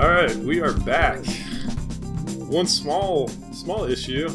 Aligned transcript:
All 0.00 0.08
right, 0.08 0.36
we 0.36 0.60
are 0.60 0.74
back. 0.74 1.26
One 2.46 2.68
small, 2.68 3.26
small 3.52 3.82
issue. 3.82 4.28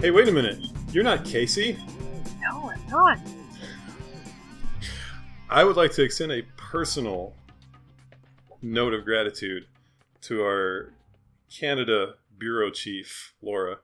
Hey, 0.00 0.10
wait 0.10 0.26
a 0.26 0.32
minute. 0.32 0.58
You're 0.90 1.04
not 1.04 1.26
Casey. 1.26 1.76
No, 2.40 2.70
I'm 2.70 2.88
not. 2.88 3.18
I 5.50 5.64
would 5.64 5.76
like 5.76 5.92
to 5.92 6.02
extend 6.02 6.32
a 6.32 6.44
personal 6.56 7.34
note 8.62 8.94
of 8.94 9.04
gratitude 9.04 9.66
to 10.22 10.40
our 10.42 10.94
Canada 11.54 12.14
bureau 12.38 12.70
chief, 12.70 13.34
Laura, 13.42 13.80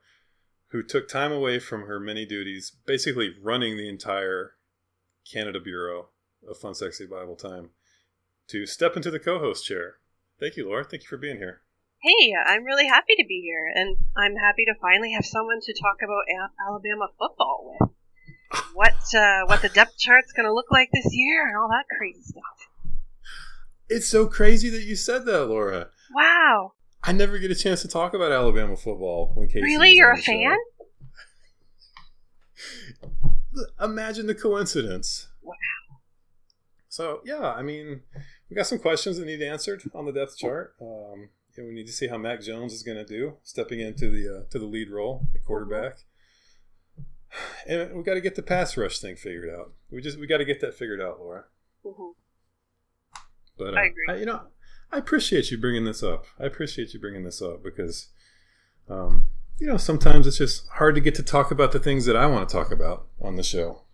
who 0.68 0.82
took 0.82 1.08
time 1.08 1.30
away 1.30 1.58
from 1.58 1.82
her 1.82 2.00
many 2.00 2.24
duties, 2.24 2.72
basically 2.86 3.34
running 3.42 3.76
the 3.76 3.86
entire 3.86 4.54
Canada 5.30 5.60
Bureau 5.60 6.08
of 6.48 6.56
Fun 6.56 6.74
Sexy 6.74 7.04
Bible 7.04 7.36
Time, 7.36 7.68
to 8.48 8.64
step 8.64 8.96
into 8.96 9.10
the 9.10 9.20
co 9.20 9.38
host 9.38 9.66
chair. 9.66 9.96
Thank 10.42 10.56
you, 10.56 10.66
Laura. 10.66 10.82
Thank 10.82 11.04
you 11.04 11.08
for 11.08 11.18
being 11.18 11.36
here. 11.36 11.60
Hey, 12.02 12.32
I'm 12.44 12.64
really 12.64 12.88
happy 12.88 13.14
to 13.16 13.24
be 13.28 13.42
here, 13.42 13.72
and 13.76 13.96
I'm 14.16 14.34
happy 14.34 14.64
to 14.64 14.74
finally 14.80 15.12
have 15.12 15.24
someone 15.24 15.60
to 15.62 15.72
talk 15.72 15.98
about 16.02 16.24
Alabama 16.66 17.06
football 17.16 17.76
with. 17.80 17.90
What 18.74 19.14
uh, 19.14 19.46
what 19.46 19.62
the 19.62 19.70
depth 19.70 19.96
chart's 19.98 20.32
going 20.32 20.44
to 20.44 20.52
look 20.52 20.70
like 20.70 20.90
this 20.92 21.06
year, 21.12 21.46
and 21.46 21.56
all 21.56 21.68
that 21.68 21.84
crazy 21.96 22.20
stuff. 22.22 22.68
It's 23.88 24.06
so 24.06 24.26
crazy 24.26 24.68
that 24.68 24.82
you 24.82 24.94
said 24.94 25.24
that, 25.24 25.46
Laura. 25.46 25.88
Wow, 26.14 26.72
I 27.02 27.12
never 27.12 27.38
get 27.38 27.50
a 27.50 27.54
chance 27.54 27.80
to 27.82 27.88
talk 27.88 28.12
about 28.12 28.30
Alabama 28.30 28.76
football 28.76 29.32
when 29.34 29.48
Casey. 29.48 29.62
really? 29.62 29.92
You're 29.92 30.12
a 30.12 30.20
fan? 30.20 30.56
Imagine 33.80 34.26
the 34.26 34.34
coincidence. 34.34 35.28
Wow. 35.42 35.54
So 36.88 37.20
yeah, 37.24 37.52
I 37.52 37.62
mean, 37.62 38.02
we 38.52 38.56
got 38.56 38.66
some 38.66 38.78
questions 38.78 39.16
that 39.16 39.24
need 39.24 39.40
answered 39.40 39.82
on 39.94 40.04
the 40.04 40.12
depth 40.12 40.36
chart. 40.36 40.74
Um, 40.78 41.30
and 41.56 41.66
we 41.66 41.72
need 41.72 41.86
to 41.86 41.92
see 41.92 42.08
how 42.08 42.18
Mac 42.18 42.42
Jones 42.42 42.74
is 42.74 42.82
going 42.82 42.98
to 42.98 43.04
do 43.04 43.38
stepping 43.42 43.80
into 43.80 44.10
the 44.10 44.40
uh, 44.40 44.50
to 44.50 44.58
the 44.58 44.66
lead 44.66 44.90
role 44.90 45.26
at 45.34 45.42
quarterback. 45.42 46.00
And 47.66 47.94
we 47.94 48.02
got 48.02 48.12
to 48.14 48.20
get 48.20 48.34
the 48.34 48.42
pass 48.42 48.76
rush 48.76 48.98
thing 48.98 49.16
figured 49.16 49.48
out. 49.48 49.72
We 49.90 50.02
just 50.02 50.18
we 50.20 50.26
got 50.26 50.38
to 50.38 50.44
get 50.44 50.60
that 50.60 50.74
figured 50.74 51.00
out, 51.00 51.18
Laura. 51.18 51.44
Mhm. 51.82 52.12
But 53.56 53.72
uh, 53.72 53.78
I 53.78 53.84
agree. 53.84 54.20
you 54.20 54.26
know, 54.26 54.42
I 54.92 54.98
appreciate 54.98 55.50
you 55.50 55.56
bringing 55.56 55.86
this 55.86 56.02
up. 56.02 56.26
I 56.38 56.44
appreciate 56.44 56.92
you 56.92 57.00
bringing 57.00 57.24
this 57.24 57.40
up 57.40 57.62
because, 57.64 58.08
um, 58.90 59.28
you 59.58 59.66
know, 59.66 59.78
sometimes 59.78 60.26
it's 60.26 60.36
just 60.36 60.68
hard 60.72 60.94
to 60.96 61.00
get 61.00 61.14
to 61.14 61.22
talk 61.22 61.50
about 61.50 61.72
the 61.72 61.78
things 61.78 62.04
that 62.04 62.16
I 62.16 62.26
want 62.26 62.46
to 62.46 62.52
talk 62.54 62.70
about 62.70 63.06
on 63.18 63.36
the 63.36 63.42
show. 63.42 63.84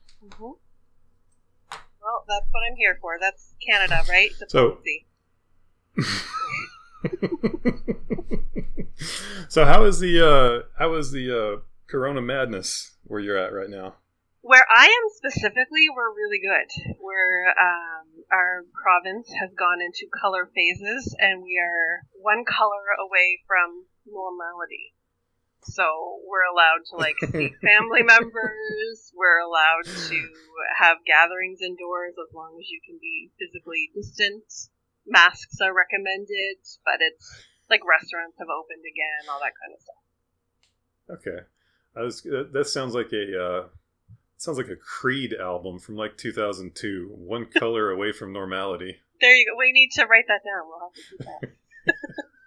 That's 2.28 2.46
what 2.50 2.60
I'm 2.70 2.76
here 2.76 2.98
for. 3.00 3.18
That's 3.20 3.54
Canada, 3.66 4.02
right? 4.08 4.30
So- 4.48 4.78
Diplomacy. 4.78 5.06
so 9.48 9.64
how 9.64 9.84
is 9.84 9.98
the 9.98 10.20
uh, 10.20 10.68
how 10.78 10.94
is 10.94 11.10
the 11.10 11.30
uh, 11.30 11.60
Corona 11.88 12.20
madness 12.20 12.92
where 13.04 13.20
you're 13.20 13.38
at 13.38 13.52
right 13.52 13.70
now? 13.70 13.94
Where 14.42 14.64
I 14.70 14.86
am 14.86 15.08
specifically, 15.16 15.88
we're 15.94 16.14
really 16.14 16.38
good. 16.38 16.96
We're 17.00 17.48
um, 17.48 18.06
our 18.32 18.64
province 18.72 19.28
has 19.40 19.50
gone 19.58 19.80
into 19.80 20.06
color 20.22 20.48
phases, 20.54 21.16
and 21.18 21.42
we 21.42 21.58
are 21.58 22.02
one 22.20 22.44
color 22.44 22.94
away 23.00 23.40
from 23.46 23.84
normality. 24.06 24.94
So 25.68 25.84
we're 26.24 26.48
allowed 26.48 26.82
to 26.90 26.96
like 26.96 27.18
see 27.20 27.52
family 27.62 28.02
members. 28.02 29.12
We're 29.14 29.40
allowed 29.44 29.84
to 29.84 30.18
have 30.80 30.98
gatherings 31.04 31.60
indoors 31.60 32.16
as 32.16 32.34
long 32.34 32.56
as 32.58 32.66
you 32.70 32.80
can 32.84 32.98
be 33.00 33.30
physically 33.38 33.90
distant. 33.94 34.48
Masks 35.06 35.60
are 35.60 35.72
recommended, 35.72 36.60
but 36.84 37.00
it's 37.00 37.28
like 37.70 37.80
restaurants 37.84 38.36
have 38.38 38.48
opened 38.48 38.84
again, 38.84 39.28
all 39.30 39.40
that 39.40 39.52
kind 39.56 39.72
of 39.76 39.80
stuff. 39.80 40.04
Okay, 41.08 41.40
I 41.96 42.02
was 42.02 42.22
that, 42.22 42.52
that 42.52 42.66
sounds 42.66 42.94
like 42.94 43.12
a 43.12 43.24
uh, 43.36 43.68
sounds 44.36 44.58
like 44.58 44.68
a 44.68 44.76
Creed 44.76 45.34
album 45.34 45.78
from 45.78 45.96
like 45.96 46.16
2002. 46.16 47.08
One 47.12 47.46
color 47.58 47.90
away 47.90 48.12
from 48.12 48.32
normality. 48.32 48.96
There 49.20 49.34
you 49.34 49.46
go. 49.46 49.56
We 49.58 49.72
need 49.72 49.90
to 49.92 50.06
write 50.06 50.26
that 50.28 50.40
down. 50.44 50.66
We'll 50.66 50.80
have 50.80 50.94
to 50.94 51.02
do 51.10 51.24
that. 51.24 52.24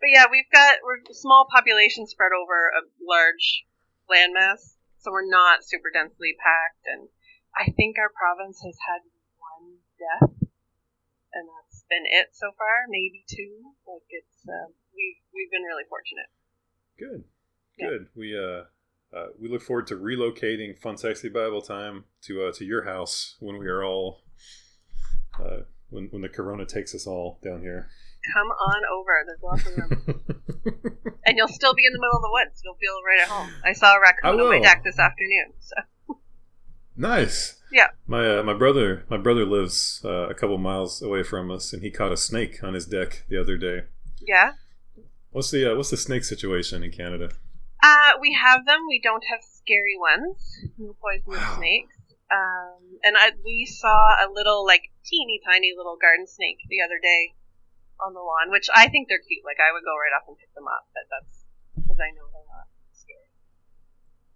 but 0.00 0.10
yeah, 0.12 0.24
we've 0.30 0.48
got 0.52 0.80
we're 0.84 1.02
small 1.12 1.46
population 1.50 2.06
spread 2.06 2.32
over 2.32 2.70
a 2.72 2.82
large 3.02 3.64
landmass, 4.10 4.76
so 4.98 5.10
we're 5.10 5.28
not 5.28 5.64
super 5.64 5.90
densely 5.92 6.36
packed. 6.38 6.84
And 6.86 7.08
I 7.56 7.70
think 7.72 7.96
our 7.98 8.10
province 8.12 8.60
has 8.64 8.76
had 8.88 9.00
one 9.38 9.80
death, 9.96 10.32
and 11.32 11.44
that's 11.48 11.84
been 11.88 12.04
it 12.08 12.32
so 12.32 12.52
far. 12.56 12.88
Maybe 12.88 13.24
two. 13.28 13.74
Like 13.86 14.06
it's 14.10 14.44
uh, 14.48 14.72
we've 14.94 15.20
we've 15.32 15.50
been 15.50 15.64
really 15.64 15.84
fortunate. 15.88 16.30
Good, 16.98 17.24
Yeah. 17.78 17.88
good. 17.88 18.06
We 18.14 18.36
uh, 18.38 18.64
uh, 19.16 19.28
we 19.40 19.48
look 19.48 19.62
forward 19.62 19.86
to 19.88 19.96
relocating 19.96 20.78
Fun 20.78 20.96
Sexy 20.96 21.28
Bible 21.28 21.62
Time 21.62 22.04
to 22.22 22.46
uh, 22.46 22.52
to 22.52 22.64
your 22.64 22.84
house 22.84 23.36
when 23.40 23.58
we 23.58 23.66
are 23.66 23.84
all 23.84 24.22
uh, 25.38 25.62
when 25.90 26.08
when 26.10 26.22
the 26.22 26.28
Corona 26.28 26.66
takes 26.66 26.94
us 26.94 27.06
all 27.06 27.38
down 27.42 27.60
here. 27.60 27.88
Come 28.32 28.48
on 28.48 28.82
over. 28.92 29.24
There's 29.26 29.42
lots 29.42 29.66
of 29.66 29.76
room, 29.76 31.10
and 31.26 31.36
you'll 31.36 31.48
still 31.48 31.74
be 31.74 31.84
in 31.86 31.92
the 31.92 31.98
middle 31.98 32.16
of 32.16 32.22
the 32.22 32.30
woods. 32.32 32.60
You'll 32.64 32.74
feel 32.80 32.94
right 33.06 33.20
at 33.22 33.28
home. 33.28 33.52
I 33.64 33.72
saw 33.74 33.96
a 33.96 34.00
raccoon 34.00 34.40
on 34.40 34.48
my 34.48 34.60
deck 34.60 34.82
this 34.82 34.98
afternoon. 34.98 35.52
So 35.60 36.16
nice. 36.96 37.60
Yeah. 37.72 37.88
My 38.06 38.38
uh, 38.38 38.42
my 38.42 38.54
brother 38.54 39.04
my 39.10 39.16
brother 39.16 39.44
lives 39.44 40.00
uh, 40.04 40.28
a 40.28 40.34
couple 40.34 40.56
miles 40.58 41.02
away 41.02 41.22
from 41.22 41.50
us, 41.50 41.72
and 41.72 41.82
he 41.82 41.90
caught 41.90 42.12
a 42.12 42.16
snake 42.16 42.62
on 42.62 42.74
his 42.74 42.86
deck 42.86 43.24
the 43.28 43.40
other 43.40 43.56
day. 43.56 43.82
yeah. 44.20 44.52
What's 45.30 45.50
the 45.50 45.72
uh, 45.72 45.76
what's 45.76 45.90
the 45.90 45.96
snake 45.96 46.24
situation 46.24 46.82
in 46.84 46.92
Canada? 46.92 47.30
Uh, 47.82 48.10
we 48.20 48.32
have 48.32 48.64
them. 48.66 48.80
We 48.88 49.00
don't 49.02 49.24
have 49.28 49.40
scary 49.42 49.96
ones. 49.98 50.38
No 50.78 50.94
poisonous 51.02 51.40
Wow. 51.40 51.56
snakes. 51.58 51.96
Um, 52.32 52.98
and 53.02 53.16
I, 53.18 53.32
we 53.44 53.66
saw 53.66 54.24
a 54.24 54.30
little, 54.32 54.64
like, 54.64 54.82
teeny 55.04 55.40
tiny 55.44 55.72
little 55.76 55.96
garden 56.00 56.26
snake 56.26 56.56
the 56.70 56.80
other 56.80 56.98
day 57.02 57.34
on 58.00 58.14
the 58.14 58.20
lawn, 58.20 58.50
which 58.50 58.68
I 58.74 58.88
think 58.88 59.08
they're 59.08 59.18
cute. 59.22 59.44
Like, 59.44 59.58
I 59.60 59.72
would 59.72 59.84
go 59.84 59.94
right 59.96 60.14
up 60.16 60.26
and 60.28 60.36
pick 60.38 60.52
them 60.54 60.66
up, 60.66 60.88
but 60.94 61.04
that's 61.10 61.44
because 61.76 61.98
I 62.00 62.10
know 62.14 62.26
they're 62.32 62.50
not 62.50 62.66
scary. 62.92 63.28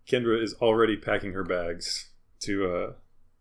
Kendra 0.07 0.43
is 0.43 0.55
already 0.61 0.97
packing 0.97 1.33
her 1.33 1.45
bags 1.45 2.11
to 2.41 2.71
uh, 2.73 2.93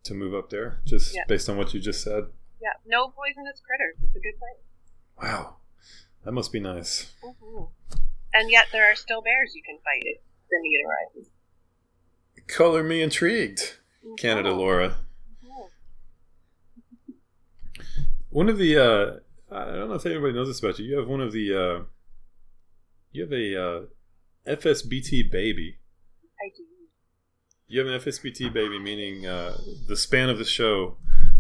to 0.04 0.14
move 0.14 0.34
up 0.34 0.50
there, 0.50 0.82
just 0.86 1.14
Yeah. 1.16 1.24
based 1.28 1.50
on 1.50 1.58
what 1.58 1.74
you 1.74 1.80
just 1.80 2.04
said. 2.04 2.26
Yeah, 2.62 2.74
no 2.86 3.10
poisonous 3.10 3.62
critters. 3.62 3.98
It's 4.02 4.16
a 4.16 4.20
good 4.20 4.38
place. 4.40 4.64
Wow, 5.22 5.58
that 6.26 6.32
must 6.32 6.52
be 6.52 6.60
nice. 6.60 7.14
hmm 7.22 7.64
And 8.34 8.50
yet, 8.52 8.68
there 8.72 8.90
are 8.92 8.96
still 8.96 9.22
bears 9.22 9.54
you 9.56 9.62
can 9.64 9.78
fight 9.84 10.04
if 10.04 10.22
the 10.50 10.58
need 10.62 10.84
arises. 10.86 11.30
Color 12.48 12.84
me 12.84 13.02
intrigued, 13.02 13.78
Canada, 14.18 14.50
Mhm. 14.50 14.58
Laura. 14.58 14.96
One 18.30 18.50
of 18.50 18.58
the 18.58 18.78
uh, 18.78 19.20
I 19.52 19.66
don't 19.66 19.90
know 19.90 19.96
if 19.96 20.06
anybody 20.06 20.34
knows 20.34 20.48
this 20.48 20.60
about 20.60 20.78
you. 20.80 20.86
You 20.86 20.98
have 21.00 21.08
one 21.08 21.22
of 21.22 21.32
the 21.32 21.54
uh, 21.54 21.84
you 23.12 23.24
have 23.24 23.32
a 23.32 23.56
uh, 23.56 23.82
FSBT 24.56 25.32
baby. 25.32 25.78
I 26.40 26.50
do. 26.56 26.64
You 27.68 27.80
have 27.80 27.88
an 27.88 28.00
FSBT 28.00 28.52
baby, 28.54 28.80
meaning 28.80 29.26
uh, 29.26 29.58
the 29.88 29.96
span 29.98 30.30
of 30.30 30.38
the 30.38 30.46
show 30.46 30.98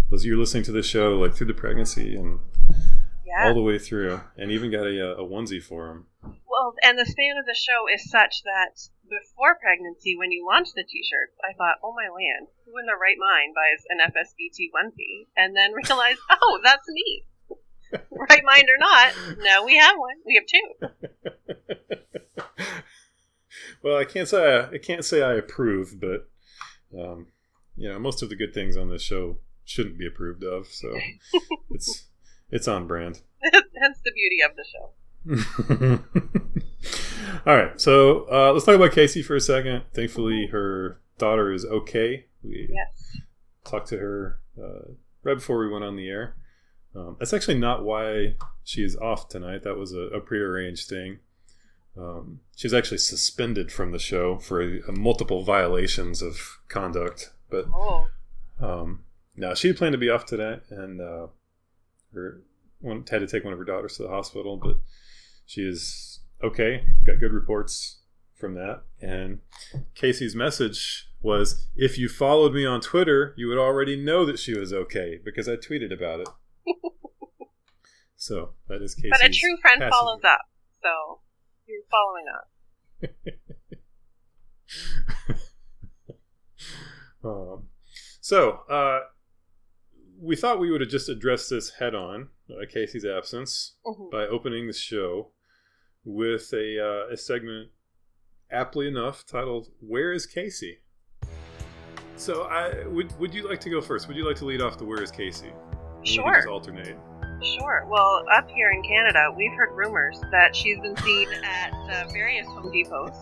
was 0.09 0.25
you're 0.25 0.37
listening 0.37 0.63
to 0.63 0.71
the 0.71 0.83
show 0.83 1.17
like 1.17 1.35
through 1.35 1.47
the 1.47 1.53
pregnancy 1.53 2.15
and 2.15 2.39
Yeah. 3.25 3.47
all 3.47 3.53
the 3.53 3.61
way 3.61 3.77
through, 3.77 4.21
and 4.37 4.51
even 4.51 4.71
got 4.71 4.87
a, 4.87 4.95
uh, 5.11 5.21
a 5.21 5.25
onesie 5.27 5.61
for 5.63 5.91
him. 5.91 6.05
Well, 6.23 6.73
and 6.83 6.97
the 6.97 7.05
span 7.05 7.35
of 7.37 7.45
the 7.45 7.55
show 7.55 7.87
is 7.93 8.09
such 8.09 8.43
that 8.43 8.79
before 9.07 9.55
pregnancy, 9.61 10.15
when 10.17 10.31
you 10.31 10.45
launched 10.47 10.75
the 10.75 10.83
t-shirts, 10.83 11.35
I 11.43 11.53
thought, 11.53 11.79
oh 11.83 11.93
my 11.93 12.07
land, 12.07 12.47
who 12.65 12.71
in 12.79 12.87
their 12.87 12.97
right 12.97 13.19
mind 13.19 13.53
buys 13.55 13.83
an 13.91 13.99
FSBT 13.99 14.71
onesie? 14.73 15.27
And 15.35 15.55
then 15.55 15.71
realized, 15.75 16.19
oh, 16.31 16.59
that's 16.63 16.87
me. 16.89 17.23
Right 18.29 18.43
mind 18.43 18.67
or 18.69 18.77
not, 18.79 19.13
no, 19.39 19.65
we 19.65 19.75
have 19.77 19.97
one. 19.97 20.15
We 20.25 20.35
have 20.35 20.45
two. 20.47 20.77
well, 23.83 23.97
I 23.97 24.05
can't 24.05 24.27
say 24.27 24.55
I, 24.57 24.69
I 24.75 24.77
can't 24.77 25.05
say 25.05 25.21
I 25.21 25.33
approve, 25.33 25.99
but 25.99 26.29
um, 26.97 27.27
you 27.75 27.89
know, 27.89 27.99
most 27.99 28.21
of 28.23 28.29
the 28.29 28.35
good 28.35 28.53
things 28.53 28.77
on 28.77 28.89
this 28.89 29.01
show 29.01 29.37
shouldn't 29.65 29.97
be 29.99 30.07
approved 30.07 30.43
of, 30.43 30.67
so 30.67 30.93
it's 31.71 32.07
it's 32.49 32.67
on 32.67 32.87
brand. 32.87 33.21
Hence 33.53 33.99
the 34.03 34.11
beauty 34.13 34.41
of 34.43 34.55
the 34.55 34.65
show. 34.71 34.93
All 37.45 37.55
right, 37.55 37.79
so 37.79 38.25
uh, 38.31 38.51
let's 38.53 38.65
talk 38.65 38.75
about 38.75 38.91
Casey 38.93 39.21
for 39.21 39.35
a 39.35 39.41
second. 39.41 39.83
Thankfully, 39.93 40.47
her 40.47 40.99
daughter 41.17 41.51
is 41.51 41.65
okay. 41.65 42.25
We 42.43 42.69
Yes. 42.71 43.17
talked 43.65 43.89
to 43.89 43.97
her 43.97 44.39
uh, 44.61 44.91
right 45.23 45.35
before 45.35 45.59
we 45.59 45.69
went 45.69 45.83
on 45.83 45.95
the 45.95 46.07
air. 46.09 46.35
Um, 46.97 47.15
that's 47.19 47.33
actually 47.33 47.59
not 47.59 47.83
why 47.83 48.35
she 48.63 48.83
is 48.83 48.95
off 48.97 49.29
tonight. 49.29 49.63
That 49.63 49.77
was 49.77 49.93
a, 49.93 49.99
a 50.15 50.19
prearranged 50.19 50.89
thing. 50.89 51.19
Um, 51.97 52.39
she 52.55 52.65
was 52.67 52.73
actually 52.73 52.97
suspended 52.99 53.71
from 53.71 53.91
the 53.91 53.99
show 53.99 54.37
for 54.39 54.61
a, 54.61 54.79
a 54.87 54.91
multiple 54.91 55.43
violations 55.43 56.21
of 56.21 56.59
conduct. 56.69 57.31
But 57.49 57.65
Oh. 57.73 58.07
um, 58.59 59.03
no, 59.35 59.53
she 59.53 59.73
planned 59.73 59.93
to 59.93 59.97
be 59.99 60.09
off 60.09 60.25
today, 60.25 60.59
and 60.71 60.99
uh, 60.99 61.27
her 62.13 62.41
one, 62.81 63.03
had 63.09 63.19
to 63.19 63.27
take 63.27 63.43
one 63.43 63.53
of 63.53 63.59
her 63.59 63.65
daughters 63.65 63.97
to 63.97 64.03
the 64.03 64.09
hospital, 64.09 64.57
but 64.57 64.77
she 65.45 65.61
is 65.61 66.19
okay. 66.43 66.83
Got 67.05 67.19
good 67.19 67.33
reports 67.33 67.99
from 68.35 68.53
that. 68.55 68.83
And 69.01 69.39
Casey's 69.95 70.35
message 70.35 71.09
was 71.21 71.67
if 71.75 71.97
you 71.97 72.09
followed 72.09 72.53
me 72.53 72.65
on 72.65 72.81
Twitter, 72.81 73.33
you 73.37 73.47
would 73.47 73.57
already 73.57 73.95
know 73.95 74.25
that 74.25 74.39
she 74.39 74.57
was 74.57 74.71
okay 74.73 75.19
because 75.23 75.47
I 75.49 75.55
tweeted 75.55 75.91
about 75.93 76.19
it. 76.21 76.29
So 78.15 78.53
that 78.67 78.81
is 78.81 78.95
Casey. 78.95 79.09
But 79.09 79.25
a 79.25 79.29
true 79.29 79.57
friend 79.61 79.83
follows 79.89 80.21
up. 80.23 80.41
So 80.81 81.19
you're 81.67 81.83
following 81.91 82.25
up. 82.33 82.47
um, 87.23 87.67
so 88.21 88.61
uh, 88.69 88.99
we 90.19 90.35
thought 90.35 90.59
we 90.59 90.71
would 90.71 90.81
have 90.81 90.89
just 90.89 91.09
addressed 91.09 91.49
this 91.49 91.71
head 91.71 91.95
on, 91.95 92.29
uh, 92.49 92.65
Casey's 92.71 93.05
absence, 93.05 93.75
mm-hmm. 93.85 94.09
by 94.11 94.23
opening 94.23 94.67
the 94.67 94.73
show 94.73 95.31
with 96.03 96.51
a, 96.53 96.79
uh, 96.79 97.13
a 97.13 97.17
segment 97.17 97.69
aptly 98.51 98.87
enough 98.87 99.25
titled 99.25 99.69
"Where 99.79 100.13
is 100.13 100.25
Casey?" 100.25 100.79
So, 102.15 102.43
I 102.43 102.87
would 102.87 103.17
would 103.19 103.33
you 103.33 103.47
like 103.47 103.59
to 103.61 103.69
go 103.69 103.81
first? 103.81 104.07
Would 104.07 104.17
you 104.17 104.25
like 104.25 104.37
to 104.37 104.45
lead 104.45 104.61
off 104.61 104.77
the 104.77 104.85
"Where 104.85 105.01
is 105.01 105.11
Casey"? 105.11 105.51
Sure. 106.03 106.35
just 106.35 106.47
alternate. 106.47 106.97
Sure. 107.41 107.85
Well, 107.87 108.23
up 108.35 108.49
here 108.49 108.71
in 108.71 108.81
Canada, 108.81 109.31
we've 109.35 109.53
heard 109.53 109.71
rumors 109.75 110.19
that 110.31 110.55
she's 110.55 110.79
been 110.79 110.97
seen 110.97 111.27
at 111.43 111.71
uh, 111.73 112.07
various 112.11 112.47
Home 112.47 112.71
Depots, 112.71 113.17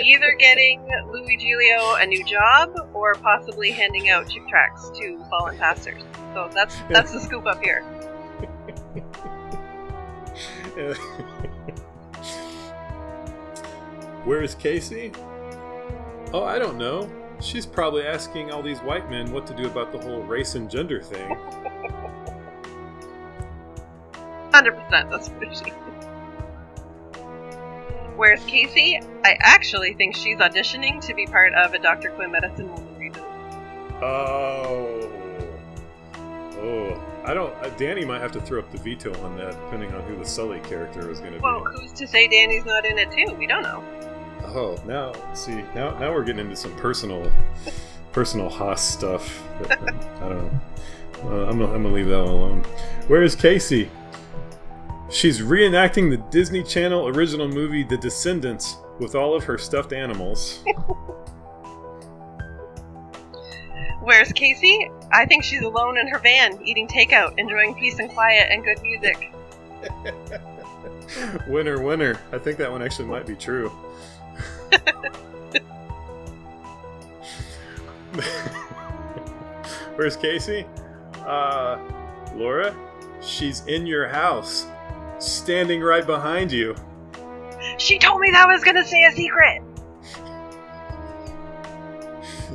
either 0.00 0.34
getting 0.38 0.82
Louis 1.06 1.36
Giglio 1.36 1.94
a 1.96 2.06
new 2.06 2.24
job 2.24 2.74
or 2.92 3.14
possibly 3.14 3.70
handing 3.70 4.08
out 4.08 4.28
Chick 4.28 4.48
tracts 4.48 4.90
to 4.98 5.24
fallen 5.30 5.56
pastors. 5.56 6.02
So 6.34 6.50
that's 6.52 6.76
that's 6.90 7.12
the 7.12 7.20
scoop 7.20 7.46
up 7.46 7.62
here. 7.62 7.82
Where 14.24 14.42
is 14.42 14.56
Casey? 14.56 15.12
Oh, 16.32 16.42
I 16.42 16.58
don't 16.58 16.76
know. 16.76 17.08
She's 17.40 17.66
probably 17.66 18.04
asking 18.04 18.50
all 18.50 18.62
these 18.62 18.80
white 18.80 19.08
men 19.08 19.30
what 19.30 19.46
to 19.46 19.54
do 19.54 19.66
about 19.66 19.92
the 19.92 19.98
whole 19.98 20.22
race 20.22 20.56
and 20.56 20.68
gender 20.68 21.00
thing. 21.00 21.38
Hundred 24.54 24.78
percent, 24.78 25.10
that's 25.10 25.30
what 25.30 25.56
she. 25.56 25.70
Where's 28.14 28.44
Casey? 28.44 29.00
I 29.24 29.36
actually 29.40 29.94
think 29.94 30.14
she's 30.14 30.38
auditioning 30.38 31.04
to 31.08 31.12
be 31.12 31.26
part 31.26 31.52
of 31.54 31.74
a 31.74 31.78
Dr. 31.80 32.10
Quinn 32.10 32.30
Medicine 32.30 32.70
Woman 32.72 32.94
reboot. 32.94 34.00
Oh. 34.00 35.10
Oh. 36.60 37.04
I 37.24 37.34
don't. 37.34 37.52
Uh, 37.56 37.70
Danny 37.70 38.04
might 38.04 38.20
have 38.20 38.30
to 38.30 38.40
throw 38.40 38.60
up 38.60 38.70
the 38.70 38.78
veto 38.78 39.12
on 39.24 39.36
that, 39.38 39.60
depending 39.64 39.92
on 39.92 40.02
who 40.04 40.16
the 40.16 40.24
Sully 40.24 40.60
character 40.60 41.10
is 41.10 41.18
going 41.18 41.32
to 41.32 41.40
well, 41.40 41.58
be. 41.58 41.64
Well, 41.64 41.72
who's 41.80 41.92
to 41.94 42.06
say 42.06 42.28
Danny's 42.28 42.64
not 42.64 42.86
in 42.86 42.96
it 42.96 43.10
too? 43.10 43.34
We 43.34 43.48
don't 43.48 43.62
know. 43.64 43.82
Oh, 44.44 44.80
now 44.86 45.14
see, 45.34 45.64
now 45.74 45.98
now 45.98 46.12
we're 46.12 46.22
getting 46.22 46.42
into 46.42 46.54
some 46.54 46.76
personal, 46.76 47.28
personal 48.12 48.48
Haas 48.48 48.88
stuff. 48.88 49.42
That, 49.62 49.82
I 49.82 50.28
don't 50.28 50.44
know. 50.44 50.60
Uh, 51.24 51.48
I'm, 51.48 51.58
gonna, 51.58 51.72
I'm 51.72 51.82
gonna 51.82 51.92
leave 51.92 52.06
that 52.06 52.22
one 52.22 52.34
alone. 52.34 52.64
Where 53.08 53.24
is 53.24 53.34
Casey? 53.34 53.90
She's 55.14 55.40
reenacting 55.40 56.10
the 56.10 56.16
Disney 56.32 56.64
Channel 56.64 57.06
original 57.06 57.46
movie 57.46 57.84
The 57.84 57.96
Descendants 57.96 58.78
with 58.98 59.14
all 59.14 59.36
of 59.36 59.44
her 59.44 59.56
stuffed 59.56 59.92
animals. 59.92 60.64
Where's 64.02 64.32
Casey? 64.32 64.90
I 65.12 65.24
think 65.26 65.44
she's 65.44 65.62
alone 65.62 65.98
in 65.98 66.08
her 66.08 66.18
van, 66.18 66.60
eating 66.64 66.88
takeout, 66.88 67.38
enjoying 67.38 67.76
peace 67.76 68.00
and 68.00 68.10
quiet 68.10 68.48
and 68.50 68.64
good 68.64 68.82
music. 68.82 69.32
winner, 71.46 71.80
winner. 71.80 72.18
I 72.32 72.38
think 72.38 72.58
that 72.58 72.72
one 72.72 72.82
actually 72.82 73.06
might 73.06 73.24
be 73.24 73.36
true. 73.36 73.68
Where's 79.94 80.16
Casey? 80.16 80.66
Uh, 81.18 81.78
Laura? 82.34 82.74
She's 83.22 83.64
in 83.66 83.86
your 83.86 84.08
house, 84.08 84.66
standing 85.18 85.80
right 85.80 86.06
behind 86.06 86.52
you. 86.52 86.74
She 87.78 87.98
told 87.98 88.20
me 88.20 88.30
that 88.30 88.46
was 88.46 88.62
gonna 88.62 88.84
say 88.84 89.04
a 89.04 89.12
secret! 89.12 89.62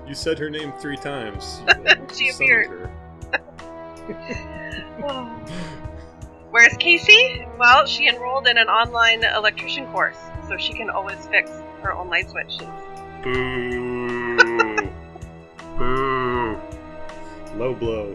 You 0.07 0.15
said 0.15 0.39
her 0.39 0.49
name 0.49 0.73
three 0.79 0.97
times. 0.97 1.61
she 2.15 2.29
appeared. 2.29 2.89
Where's 6.51 6.75
Casey? 6.77 7.45
Well, 7.59 7.85
she 7.85 8.07
enrolled 8.07 8.47
in 8.47 8.57
an 8.57 8.67
online 8.67 9.23
electrician 9.23 9.85
course, 9.91 10.17
so 10.47 10.57
she 10.57 10.73
can 10.73 10.89
always 10.89 11.27
fix 11.27 11.51
her 11.83 11.93
own 11.93 12.09
light 12.09 12.27
switches. 12.29 12.63
Boo! 13.23 14.37
Boo! 15.77 16.59
Low 17.55 17.75
blow. 17.75 18.13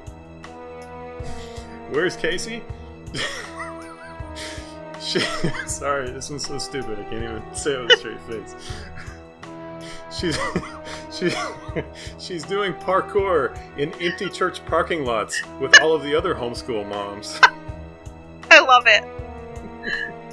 Where's 1.90 2.17
Casey? 2.17 2.62
She, 5.05 5.21
sorry, 5.67 6.11
this 6.11 6.31
one's 6.31 6.47
so 6.47 6.59
stupid. 6.59 6.99
I 6.99 7.03
can't 7.05 7.25
even 7.25 7.43
say 7.55 7.73
it 7.73 7.81
with 7.83 7.93
a 7.93 7.97
straight 7.97 8.21
face. 8.23 8.55
She's 10.17 10.39
she, 11.12 11.33
she's 12.21 12.45
doing 12.45 12.73
parkour 12.73 13.59
in 13.77 13.93
empty 14.01 14.29
church 14.29 14.65
parking 14.65 15.05
lots 15.05 15.43
with 15.59 15.81
all 15.81 15.93
of 15.93 16.05
the 16.05 16.15
other 16.15 16.37
homeschool 16.37 16.89
moms. 16.89 17.41
I 18.49 18.61
love 18.61 18.85
it. 18.87 19.05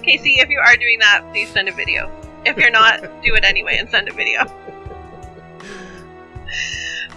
Casey, 0.03 0.35
if 0.39 0.49
you 0.49 0.59
are 0.59 0.77
doing 0.77 0.99
that, 0.99 1.23
please 1.31 1.49
send 1.49 1.67
a 1.67 1.71
video. 1.71 2.11
If 2.45 2.57
you're 2.57 2.69
not, 2.69 3.01
do 3.23 3.33
it 3.33 3.43
anyway 3.43 3.77
and 3.79 3.89
send 3.89 4.07
a 4.07 4.13
video. 4.13 4.41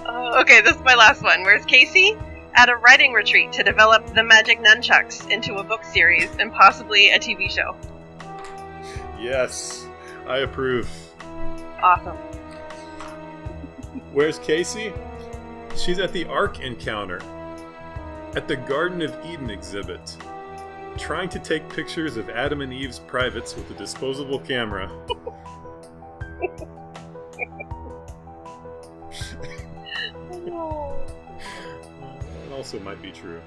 Uh, 0.06 0.40
okay, 0.40 0.62
this 0.62 0.74
is 0.74 0.82
my 0.82 0.94
last 0.94 1.22
one. 1.22 1.42
Where's 1.42 1.64
Casey? 1.66 2.16
At 2.56 2.68
a 2.68 2.76
writing 2.76 3.12
retreat 3.12 3.52
to 3.54 3.64
develop 3.64 4.06
the 4.14 4.22
magic 4.22 4.60
nunchucks 4.60 5.28
into 5.28 5.56
a 5.56 5.64
book 5.64 5.84
series 5.84 6.30
and 6.38 6.52
possibly 6.52 7.10
a 7.10 7.18
TV 7.18 7.50
show. 7.50 7.76
Yes, 9.20 9.84
I 10.28 10.38
approve. 10.38 10.88
Awesome. 11.82 12.16
Where's 14.12 14.38
Casey? 14.38 14.92
She's 15.76 15.98
at 15.98 16.12
the 16.12 16.26
Ark 16.26 16.60
encounter, 16.60 17.20
at 18.36 18.46
the 18.46 18.56
Garden 18.56 19.02
of 19.02 19.12
Eden 19.26 19.50
exhibit, 19.50 20.16
trying 20.96 21.28
to 21.30 21.40
take 21.40 21.68
pictures 21.68 22.16
of 22.16 22.30
Adam 22.30 22.60
and 22.60 22.72
Eve's 22.72 23.00
privates 23.00 23.56
with 23.56 23.68
a 23.72 23.74
disposable 23.74 24.38
camera. 24.38 24.88
also 32.54 32.78
might 32.80 33.02
be 33.02 33.10
true. 33.10 33.40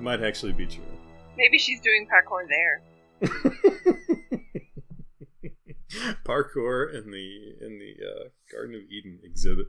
might 0.00 0.22
actually 0.22 0.52
be 0.52 0.66
true. 0.66 0.84
Maybe 1.36 1.58
she's 1.58 1.80
doing 1.80 2.06
parkour 2.06 2.48
there. 2.48 2.82
parkour 6.24 6.94
in 6.94 7.10
the 7.10 7.56
in 7.60 7.78
the 7.78 7.96
uh, 8.06 8.28
Garden 8.52 8.76
of 8.76 8.82
Eden 8.90 9.18
exhibit. 9.24 9.66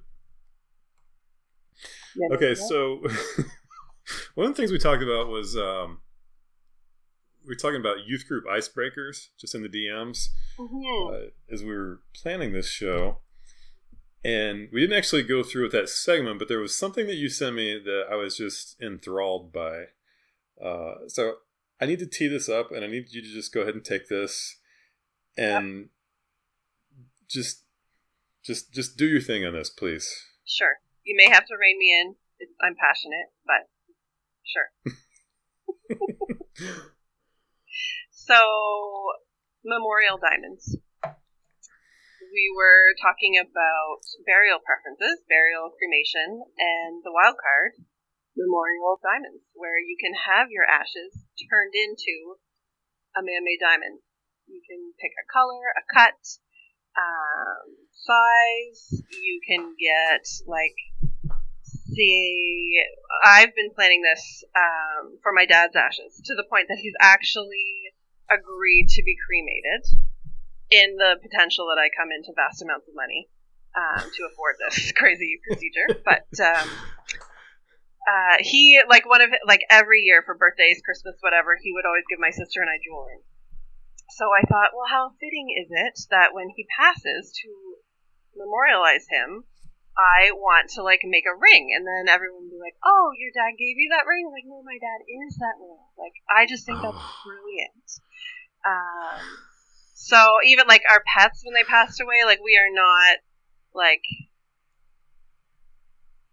Yeah, 2.16 2.36
okay, 2.36 2.50
yeah. 2.50 2.68
so 2.68 3.02
one 4.36 4.48
of 4.48 4.54
the 4.56 4.62
things 4.62 4.72
we 4.72 4.80
talked 4.80 5.04
about 5.04 5.28
was 5.28 5.58
um, 5.58 6.02
we 7.44 7.50
were 7.50 7.56
talking 7.56 7.80
about 7.80 8.06
youth 8.06 8.28
group 8.28 8.46
icebreakers 8.46 9.30
just 9.40 9.56
in 9.56 9.64
the 9.64 9.70
DMs 9.70 10.30
mm-hmm. 10.60 11.14
uh, 11.14 11.30
as 11.52 11.64
we 11.64 11.76
were 11.76 12.02
planning 12.16 12.54
this 12.54 12.70
show. 12.70 13.20
And 14.24 14.70
we 14.74 14.82
didn't 14.82 14.98
actually 14.98 15.24
go 15.24 15.44
through 15.44 15.64
with 15.64 15.72
that 15.74 15.90
segment, 15.90 16.40
but 16.40 16.48
there 16.48 16.60
was 16.60 16.76
something 16.76 17.08
that 17.08 17.16
you 17.16 17.30
sent 17.30 17.56
me 17.56 17.80
that 17.80 18.06
I 18.12 18.16
was 18.16 18.36
just 18.36 18.76
enthralled 18.82 19.54
by. 19.54 19.86
Uh, 20.62 21.08
so 21.08 21.36
I 21.80 21.86
need 21.86 22.00
to 22.00 22.08
tee 22.08 22.28
this 22.28 22.50
up, 22.50 22.72
and 22.72 22.84
I 22.84 22.88
need 22.88 23.06
you 23.12 23.22
to 23.22 23.34
just 23.34 23.54
go 23.54 23.62
ahead 23.62 23.76
and 23.76 23.86
take 23.86 24.10
this 24.10 24.58
and 25.38 25.90
just 27.30 27.64
just 28.44 28.74
just 28.74 28.98
do 28.98 29.06
your 29.06 29.22
thing 29.22 29.46
on 29.46 29.54
this, 29.54 29.70
please. 29.70 30.10
Sure. 30.46 30.76
You 31.04 31.16
may 31.16 31.30
have 31.32 31.46
to 31.46 31.54
rein 31.54 31.78
me 31.78 32.02
in. 32.02 32.16
I'm 32.62 32.76
passionate, 32.76 33.28
but 33.46 33.70
sure. 34.44 34.72
so, 38.12 38.36
memorial 39.64 40.18
diamonds. 40.18 40.78
We 42.32 42.52
were 42.56 42.94
talking 43.00 43.40
about 43.40 44.04
burial 44.26 44.60
preferences, 44.60 45.24
burial 45.28 45.72
cremation, 45.76 46.44
and 46.60 47.00
the 47.04 47.14
wild 47.14 47.40
card, 47.40 47.80
memorial 48.36 49.00
diamonds, 49.00 49.48
where 49.56 49.80
you 49.80 49.96
can 49.96 50.14
have 50.14 50.52
your 50.52 50.68
ashes 50.68 51.16
turned 51.48 51.74
into 51.74 52.38
a 53.16 53.24
man-made 53.24 53.64
diamond. 53.64 54.04
You 54.48 54.62
can 54.64 54.94
pick 55.00 55.16
a 55.16 55.26
color, 55.32 55.72
a 55.76 55.84
cut, 55.88 56.20
um, 56.98 57.68
size. 57.92 59.04
You 59.12 59.40
can 59.46 59.76
get 59.80 60.26
like 60.48 60.78
see, 61.64 62.78
I've 63.26 63.56
been 63.56 63.72
planning 63.74 64.02
this 64.02 64.44
um, 64.56 65.18
for 65.24 65.32
my 65.34 65.46
dad's 65.46 65.76
ashes 65.76 66.22
to 66.26 66.36
the 66.36 66.46
point 66.50 66.68
that 66.70 66.80
he's 66.82 66.96
actually 67.00 67.94
agreed 68.30 68.88
to 68.90 69.04
be 69.04 69.16
cremated 69.16 70.07
in 70.72 70.98
the 70.98 71.16
potential 71.22 71.68
that 71.72 71.80
I 71.80 71.88
come 71.96 72.12
into 72.12 72.36
vast 72.36 72.62
amounts 72.62 72.88
of 72.88 72.96
money 72.96 73.30
um, 73.76 74.04
to 74.04 74.22
afford 74.32 74.56
this 74.60 74.92
crazy 75.00 75.40
procedure. 75.48 76.02
But 76.04 76.28
um, 76.44 76.68
uh, 78.08 78.38
he, 78.40 78.80
like 78.88 79.08
one 79.08 79.22
of 79.22 79.30
like 79.46 79.62
every 79.70 80.02
year 80.02 80.24
for 80.26 80.36
birthdays, 80.36 80.82
Christmas, 80.84 81.16
whatever, 81.22 81.56
he 81.62 81.72
would 81.72 81.86
always 81.86 82.08
give 82.10 82.20
my 82.20 82.32
sister 82.32 82.62
and 82.62 82.70
I 82.70 82.80
jewelry. 82.84 83.24
So 84.16 84.32
I 84.32 84.44
thought, 84.48 84.72
well, 84.72 84.88
how 84.88 85.12
fitting 85.20 85.52
is 85.52 85.68
it 85.70 86.00
that 86.10 86.32
when 86.32 86.48
he 86.56 86.66
passes 86.80 87.36
to 87.44 87.50
memorialize 88.40 89.04
him, 89.12 89.44
I 89.98 90.32
want 90.32 90.70
to 90.78 90.86
like 90.86 91.02
make 91.04 91.26
a 91.26 91.34
ring, 91.34 91.74
and 91.74 91.82
then 91.82 92.06
everyone 92.06 92.46
would 92.46 92.54
be 92.54 92.62
like, 92.62 92.78
"Oh, 92.86 93.10
your 93.18 93.34
dad 93.34 93.58
gave 93.58 93.82
you 93.82 93.90
that 93.98 94.06
ring?" 94.06 94.30
Like, 94.30 94.46
no, 94.46 94.62
my 94.62 94.78
dad 94.78 95.02
is 95.02 95.42
that 95.42 95.58
ring. 95.58 95.82
Like, 95.98 96.14
I 96.30 96.46
just 96.46 96.70
think 96.70 96.86
that's 96.86 97.02
brilliant. 97.26 97.90
Um, 98.62 99.26
so 99.98 100.46
even 100.46 100.70
like 100.70 100.86
our 100.86 101.02
pets 101.10 101.42
when 101.42 101.58
they 101.58 101.66
passed 101.66 101.98
away, 101.98 102.22
like 102.22 102.38
we 102.38 102.54
are 102.54 102.70
not 102.70 103.18
like 103.74 104.06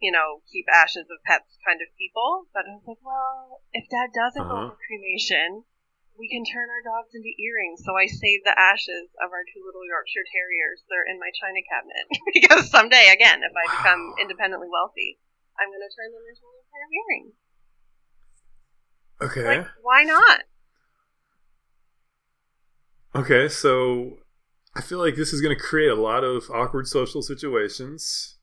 you 0.04 0.12
know 0.12 0.44
keep 0.52 0.68
ashes 0.68 1.09
of 1.09 1.16
pets 1.25 1.56
kind 1.64 1.80
of 1.80 1.88
people. 1.97 2.44
But 2.52 2.68
I 2.68 2.76
was 2.76 2.85
like, 2.85 3.00
well, 3.00 3.64
if 3.73 3.88
dad 3.88 4.12
doesn't 4.12 4.44
Uh-huh. 4.44 4.68
go 4.68 4.76
for 4.76 4.76
cremation, 4.85 5.64
we 6.12 6.28
can 6.28 6.44
turn 6.44 6.68
our 6.68 6.85
dogs 6.85 7.16
into 7.16 7.33
earrings. 7.40 7.80
So 7.83 7.97
I 7.97 8.04
saved 8.04 8.44
the 8.44 8.52
ashes 8.52 9.09
of 9.25 9.33
our 9.33 9.49
two 9.49 9.64
little 9.64 9.88
Yorkshire 9.88 10.28
Terriers. 10.28 10.85
They're 10.92 11.09
in 11.09 11.16
my 11.16 11.33
china 11.33 11.64
cabinet 11.64 12.04
because 12.37 12.68
someday, 12.68 13.16
again, 13.16 13.40
if 13.40 13.54
I 13.56 13.64
become 13.73 14.12
Wow. 14.12 14.21
independently 14.21 14.68
wealthy, 14.68 15.16
I'm 15.56 15.73
going 15.73 15.83
to 15.83 15.88
turn 15.97 16.12
them 16.12 16.23
into 16.28 16.44
a 16.44 16.62
pair 16.68 16.85
of 16.85 16.92
earrings. 16.92 17.35
Okay. 19.25 19.47
Like, 19.56 19.66
why 19.80 20.04
not? 20.04 20.44
Okay, 23.16 23.49
so 23.49 24.18
I 24.75 24.80
feel 24.80 24.99
like 24.99 25.14
this 25.14 25.33
is 25.33 25.40
going 25.40 25.56
to 25.56 25.62
create 25.62 25.90
a 25.90 25.94
lot 25.94 26.25
of 26.25 26.50
awkward 26.52 26.88
social 26.88 27.23
situations 27.23 28.38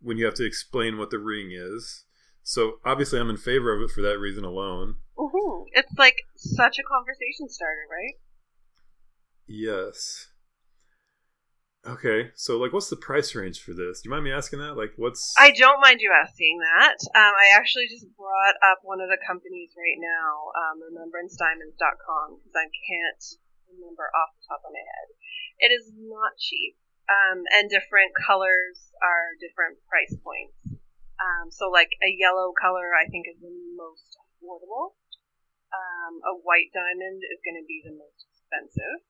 when 0.00 0.18
you 0.18 0.24
have 0.24 0.34
to 0.34 0.46
explain 0.46 0.98
what 0.98 1.10
the 1.10 1.18
ring 1.18 1.50
is. 1.52 2.04
So 2.42 2.74
obviously, 2.84 3.20
I'm 3.20 3.30
in 3.30 3.36
favor 3.36 3.72
of 3.74 3.82
it 3.82 3.90
for 3.94 4.02
that 4.02 4.18
reason 4.18 4.44
alone. 4.44 4.96
hmm 5.16 5.62
It's 5.72 5.92
like 5.96 6.16
such 6.36 6.78
a 6.78 6.82
conversation 6.82 7.48
starter, 7.48 7.86
right? 7.88 8.14
Yes. 9.46 10.28
Okay, 11.86 12.32
so 12.34 12.58
like, 12.58 12.72
what's 12.72 12.88
the 12.88 12.96
price 12.96 13.34
range 13.34 13.60
for 13.60 13.72
this? 13.76 14.00
Do 14.00 14.08
you 14.08 14.10
mind 14.10 14.24
me 14.24 14.32
asking 14.32 14.58
that? 14.58 14.74
Like, 14.74 14.96
what's 14.96 15.34
I 15.38 15.52
don't 15.52 15.80
mind 15.80 16.00
you 16.00 16.10
asking 16.10 16.58
that. 16.64 16.96
Um, 17.14 17.32
I 17.36 17.52
actually 17.54 17.86
just 17.92 18.08
brought 18.16 18.56
up 18.72 18.80
one 18.82 19.04
of 19.04 19.08
the 19.12 19.20
companies 19.20 19.70
right 19.76 20.00
now, 20.00 20.48
um, 20.56 20.80
remembrancediamonds.com, 20.80 22.40
because 22.40 22.56
I 22.56 22.68
can't 22.72 23.22
remember 23.74 24.10
off 24.14 24.34
the 24.38 24.46
top 24.46 24.62
of 24.62 24.72
my 24.72 24.82
head. 24.82 25.08
It 25.58 25.70
is 25.74 25.90
not 25.94 26.38
cheap, 26.38 26.78
um, 27.10 27.46
and 27.54 27.70
different 27.70 28.14
colors 28.14 28.90
are 29.02 29.38
different 29.38 29.78
price 29.86 30.14
points. 30.22 30.78
Um, 31.18 31.50
so, 31.50 31.70
like 31.70 31.94
a 32.02 32.10
yellow 32.10 32.50
color, 32.54 32.94
I 32.94 33.06
think 33.06 33.30
is 33.30 33.38
the 33.38 33.54
most 33.78 34.18
affordable. 34.18 34.98
Um, 35.70 36.22
a 36.22 36.34
white 36.42 36.70
diamond 36.70 37.22
is 37.22 37.42
going 37.42 37.58
to 37.58 37.66
be 37.66 37.82
the 37.82 37.94
most 37.94 38.26
expensive. 38.30 39.02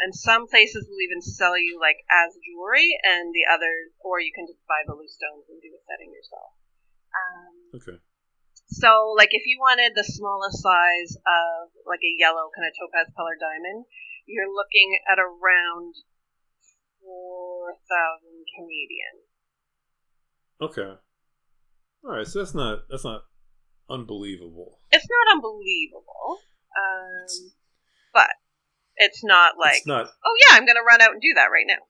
And 0.00 0.14
some 0.14 0.48
places 0.48 0.88
will 0.88 1.02
even 1.02 1.20
sell 1.20 1.58
you 1.58 1.76
like 1.76 2.00
as 2.08 2.32
jewelry, 2.40 2.94
and 3.04 3.34
the 3.34 3.44
others, 3.50 3.92
or 4.00 4.22
you 4.22 4.32
can 4.32 4.46
just 4.46 4.62
buy 4.64 4.80
the 4.86 4.94
loose 4.94 5.12
stones 5.12 5.44
and 5.50 5.60
do 5.60 5.68
the 5.68 5.82
setting 5.84 6.14
yourself. 6.14 6.56
Um, 7.10 7.54
okay? 7.74 7.98
So, 8.70 9.14
like, 9.18 9.30
if 9.32 9.42
you 9.46 9.58
wanted 9.58 9.92
the 9.94 10.06
smallest 10.06 10.62
size 10.62 11.18
of 11.18 11.74
like 11.86 12.00
a 12.06 12.14
yellow 12.18 12.54
kind 12.54 12.70
of 12.70 12.74
topaz 12.78 13.10
colored 13.18 13.42
diamond, 13.42 13.84
you're 14.26 14.46
looking 14.46 14.94
at 15.10 15.18
around 15.18 15.94
four 17.02 17.74
thousand 17.90 18.46
Canadian. 18.54 19.26
Okay. 20.62 20.94
All 22.04 22.16
right, 22.16 22.26
so 22.26 22.38
that's 22.38 22.54
not 22.54 22.86
that's 22.88 23.04
not 23.04 23.22
unbelievable. 23.90 24.78
It's 24.92 25.06
not 25.10 25.36
unbelievable, 25.36 26.38
um, 26.78 27.52
but 28.14 28.30
it's 28.96 29.24
not 29.24 29.58
like, 29.58 29.78
it's 29.78 29.86
not. 29.86 30.06
oh 30.06 30.36
yeah, 30.48 30.56
I'm 30.56 30.66
gonna 30.66 30.86
run 30.86 31.02
out 31.02 31.12
and 31.12 31.20
do 31.20 31.34
that 31.34 31.50
right 31.50 31.66
now. 31.66 31.82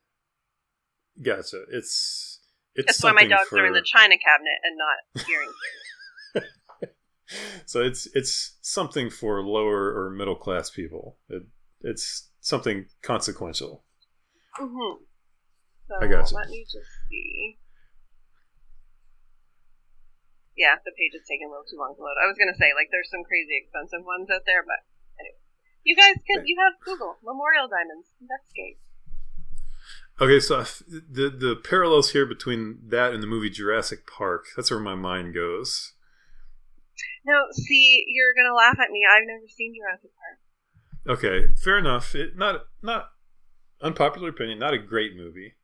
Gotcha. 1.22 1.62
It's 1.70 2.40
it's 2.74 2.86
That's 2.86 3.02
why 3.04 3.12
my 3.12 3.26
dogs 3.26 3.48
for, 3.48 3.58
are 3.58 3.66
in 3.66 3.74
the 3.74 3.84
china 3.84 4.16
cabinet 4.16 4.58
and 4.64 4.78
not 4.78 5.28
earrings. 5.28 5.54
so 7.66 7.80
it's 7.80 8.08
it's 8.14 8.58
something 8.62 9.10
for 9.10 9.42
lower 9.42 9.94
or 9.94 10.10
middle 10.10 10.36
class 10.36 10.70
people. 10.70 11.16
It, 11.28 11.42
it's 11.82 12.30
something 12.40 12.86
consequential. 13.02 13.84
Mm-hmm. 14.60 15.02
So 15.88 15.94
I 16.00 16.06
gotcha. 16.06 16.34
let 16.34 16.48
me 16.48 16.64
just 16.64 16.90
see. 17.08 17.58
Yeah, 20.56 20.76
the 20.84 20.92
page 20.92 21.16
is 21.16 21.26
taking 21.26 21.48
a 21.48 21.50
little 21.50 21.64
too 21.64 21.78
long 21.78 21.94
to 21.96 22.02
load. 22.02 22.20
I 22.22 22.28
was 22.28 22.36
gonna 22.36 22.56
say 22.58 22.74
like 22.76 22.92
there's 22.92 23.10
some 23.10 23.24
crazy 23.24 23.56
expensive 23.58 24.04
ones 24.04 24.28
out 24.28 24.44
there, 24.44 24.62
but 24.62 24.84
anyway, 25.18 25.40
you 25.84 25.96
guys 25.96 26.20
can 26.28 26.46
you 26.46 26.58
have 26.60 26.76
Google 26.84 27.16
memorial 27.24 27.66
diamonds 27.66 28.12
investigate. 28.20 28.78
Okay, 30.20 30.38
so 30.38 30.62
the 30.90 31.30
the 31.30 31.56
parallels 31.56 32.12
here 32.12 32.26
between 32.26 32.78
that 32.88 33.14
and 33.14 33.22
the 33.22 33.26
movie 33.26 33.48
Jurassic 33.48 34.06
Park. 34.06 34.46
That's 34.54 34.70
where 34.70 34.80
my 34.80 34.94
mind 34.94 35.34
goes. 35.34 35.94
Now, 37.24 37.44
see, 37.52 38.04
you're 38.08 38.34
gonna 38.34 38.54
laugh 38.54 38.78
at 38.82 38.90
me. 38.90 39.00
I've 39.04 39.26
never 39.26 39.46
seen 39.48 39.74
Jurassic 39.74 40.10
Park. 40.16 41.18
Okay, 41.18 41.54
fair 41.56 41.78
enough. 41.78 42.14
It 42.14 42.36
not 42.36 42.66
not 42.82 43.10
unpopular 43.82 44.28
opinion. 44.30 44.58
Not 44.58 44.74
a 44.74 44.78
great 44.78 45.16
movie, 45.16 45.54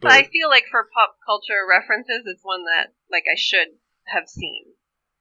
But 0.00 0.12
I 0.12 0.24
feel 0.24 0.48
like 0.48 0.64
for 0.70 0.88
pop 0.94 1.16
culture 1.24 1.64
references, 1.68 2.24
it's 2.26 2.44
one 2.44 2.64
that 2.64 2.94
like 3.10 3.24
I 3.30 3.36
should 3.36 3.68
have 4.06 4.28
seen, 4.28 4.64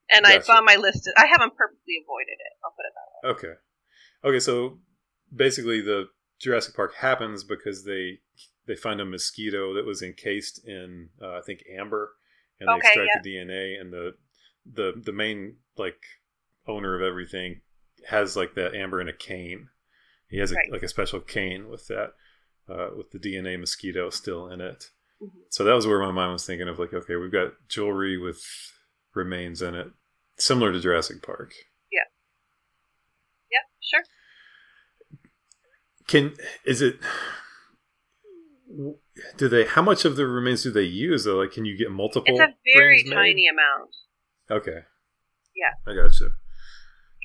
and 0.10 0.26
I 0.26 0.34
Gotcha. 0.34 0.46
saw 0.46 0.62
my 0.62 0.76
list. 0.76 1.10
I 1.18 1.26
haven't 1.26 1.56
purposely 1.58 1.96
avoided 2.04 2.38
it. 2.40 2.54
I'll 2.64 2.72
put 2.72 2.86
it 2.86 2.94
that 2.96 3.10
way. 3.28 3.34
Okay. 3.34 3.60
Okay, 4.26 4.40
so 4.40 4.80
basically 5.36 5.82
the 5.82 6.08
Jurassic 6.40 6.76
Park 6.76 6.96
happens 6.96 7.44
because 7.44 7.86
they 7.86 8.20
they 8.68 8.76
find 8.76 9.02
a 9.02 9.06
mosquito 9.06 9.74
that 9.74 9.86
was 9.86 10.02
encased 10.02 10.66
in 10.68 11.10
uh, 11.22 11.38
I 11.38 11.42
think 11.46 11.64
amber 11.78 12.14
and 12.60 12.70
they 12.70 12.74
Okay, 12.76 12.88
extract 12.88 13.10
yeah. 13.16 13.22
the 13.22 13.30
DNA 13.30 13.80
and 13.82 13.92
the 13.92 14.12
the 14.72 14.94
the 14.96 15.12
main 15.12 15.58
like 15.78 16.02
owner 16.68 16.96
of 16.96 17.02
everything 17.02 17.62
has 18.08 18.36
like 18.36 18.56
that 18.56 18.74
amber 18.76 19.00
in 19.02 19.08
a 19.10 19.14
cane. 19.14 19.70
He 20.30 20.40
has 20.40 20.52
a, 20.52 20.56
Right. 20.56 20.72
like 20.72 20.84
a 20.84 20.88
special 20.88 21.20
cane 21.20 21.70
with 21.70 21.88
that 21.88 22.14
uh, 22.70 22.90
with 22.96 23.12
the 23.12 23.20
DNA 23.20 23.60
mosquito 23.60 24.10
still 24.10 24.48
in 24.48 24.62
it. 24.62 24.90
Mhm. 25.22 25.30
So 25.50 25.64
that 25.64 25.74
was 25.74 25.86
where 25.88 26.00
my 26.00 26.12
mind 26.12 26.32
was 26.34 26.46
thinking 26.46 26.68
of 26.68 26.80
like 26.80 26.94
okay, 26.94 27.16
we've 27.16 27.32
got 27.32 27.54
jewelry 27.68 28.18
with 28.18 28.42
remains 29.14 29.62
in 29.62 29.76
it 29.76 29.88
similar 30.38 30.72
to 30.74 30.80
Jurassic 30.80 31.22
Park. 31.22 31.54
Yeah, 31.92 32.02
Yeah. 33.52 33.60
sure. 33.82 34.04
Can 36.08 36.36
is 36.66 36.82
it? 36.82 37.00
Do 39.38 39.48
they? 39.48 39.66
How 39.66 39.82
much 39.84 40.04
of 40.06 40.16
the 40.16 40.26
remains 40.26 40.64
do 40.64 40.72
they 40.72 40.82
use? 40.84 41.26
Though, 41.26 41.38
like, 41.38 41.52
can 41.52 41.66
you 41.66 41.78
get 41.78 41.92
multiple? 41.92 42.24
It's 42.28 42.40
a 42.40 42.56
very 42.76 42.98
rings 42.98 43.10
made? 43.10 43.16
tiny 43.16 43.48
amount. 43.48 43.96
Okay. 44.52 44.80
Yeah. 45.56 45.74
I 45.88 45.96
gotcha. 45.96 46.32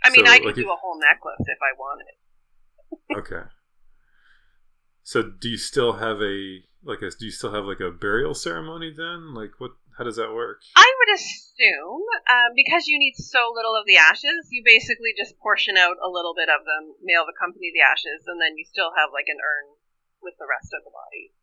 I 0.04 0.10
mean, 0.10 0.26
So, 0.26 0.32
I 0.32 0.38
could 0.38 0.46
like, 0.46 0.54
do 0.54 0.62
if- 0.62 0.66
a 0.68 0.76
whole 0.80 0.98
necklace 0.98 1.40
if 1.40 1.58
I 1.62 1.72
wanted. 1.78 2.14
Okay. 3.18 3.48
So, 5.02 5.22
do 5.22 5.48
you 5.48 5.56
still 5.56 5.94
have 5.94 6.20
a 6.20 6.60
like 6.84 7.00
a? 7.02 7.10
Do 7.10 7.24
you 7.24 7.30
still 7.32 7.52
have 7.52 7.64
like 7.64 7.80
a 7.80 7.90
burial 7.90 8.34
ceremony 8.34 8.92
then? 8.96 9.34
Like, 9.34 9.52
what? 9.58 9.72
How 9.96 10.04
does 10.04 10.14
that 10.16 10.32
work? 10.32 10.62
I 10.76 10.86
would 10.86 11.14
assume, 11.18 12.04
um, 12.30 12.54
because 12.54 12.86
you 12.86 13.00
need 13.00 13.14
so 13.16 13.50
little 13.52 13.74
of 13.74 13.82
the 13.86 13.96
ashes, 13.96 14.46
you 14.50 14.62
basically 14.64 15.10
just 15.18 15.36
portion 15.40 15.76
out 15.76 15.96
a 15.98 16.08
little 16.08 16.34
bit 16.36 16.48
of 16.48 16.62
them, 16.64 16.94
mail 17.02 17.26
the 17.26 17.34
company 17.34 17.72
the 17.74 17.82
ashes, 17.82 18.22
and 18.28 18.38
then 18.40 18.56
you 18.56 18.64
still 18.64 18.92
have 18.96 19.10
like 19.12 19.26
an 19.26 19.38
urn 19.42 19.74
with 20.22 20.34
the 20.38 20.46
rest 20.46 20.70
of 20.72 20.84
the 20.86 20.92
body. 20.94 21.34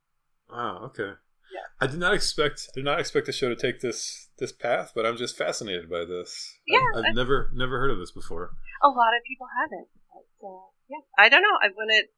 Wow. 0.47 0.85
Okay. 0.87 1.19
Yeah. 1.51 1.67
I 1.81 1.87
did 1.87 1.99
not 1.99 2.13
expect. 2.13 2.69
Did 2.73 2.85
not 2.85 2.99
expect 3.01 3.25
the 3.25 3.33
show 3.33 3.49
to 3.49 3.55
take 3.57 3.81
this 3.81 4.24
this 4.37 4.51
path, 4.51 4.91
but 4.95 5.05
I'm 5.05 5.17
just 5.17 5.37
fascinated 5.37 5.89
by 5.89 6.05
this. 6.05 6.59
Yeah, 6.67 6.79
I've, 6.95 7.05
I've 7.05 7.15
never 7.15 7.51
never 7.53 7.79
heard 7.79 7.91
of 7.91 7.99
this 7.99 8.11
before. 8.11 8.51
A 8.83 8.89
lot 8.89 9.15
of 9.15 9.23
people 9.27 9.47
haven't. 9.47 9.87
But, 10.11 10.47
uh, 10.47 10.67
yeah, 10.89 11.03
I 11.17 11.29
don't 11.29 11.41
know. 11.41 11.55
I 11.61 11.67
when 11.73 11.89
it, 11.89 12.13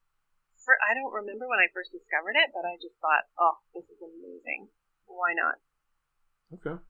for, 0.64 0.76
I 0.90 0.94
don't 0.94 1.14
remember 1.14 1.48
when 1.48 1.60
I 1.60 1.68
first 1.74 1.92
discovered 1.92 2.36
it, 2.36 2.52
but 2.54 2.66
I 2.68 2.76
just 2.82 2.96
thought, 3.00 3.26
oh, 3.40 3.58
this 3.74 3.86
is 3.86 4.02
amazing. 4.02 4.70
Why 5.06 5.34
not? 5.34 5.56
Okay. 6.54 6.82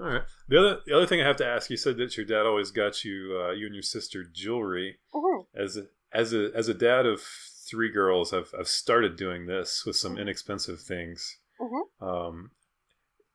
All 0.00 0.06
right. 0.06 0.22
The 0.48 0.58
other 0.58 0.80
the 0.86 0.96
other 0.96 1.06
thing 1.06 1.20
I 1.20 1.26
have 1.26 1.36
to 1.36 1.46
ask, 1.46 1.70
you 1.70 1.76
said 1.76 1.96
that 1.98 2.16
your 2.16 2.26
dad 2.26 2.46
always 2.46 2.70
got 2.70 3.04
you 3.04 3.40
uh, 3.42 3.52
you 3.52 3.66
and 3.66 3.74
your 3.74 3.82
sister 3.82 4.24
jewelry. 4.30 4.98
Mhm. 5.14 5.46
As 5.54 5.76
a 5.76 5.86
as 6.12 6.32
a 6.32 6.50
as 6.54 6.68
a 6.68 6.74
dad 6.74 7.06
of 7.06 7.22
three 7.68 7.90
girls, 7.90 8.32
I've 8.32 8.52
I've 8.58 8.68
started 8.68 9.16
doing 9.16 9.46
this 9.46 9.84
with 9.86 9.96
some 9.96 10.18
inexpensive 10.18 10.80
things. 10.80 11.38
Mhm. 11.60 11.82
Um, 12.00 12.50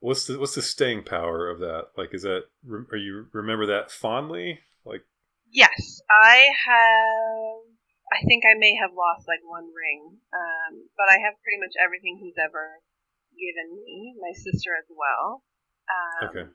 what's 0.02 0.28
the 0.28 0.38
what's 0.38 0.56
the 0.56 0.62
staying 0.62 1.04
power 1.06 1.50
of 1.50 1.60
that? 1.60 1.96
Like, 1.96 2.14
is 2.14 2.24
that 2.24 2.44
are 2.92 2.98
you 2.98 3.28
remember 3.32 3.66
that 3.68 3.90
fondly? 3.92 4.60
Like, 4.84 5.06
Yes, 5.50 6.02
I 6.10 6.48
have. 6.68 7.64
I 8.12 8.20
think 8.28 8.44
I 8.44 8.60
may 8.60 8.76
have 8.76 8.92
lost 8.92 9.24
like 9.28 9.40
one 9.48 9.72
ring, 9.72 10.20
um, 10.36 10.90
but 10.98 11.08
I 11.08 11.24
have 11.24 11.40
pretty 11.44 11.64
much 11.64 11.72
everything 11.80 12.20
he's 12.20 12.36
ever 12.36 12.84
given 13.32 13.72
me. 13.80 14.16
My 14.20 14.36
sister 14.36 14.76
as 14.76 14.90
well. 14.92 15.44
Um, 15.88 16.28
okay, 16.28 16.46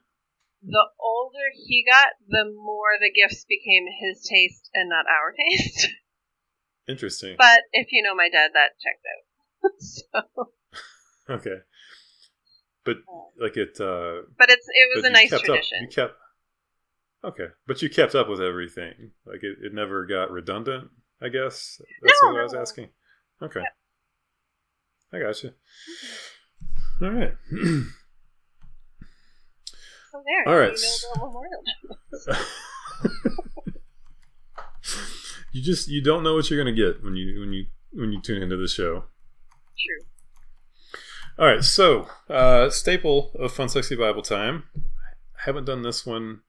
The 0.62 0.84
older 1.00 1.48
he 1.56 1.84
got, 1.88 2.12
the 2.28 2.52
more 2.52 3.00
the 3.00 3.08
gifts 3.12 3.46
became 3.48 3.88
his 3.88 4.20
taste 4.28 4.68
and 4.74 4.90
not 4.90 5.06
our 5.08 5.32
taste. 5.40 5.88
interesting. 6.88 7.36
but 7.38 7.60
if 7.72 7.88
you 7.90 8.02
know 8.02 8.14
my 8.14 8.28
dad, 8.28 8.50
that 8.52 8.76
checked 8.76 9.04
out. 9.08 9.72
so, 9.80 10.52
Okay, 11.40 11.56
but 12.86 12.96
like 13.38 13.56
it. 13.58 13.78
uh 13.80 14.22
but 14.38 14.48
it's 14.48 14.66
it 14.68 14.96
was 14.96 15.04
a 15.04 15.10
nice 15.10 15.28
tradition. 15.28 15.78
Up, 15.78 15.82
you 15.82 15.88
kept. 15.88 16.14
Okay, 17.24 17.46
but 17.66 17.82
you 17.82 17.90
kept 17.90 18.14
up 18.14 18.28
with 18.28 18.40
everything. 18.40 19.10
Like 19.26 19.42
it, 19.42 19.58
it 19.62 19.74
never 19.74 20.06
got 20.06 20.30
redundant. 20.30 20.88
I 21.20 21.28
guess 21.28 21.80
that's 22.02 22.20
No, 22.22 22.30
what 22.30 22.40
I 22.40 22.42
was 22.44 22.54
asking. 22.54 22.88
Okay, 23.42 23.60
I 25.12 25.18
got 25.18 25.42
you. 25.42 25.52
All 27.02 27.10
right. 27.10 27.34
So 30.12 30.22
there. 30.24 30.54
All 30.54 30.58
right. 30.58 30.78
You 30.78 30.84
know 30.86 31.14
the 31.14 31.20
Memorial 31.26 31.62
Day. 32.26 32.40
you 35.52 35.62
just 35.62 35.88
you 35.88 36.02
don't 36.02 36.22
know 36.22 36.34
what 36.34 36.48
you're 36.48 36.58
gonna 36.58 36.72
get 36.74 37.02
when 37.02 37.16
you 37.16 37.40
when 37.40 37.52
you 37.52 37.66
when 37.92 38.12
you 38.12 38.20
tune 38.22 38.42
into 38.42 38.56
the 38.56 38.68
show. 38.68 39.04
True. 39.78 40.06
All 41.38 41.46
right, 41.46 41.62
so 41.62 42.08
uh, 42.30 42.70
staple 42.70 43.30
of 43.38 43.52
Fun 43.52 43.68
Sexy 43.68 43.94
Bible 43.94 44.22
Time. 44.22 44.64
I 44.74 45.44
haven't 45.44 45.66
done 45.66 45.82
this 45.82 46.06
one. 46.06 46.40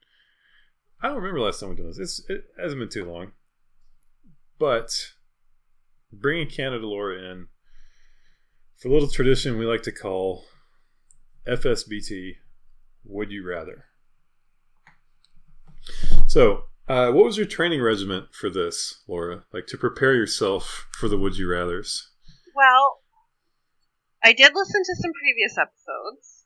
I 1.02 1.08
don't 1.08 1.18
remember 1.18 1.42
last 1.42 1.60
time 1.60 1.72
we 1.72 1.76
did 1.76 1.88
this. 1.88 2.00
It's, 2.00 2.30
it 2.30 2.46
hasn't 2.58 2.80
been 2.80 2.88
too 2.88 3.04
long, 3.04 3.34
but 4.58 4.92
bringing 6.14 6.48
Canada 6.48 6.88
Laura 6.88 7.20
in 7.20 7.48
for 8.78 8.88
a 8.88 8.92
little 8.92 9.10
tradition 9.10 9.58
we 9.58 9.66
like 9.66 9.84
to 9.84 9.92
call 9.92 10.46
FSBT. 11.46 12.36
Would 13.04 13.30
you 13.30 13.46
rather? 13.46 13.86
So, 16.28 16.64
uh, 16.88 17.12
what 17.12 17.26
was 17.26 17.36
your 17.36 17.46
training 17.46 17.82
regiment 17.82 18.34
for 18.34 18.50
this, 18.50 19.04
Laura? 19.06 19.44
Like 19.52 19.68
to 19.68 19.78
prepare 19.78 20.14
yourself 20.14 20.88
for 20.94 21.10
the 21.10 21.18
Would 21.18 21.38
You 21.38 21.50
Rather's? 21.50 22.10
Well, 22.56 22.97
I 24.28 24.34
did 24.34 24.52
listen 24.54 24.84
to 24.84 24.96
some 24.96 25.12
previous 25.14 25.58
episodes. 25.58 26.44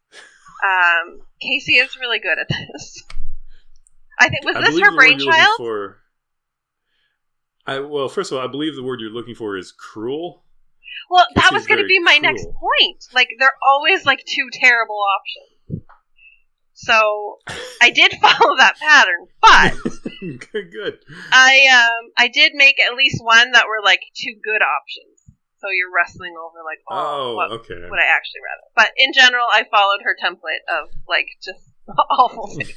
Um, 0.63 1.21
Casey 1.41 1.77
is 1.77 1.97
really 1.99 2.19
good 2.19 2.37
at 2.37 2.47
this. 2.47 3.03
I 4.19 4.29
think 4.29 4.45
was 4.45 4.55
I 4.55 4.61
this 4.61 4.79
her 4.79 4.91
the 4.91 4.95
word 4.95 5.03
you're 5.03 5.17
looking 5.17 5.25
brainchild? 5.25 5.57
For, 5.57 5.97
I 7.65 7.79
well, 7.79 8.07
first 8.07 8.31
of 8.31 8.37
all, 8.37 8.43
I 8.43 8.51
believe 8.51 8.75
the 8.75 8.83
word 8.83 8.99
you're 8.99 9.09
looking 9.09 9.33
for 9.33 9.57
is 9.57 9.71
cruel. 9.71 10.43
Well, 11.09 11.25
that 11.35 11.51
was 11.51 11.65
going 11.65 11.79
to 11.79 11.87
be 11.87 11.99
my 11.99 12.19
next 12.19 12.45
point. 12.45 13.03
Like, 13.15 13.29
they're 13.39 13.57
always 13.67 14.05
like 14.05 14.23
two 14.27 14.49
terrible 14.53 14.99
options. 15.17 15.83
So 16.73 17.39
I 17.81 17.89
did 17.89 18.11
follow 18.21 18.57
that 18.57 18.75
pattern, 18.79 19.27
but 19.41 19.73
good, 20.51 20.71
good. 20.71 20.99
I 21.31 21.59
um 21.73 22.11
I 22.15 22.27
did 22.27 22.53
make 22.53 22.79
at 22.79 22.95
least 22.95 23.23
one 23.23 23.51
that 23.53 23.65
were 23.67 23.83
like 23.83 24.01
two 24.15 24.35
good 24.43 24.61
options. 24.61 25.20
So 25.61 25.69
you're 25.69 25.93
wrestling 25.93 26.33
over 26.41 26.59
like, 26.65 26.79
oh, 26.89 26.97
Oh, 26.97 27.35
what 27.35 27.51
okay. 27.61 27.77
would 27.87 27.99
I 28.01 28.09
actually 28.09 28.41
rather? 28.41 28.65
But 28.75 28.91
in 28.97 29.13
general, 29.13 29.45
I 29.45 29.63
followed 29.69 30.01
her 30.03 30.17
template 30.17 30.65
of 30.67 30.89
like 31.07 31.27
just 31.41 31.69
awful 32.09 32.47
things. 32.57 32.73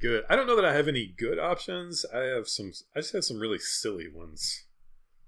good. 0.00 0.24
I 0.28 0.36
don't 0.36 0.46
know 0.46 0.56
that 0.56 0.64
I 0.64 0.72
have 0.74 0.88
any 0.88 1.06
good 1.06 1.38
options. 1.38 2.04
I 2.12 2.20
have 2.32 2.48
some. 2.48 2.72
I 2.94 3.00
just 3.00 3.12
have 3.12 3.24
some 3.24 3.38
really 3.38 3.58
silly 3.58 4.08
ones. 4.12 4.64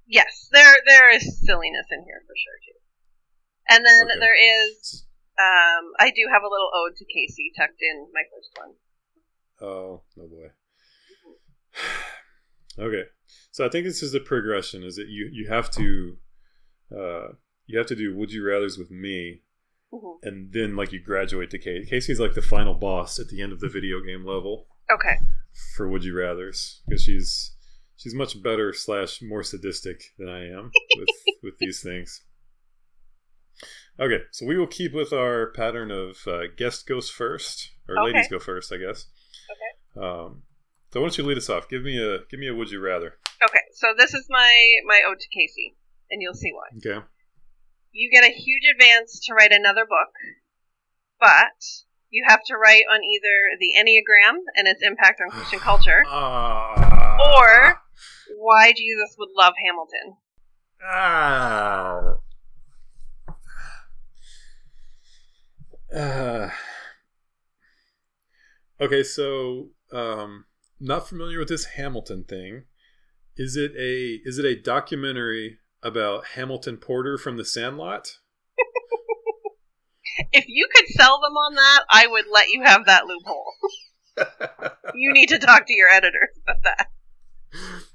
Yes, 0.06 0.48
there 0.52 0.74
there 0.86 1.10
is 1.14 1.22
silliness 1.44 1.86
in 1.90 2.00
here 2.04 2.22
for 2.26 2.34
sure 2.34 2.58
too. 2.64 2.78
And 3.68 3.84
then 3.84 4.06
Okay. 4.06 4.18
there 4.20 4.68
is 4.72 5.04
um 5.38 5.92
I 6.00 6.10
do 6.10 6.22
have 6.32 6.42
a 6.42 6.48
little 6.48 6.70
ode 6.74 6.96
to 6.96 7.04
Casey 7.04 7.52
tucked 7.56 7.82
in 7.82 8.08
my 8.14 8.22
first 8.32 8.50
one. 8.56 8.74
Oh, 9.60 10.02
oh 10.18 10.28
boy. 10.28 10.50
okay, 12.78 13.04
so 13.58 13.66
I 13.66 13.68
think 13.70 13.84
this 13.84 14.04
is 14.04 14.12
the 14.12 14.20
progression: 14.20 14.84
is 14.84 14.94
that 14.94 15.08
you 15.08 15.28
you 15.32 15.48
have 15.48 15.68
to 15.72 16.16
uh, 16.96 17.28
you 17.66 17.76
have 17.76 17.88
to 17.88 17.96
do 17.96 18.16
would 18.16 18.32
you 18.32 18.46
rather's 18.46 18.78
with 18.78 18.88
me, 18.92 19.42
Mhm. 19.92 20.18
and 20.22 20.52
then 20.52 20.76
like 20.76 20.92
you 20.92 21.00
graduate 21.02 21.50
to 21.50 21.58
Casey. 21.58 21.84
Casey's 21.90 22.20
like 22.20 22.34
the 22.34 22.40
final 22.56 22.74
boss 22.74 23.18
at 23.18 23.26
the 23.28 23.42
end 23.42 23.52
of 23.52 23.58
the 23.58 23.68
video 23.68 24.00
game 24.00 24.24
level 24.24 24.68
Okay. 24.88 25.16
for 25.74 25.88
would 25.88 26.04
you 26.04 26.16
rather's 26.16 26.82
because 26.86 27.02
she's 27.02 27.56
she's 27.96 28.14
much 28.14 28.40
better 28.40 28.72
slash 28.72 29.20
more 29.20 29.42
sadistic 29.42 30.14
than 30.18 30.28
I 30.28 30.46
am 30.46 30.70
with 30.96 31.08
with 31.42 31.58
these 31.58 31.82
things. 31.82 32.22
Okay, 33.98 34.20
so 34.30 34.46
we 34.46 34.56
will 34.56 34.68
keep 34.68 34.92
with 34.94 35.12
our 35.12 35.50
pattern 35.50 35.90
of 35.90 36.18
uh, 36.28 36.46
guest 36.56 36.86
goes 36.86 37.10
first, 37.10 37.72
or 37.88 37.98
Okay. 37.98 38.12
ladies 38.12 38.28
go 38.28 38.38
first, 38.38 38.72
I 38.72 38.76
guess. 38.76 39.06
Okay. 39.50 40.06
Um, 40.06 40.44
so 40.90 41.00
why 41.00 41.06
don't 41.06 41.18
you 41.18 41.24
lead 41.24 41.38
us 41.38 41.48
off? 41.50 41.68
Give 41.68 41.82
me 41.82 41.98
a 42.02 42.18
give 42.30 42.40
me 42.40 42.48
a 42.48 42.54
would 42.54 42.70
you 42.70 42.80
rather. 42.80 43.14
Okay, 43.48 43.62
so 43.72 43.88
this 43.96 44.14
is 44.14 44.26
my 44.28 44.50
my 44.86 45.00
ode 45.06 45.20
to 45.20 45.28
Casey, 45.28 45.76
and 46.10 46.20
you'll 46.22 46.34
see 46.34 46.52
why. 46.52 46.68
Okay. 46.78 47.04
You 47.92 48.10
get 48.10 48.24
a 48.28 48.32
huge 48.32 48.64
advance 48.72 49.20
to 49.26 49.34
write 49.34 49.52
another 49.52 49.84
book, 49.84 50.12
but 51.18 51.64
you 52.10 52.24
have 52.28 52.42
to 52.46 52.56
write 52.56 52.84
on 52.92 53.00
either 53.02 53.58
the 53.60 53.72
Enneagram 53.78 54.38
and 54.56 54.66
its 54.68 54.82
impact 54.82 55.20
on 55.20 55.30
Christian 55.30 55.58
culture, 55.70 56.02
Ah. 56.06 57.16
or 57.36 57.80
why 58.36 58.72
Jesus 58.72 59.16
would 59.18 59.30
love 59.36 59.54
Hamilton. 59.64 60.16
Ah. 60.84 62.14
Ah. 65.94 66.54
okay, 68.80 69.02
so 69.02 69.70
um, 69.92 70.44
not 70.80 71.08
familiar 71.08 71.38
with 71.38 71.48
this 71.48 71.64
Hamilton 71.76 72.24
thing. 72.24 72.64
Is 73.36 73.56
it 73.56 73.72
a 73.78 74.20
is 74.24 74.38
it 74.38 74.44
a 74.44 74.60
documentary 74.60 75.58
about 75.82 76.26
Hamilton 76.34 76.76
Porter 76.76 77.16
from 77.18 77.36
The 77.36 77.44
Sandlot? 77.44 78.08
If 80.32 80.46
you 80.48 80.66
could 80.74 80.86
sell 80.88 81.20
them 81.20 81.34
on 81.34 81.54
that, 81.54 81.84
I 81.90 82.06
would 82.08 82.24
let 82.32 82.48
you 82.48 82.64
have 82.64 82.86
that 82.86 83.04
loophole. 83.06 83.52
You 84.94 85.12
need 85.12 85.28
to 85.28 85.38
talk 85.38 85.66
to 85.66 85.72
your 85.74 85.88
editors 85.88 86.30
about 86.42 86.64
that. 86.64 86.88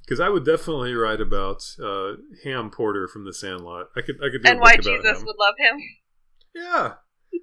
Because 0.01 0.21
I 0.21 0.29
would 0.29 0.45
definitely 0.45 0.93
write 0.93 1.19
about 1.19 1.61
uh, 1.83 2.13
Ham 2.45 2.69
Porter 2.69 3.09
from 3.09 3.25
The 3.25 3.33
Sandlot. 3.33 3.87
I 3.97 4.01
could 4.01 4.15
I 4.23 4.29
could 4.31 4.41
do 4.43 4.49
And 4.49 4.61
why 4.61 4.77
Jesus 4.77 5.19
him. 5.19 5.25
would 5.25 5.35
love 5.37 5.55
him. 5.57 5.79
Yeah, 6.55 6.93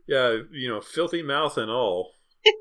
yeah, 0.08 0.36
you 0.50 0.68
know, 0.70 0.80
filthy 0.80 1.22
mouth 1.22 1.58
and 1.58 1.70
all. 1.70 2.12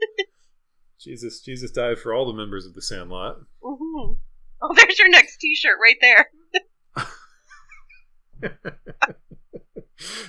Jesus, 1.00 1.40
Jesus 1.42 1.72
died 1.72 1.98
for 2.00 2.14
all 2.14 2.26
the 2.26 2.34
members 2.34 2.66
of 2.66 2.74
the 2.74 2.82
Sandlot. 2.82 3.38
hmm 3.64 4.14
Oh, 4.62 4.74
there's 4.76 5.00
your 5.00 5.10
next 5.10 5.38
T-shirt 5.38 5.78
right 5.82 5.96
there. 6.02 6.30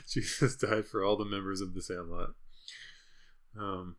Jesus 0.09 0.57
died 0.57 0.87
for 0.87 1.05
all 1.05 1.17
the 1.17 1.25
members 1.25 1.61
of 1.61 1.75
the 1.75 1.83
Sandlot. 1.83 2.31
Um, 3.59 3.97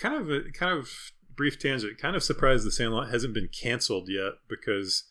kind 0.00 0.14
of 0.14 0.30
a 0.30 0.50
kind 0.52 0.78
of 0.78 0.90
brief 1.36 1.58
tangent. 1.58 1.98
Kind 1.98 2.16
of 2.16 2.22
surprised 2.22 2.66
the 2.66 2.70
Sandlot 2.70 3.10
hasn't 3.10 3.34
been 3.34 3.48
canceled 3.48 4.08
yet 4.08 4.32
because 4.48 5.04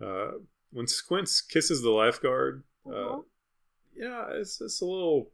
uh, 0.00 0.32
when 0.70 0.86
Squints 0.86 1.40
kisses 1.40 1.82
the 1.82 1.90
lifeguard, 1.90 2.64
uh, 2.86 2.90
Mhm. 2.90 3.24
yeah, 3.94 4.26
it's 4.32 4.60
it's 4.60 4.80
a 4.80 4.86
little 4.86 5.30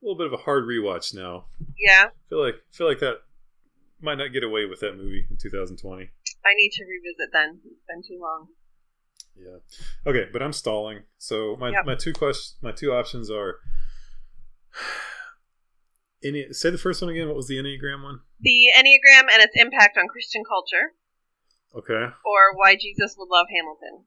a 0.00 0.04
little 0.06 0.18
bit 0.18 0.26
of 0.28 0.32
a 0.32 0.42
hard 0.42 0.64
rewatch 0.64 1.14
now. 1.14 1.46
Yeah, 1.78 2.10
feel 2.28 2.42
like 2.44 2.56
feel 2.70 2.86
like 2.88 3.00
that 3.00 3.22
might 4.00 4.18
not 4.18 4.32
get 4.32 4.44
away 4.44 4.64
with 4.66 4.80
that 4.80 4.96
movie 4.96 5.26
in 5.30 5.36
2020. 5.36 6.02
I 6.04 6.54
need 6.56 6.70
to 6.72 6.84
revisit 6.84 7.32
then. 7.32 7.60
It's 7.64 7.82
been 7.88 8.02
too 8.02 8.20
long. 8.20 8.48
Yeah. 9.36 9.58
Okay, 10.10 10.28
but 10.32 10.42
I'm 10.42 10.52
stalling. 10.52 11.00
So 11.18 11.56
my, 11.56 11.70
Yep. 11.70 11.86
my 11.86 11.94
two 11.94 12.12
questions, 12.12 12.56
my 12.62 12.72
two 12.72 12.92
options 12.92 13.30
are. 13.30 13.56
Any 16.24 16.52
say 16.52 16.70
the 16.70 16.78
first 16.78 17.00
one 17.00 17.10
again. 17.10 17.28
What 17.28 17.36
was 17.36 17.46
the 17.46 17.56
Enneagram 17.58 18.02
one? 18.02 18.20
The 18.40 18.66
Enneagram 18.76 19.28
and 19.32 19.40
its 19.42 19.54
impact 19.54 19.96
on 19.96 20.08
Christian 20.08 20.42
culture, 20.44 20.94
Okay. 21.76 22.12
or 22.24 22.56
why 22.56 22.74
Jesus 22.74 23.14
would 23.16 23.28
love 23.30 23.46
Hamilton. 23.54 24.04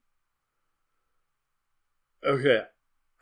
Okay. 2.24 2.66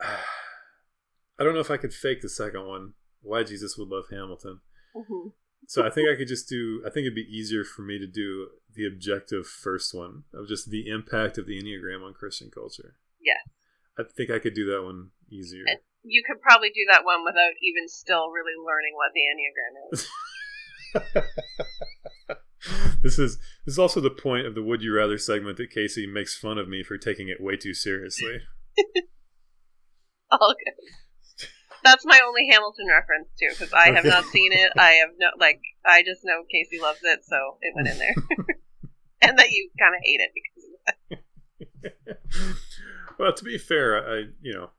I 0.00 1.44
don't 1.44 1.54
know 1.54 1.60
if 1.60 1.70
I 1.70 1.76
could 1.76 1.94
fake 1.94 2.20
the 2.20 2.28
second 2.28 2.66
one. 2.66 2.94
Why 3.22 3.44
Jesus 3.44 3.76
would 3.78 3.88
love 3.88 4.04
Hamilton. 4.10 4.60
hmm 4.94 5.28
So 5.70 5.86
I 5.86 5.90
think 5.90 6.08
I 6.08 6.16
could 6.16 6.26
just 6.26 6.48
do. 6.48 6.82
I 6.84 6.90
think 6.90 7.04
it'd 7.04 7.14
be 7.14 7.30
easier 7.30 7.62
for 7.62 7.82
me 7.82 7.96
to 8.00 8.06
do 8.08 8.48
the 8.74 8.84
objective 8.84 9.46
first 9.46 9.94
one 9.94 10.24
of 10.34 10.48
just 10.48 10.68
the 10.68 10.88
impact 10.88 11.38
of 11.38 11.46
the 11.46 11.62
Enneagram 11.62 12.04
on 12.04 12.12
Christian 12.12 12.50
culture. 12.50 12.96
Yeah. 13.22 13.38
I 13.96 14.02
think 14.02 14.30
I 14.30 14.40
could 14.40 14.52
do 14.52 14.66
that 14.66 14.82
one 14.82 15.10
easier. 15.30 15.62
And 15.68 15.78
you 16.02 16.24
could 16.26 16.42
probably 16.42 16.70
do 16.70 16.86
that 16.90 17.04
one 17.04 17.22
without 17.24 17.52
even 17.62 17.86
still 17.86 18.30
really 18.30 18.58
learning 18.58 18.96
what 18.96 19.12
the 19.14 19.22
Enneagram 19.30 19.92
is. 19.92 20.08
this 23.04 23.20
is 23.20 23.38
this 23.64 23.74
is 23.74 23.78
also 23.78 24.00
the 24.00 24.10
point 24.10 24.48
of 24.48 24.56
the 24.56 24.64
would 24.64 24.82
you 24.82 24.92
rather 24.92 25.18
segment 25.18 25.56
that 25.58 25.70
Casey 25.70 26.04
makes 26.04 26.36
fun 26.36 26.58
of 26.58 26.68
me 26.68 26.82
for 26.82 26.98
taking 26.98 27.28
it 27.28 27.40
way 27.40 27.56
too 27.56 27.74
seriously. 27.74 28.40
All 30.32 30.52
good. 30.64 30.74
That's 31.82 32.04
my 32.04 32.20
only 32.26 32.48
Hamilton 32.50 32.86
reference 32.88 33.28
too, 33.38 33.48
because 33.50 33.72
I 33.72 33.90
have 33.92 34.04
not 34.04 34.24
seen 34.26 34.52
it. 34.52 34.72
I 34.78 34.92
have 34.92 35.10
no 35.18 35.28
like. 35.38 35.60
I 35.84 36.02
just 36.02 36.20
know 36.24 36.42
Casey 36.50 36.80
loves 36.80 37.00
it, 37.02 37.20
so 37.24 37.56
it 37.62 37.74
went 37.74 37.88
in 37.88 37.98
there, 37.98 38.14
and 39.22 39.38
that 39.38 39.50
you 39.50 39.70
kind 39.78 39.94
of 39.94 40.00
hate 40.04 40.20
it 40.20 40.30
because 40.34 40.64
of 40.68 40.72
that. 40.86 42.56
well, 43.18 43.32
to 43.32 43.44
be 43.44 43.56
fair, 43.58 43.96
I 44.06 44.24
you 44.42 44.54
know 44.54 44.70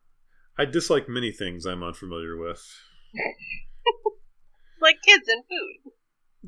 I 0.57 0.65
dislike 0.65 1.09
many 1.09 1.31
things 1.31 1.65
I'm 1.65 1.83
unfamiliar 1.83 2.37
with. 2.37 2.63
like 4.81 4.97
kids 5.05 5.27
and 5.27 5.43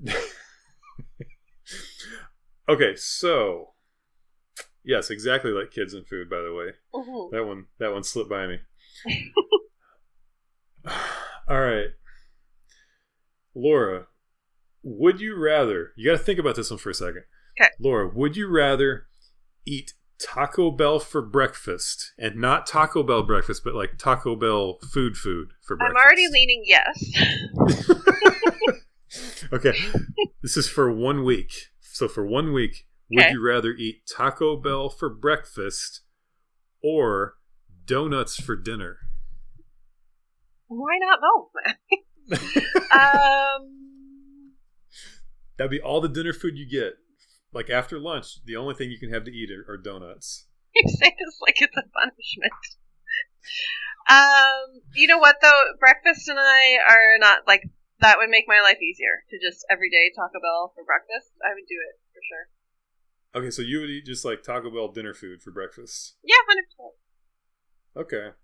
food. 0.06 0.16
okay, 2.70 2.96
so 2.96 3.74
yes, 4.84 5.10
exactly 5.10 5.52
like 5.52 5.72
kids 5.72 5.94
and 5.94 6.08
food. 6.08 6.30
By 6.30 6.42
the 6.42 6.54
way, 6.54 6.74
Mhm. 6.94 7.32
that 7.32 7.46
one 7.46 7.66
that 7.80 7.92
one 7.92 8.04
slipped 8.04 8.30
by 8.30 8.48
me. 8.48 8.60
All 11.50 11.60
right, 11.62 11.88
Laura, 13.56 14.08
would 14.82 15.20
you 15.22 15.36
rather? 15.36 15.92
You 15.96 16.10
got 16.12 16.18
to 16.18 16.24
think 16.24 16.40
about 16.40 16.56
this 16.56 16.70
one 16.70 16.80
for 16.80 16.90
a 16.90 16.94
second. 16.94 17.24
Okay. 17.60 17.70
Laura, 17.80 18.10
would 18.14 18.36
you 18.36 18.48
rather 18.48 19.08
eat 19.66 19.94
Taco 20.20 20.72
Bell 20.72 21.00
for 21.00 21.22
breakfast 21.22 22.14
and 22.18 22.36
not 22.38 22.66
Taco 22.66 23.04
Bell 23.04 23.24
breakfast, 23.24 23.64
but 23.64 23.76
like 23.76 23.98
Taco 23.98 24.36
Bell 24.36 24.80
food 24.92 25.16
food 25.18 25.50
for 25.62 25.76
breakfast? 25.76 25.98
I'm 25.98 26.06
already 26.06 26.28
leaning 26.32 26.64
yes. 26.66 27.14
okay, 29.54 29.74
this 30.42 30.58
is 30.58 30.68
for 30.70 30.92
one 30.92 31.24
week. 31.24 31.52
So 31.82 32.08
for 32.08 32.26
one 32.26 32.54
week, 32.54 32.88
would 33.12 33.26
Okay. 33.26 33.34
you 33.34 33.46
rather 33.46 33.72
eat 33.74 34.08
Taco 34.08 34.56
Bell 34.58 34.90
for 34.90 35.10
breakfast 35.10 36.02
or 36.82 37.36
donuts 37.86 38.36
for 38.42 38.56
dinner? 38.56 38.98
Why 40.68 40.98
not 41.00 41.20
both? 41.22 41.52
um, 42.92 43.84
That'd 45.58 45.72
be 45.72 45.82
all 45.82 46.02
the 46.02 46.10
dinner 46.10 46.34
food 46.34 46.58
you 46.58 46.68
get. 46.68 46.94
Like 47.54 47.70
after 47.70 48.00
lunch, 48.00 48.44
the 48.46 48.56
only 48.56 48.74
thing 48.74 48.90
you 48.90 49.00
can 49.00 49.14
have 49.14 49.26
to 49.26 49.32
eat 49.32 49.52
are, 49.52 49.66
are 49.72 49.78
donuts. 49.78 50.48
you 50.74 50.90
say 50.90 51.14
this 51.14 51.38
like 51.42 51.62
it's 51.62 51.78
a 51.78 51.84
punishment. 51.94 52.54
Um, 54.10 54.82
you 54.96 55.08
know 55.08 55.20
what 55.20 55.38
though? 55.42 55.62
Breakfast 55.80 56.28
and 56.28 56.40
I 56.40 56.78
are 56.90 57.20
not 57.20 57.48
like 57.48 57.70
that. 58.00 58.18
Would 58.18 58.30
make 58.30 58.46
my 58.48 58.60
life 58.64 58.82
easier 58.82 59.24
to 59.30 59.38
just 59.40 59.66
every 59.70 59.90
day 59.90 60.12
Taco 60.16 60.42
Bell 60.42 60.74
for 60.76 60.84
breakfast. 60.84 61.32
I 61.46 61.54
would 61.54 61.68
do 61.70 61.78
it 61.78 62.02
for 62.12 62.22
sure. 62.26 62.46
Okay, 63.36 63.52
so 63.52 63.62
you 63.62 63.80
would 63.80 63.90
eat 63.90 64.06
just 64.06 64.26
like 64.26 64.42
Taco 64.42 64.72
Bell 64.72 64.92
dinner 64.92 65.14
food 65.14 65.42
for 65.42 65.52
breakfast. 65.52 66.16
Yeah, 66.24 66.42
hundred 66.50 66.66
percent. 66.68 66.94
Okay. 67.96 68.38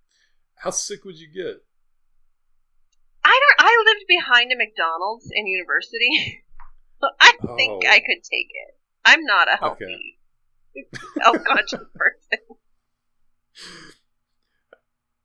How 0.63 0.69
sick 0.69 1.03
would 1.03 1.17
you 1.17 1.27
get? 1.34 1.65
I 3.29 3.39
don't. 3.39 3.67
I 3.67 3.83
lived 3.85 4.05
behind 4.07 4.51
a 4.51 4.57
McDonald's 4.57 5.29
in 5.31 5.45
university. 5.45 6.43
I 7.21 7.31
think 7.55 7.83
Oh. 7.85 7.89
I 7.89 7.99
could 7.99 8.23
take 8.23 8.49
it. 8.49 8.75
I'm 9.05 9.23
not 9.23 9.47
a 9.47 9.57
healthy, 9.57 10.19
health 11.21 11.43
conscious 11.47 11.79
person. 11.95 12.39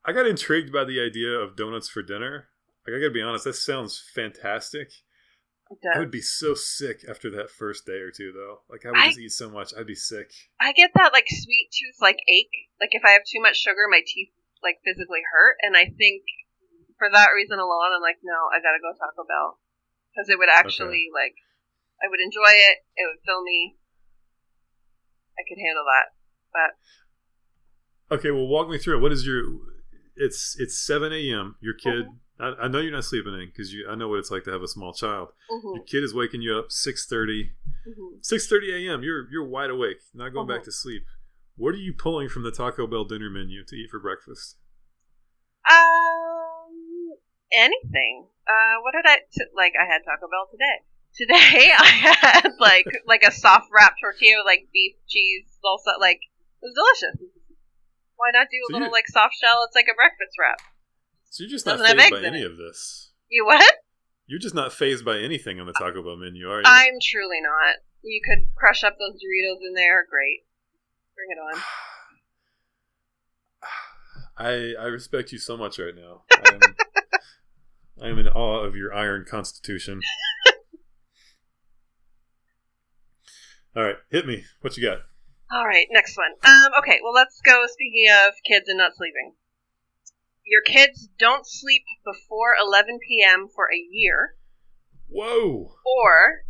I 0.05 0.13
got 0.13 0.27
intrigued 0.27 0.73
by 0.73 0.85
the 0.85 1.01
idea 1.01 1.31
of 1.39 1.57
donuts 1.57 1.89
for 1.89 2.03
dinner. 2.03 2.49
Like 2.87 2.97
I 2.97 2.99
gotta 3.01 3.11
be 3.11 3.23
honest, 3.23 3.45
that 3.45 3.55
sounds 3.55 3.99
fantastic. 4.15 4.91
I 5.95 5.99
would 5.99 6.11
be 6.13 6.21
so 6.21 6.55
sick 6.55 7.01
after 7.09 7.31
that 7.31 7.51
first 7.51 7.87
day 7.87 7.99
or 8.05 8.11
two, 8.13 8.31
though. 8.33 8.61
Like 8.69 8.85
I 8.87 8.91
would 8.91 8.99
I- 9.01 9.09
just 9.09 9.19
eat 9.19 9.33
so 9.33 9.51
much, 9.51 9.73
I'd 9.77 9.87
be 9.87 9.95
sick. 9.95 10.31
I 10.61 10.73
get 10.73 10.91
that 10.95 11.13
like 11.13 11.25
sweet 11.29 11.71
tooth 11.73 11.97
like 12.01 12.19
ache. 12.29 12.53
Like 12.81 12.91
if 12.93 13.03
I 13.05 13.13
have 13.13 13.23
too 13.25 13.41
much 13.41 13.57
sugar, 13.57 13.89
my 13.91 14.03
teeth 14.07 14.31
like 14.63 14.77
physically 14.85 15.23
hurt, 15.33 15.57
and 15.63 15.77
I 15.77 15.87
think 15.87 16.23
for 16.99 17.09
that 17.11 17.35
reason 17.35 17.59
alone, 17.59 17.93
I'm 17.95 18.03
like, 18.03 18.19
no, 18.23 18.49
I 18.53 18.59
gotta 18.63 18.79
go 18.81 18.93
Taco 18.95 19.27
Bell 19.27 19.59
because 20.13 20.29
it 20.31 20.39
would 20.39 20.49
actually 20.53 21.11
like 21.13 21.35
I 22.03 22.09
would 22.09 22.21
enjoy 22.21 22.53
it. 22.53 22.77
It 22.97 23.07
would 23.11 23.23
fill 23.27 23.43
me. 23.43 23.77
I 25.39 25.43
could 25.49 25.59
handle 25.59 25.85
that. 25.85 26.15
But 26.53 26.71
Okay, 28.19 28.31
well, 28.31 28.47
walk 28.47 28.69
me 28.69 28.79
through 28.79 28.99
it. 28.99 29.01
What 29.01 29.13
is 29.13 29.27
your? 29.27 29.43
It's 30.17 30.57
it's 30.59 30.79
seven 30.79 31.13
a.m. 31.13 31.57
Your 31.61 31.75
kid. 31.75 32.07
Mm-hmm. 32.07 32.61
I, 32.61 32.65
I 32.65 32.69
know 32.69 32.79
you're 32.81 32.93
not 32.93 33.05
sleeping 33.05 33.35
in 33.35 33.47
because 33.47 33.73
you. 33.73 33.89
I 33.91 33.95
know 33.95 34.09
what 34.09 34.19
it's 34.19 34.31
like 34.31 34.45
to 34.45 34.53
have 34.53 34.63
a 34.63 34.69
small 34.69 34.93
child. 34.93 35.29
mhm, 35.51 35.75
Your 35.75 35.85
kid 35.85 36.05
is 36.05 36.15
waking 36.15 36.43
you 36.43 36.57
up 36.57 36.71
six 36.71 37.07
thirty. 37.07 37.53
mhm. 37.87 38.19
Six 38.25 38.47
thirty 38.47 38.71
a.m. 38.87 39.03
You're 39.03 39.29
you're 39.31 39.45
wide 39.47 39.71
awake, 39.71 39.99
not 40.15 40.33
going 40.33 40.47
back 40.47 40.61
Mhm. 40.61 40.65
to 40.67 40.73
sleep. 40.73 41.05
What 41.57 41.75
are 41.75 41.79
you 41.79 41.93
pulling 41.93 42.29
from 42.29 42.43
the 42.43 42.51
Taco 42.53 42.87
Bell 42.87 43.05
dinner 43.05 43.31
menu 43.31 43.65
to 43.65 43.77
eat 43.77 43.91
for 43.91 43.99
breakfast? 44.01 44.57
um, 45.71 46.44
anything. 47.57 48.27
Uh, 48.47 48.83
what 48.83 48.93
did 48.93 49.07
I 49.09 49.25
t- 49.33 49.51
like? 49.57 49.73
I 49.81 49.85
had 49.87 50.03
Taco 50.05 50.29
Bell 50.29 50.47
today. 50.51 50.85
Today 51.15 51.71
I 51.79 51.87
had 51.87 52.51
like 52.59 52.87
like 53.07 53.23
a 53.23 53.31
soft 53.33 53.69
wrap 53.73 53.95
tortilla 54.03 54.43
like 54.45 54.69
beef, 54.73 54.95
cheese, 55.09 55.47
salsa. 55.63 55.99
Like 56.01 56.19
it 56.63 56.67
was 56.67 56.75
delicious. 56.75 57.31
Why 58.17 58.31
not 58.33 58.49
do 58.51 58.59
a 58.59 58.67
So 58.71 58.79
little 58.79 58.93
like 58.93 59.07
soft 59.09 59.35
shell? 59.41 59.65
It's 59.67 59.75
like 59.77 59.87
a 59.91 59.95
breakfast 59.95 60.37
wrap. 60.39 60.59
So 61.31 61.43
you're 61.45 61.51
just 61.51 61.67
not 61.67 61.79
Doesn't 61.79 61.87
have 61.87 62.11
fazed 62.11 62.23
by 62.23 62.27
any 62.29 62.43
it. 62.43 62.51
of 62.51 62.57
this. 62.59 63.11
You 63.31 63.47
what? 63.47 63.75
You're 64.27 64.41
just 64.41 64.55
not 64.55 64.73
fazed 64.73 65.05
by 65.05 65.19
anything 65.19 65.61
on 65.61 65.67
the 65.67 65.73
Taco 65.75 66.03
Bell 66.03 66.17
menu, 66.17 66.49
are 66.49 66.59
you? 66.59 66.65
I'm 66.65 66.95
truly 67.03 67.41
not. 67.43 67.77
You 68.03 68.21
could 68.25 68.49
crush 68.57 68.83
up 68.85 68.95
those 68.99 69.15
Doritos 69.21 69.61
in 69.67 69.75
there. 69.75 70.07
Great. 70.09 70.45
Bring 71.15 71.31
it 71.31 71.41
on. 71.41 71.61
I 74.37 74.75
I 74.83 74.87
respect 74.87 75.33
you 75.33 75.39
so 75.39 75.57
much 75.57 75.79
right 75.79 75.95
now. 75.95 76.23
I'm, 76.33 76.61
I 78.03 78.09
am 78.09 78.19
in 78.19 78.29
awe 78.29 78.65
of 78.65 78.75
your 78.75 78.93
iron 78.93 79.25
constitution. 79.29 80.01
All 83.77 83.85
right, 83.85 83.97
hit 84.11 84.27
me. 84.27 84.45
What 84.61 84.77
you 84.77 84.83
got? 84.83 84.99
All 85.53 85.67
right, 85.67 85.87
next 85.91 86.17
one. 86.17 86.33
Um, 86.45 86.73
okay, 86.79 87.01
well, 87.03 87.13
let's 87.13 87.41
go. 87.41 87.65
Speaking 87.67 88.07
of 88.27 88.35
kids 88.45 88.69
and 88.69 88.79
not 88.79 88.97
sleeping, 88.97 89.35
your 90.45 90.63
kids 90.63 91.09
don't 91.19 91.47
sleep 91.47 91.83
before 92.05 92.55
11 92.61 92.99
p.m. 93.07 93.49
for 93.55 93.67
a 93.73 93.79
year, 93.91 94.35
Whoa! 95.09 95.75
or 95.85 96.45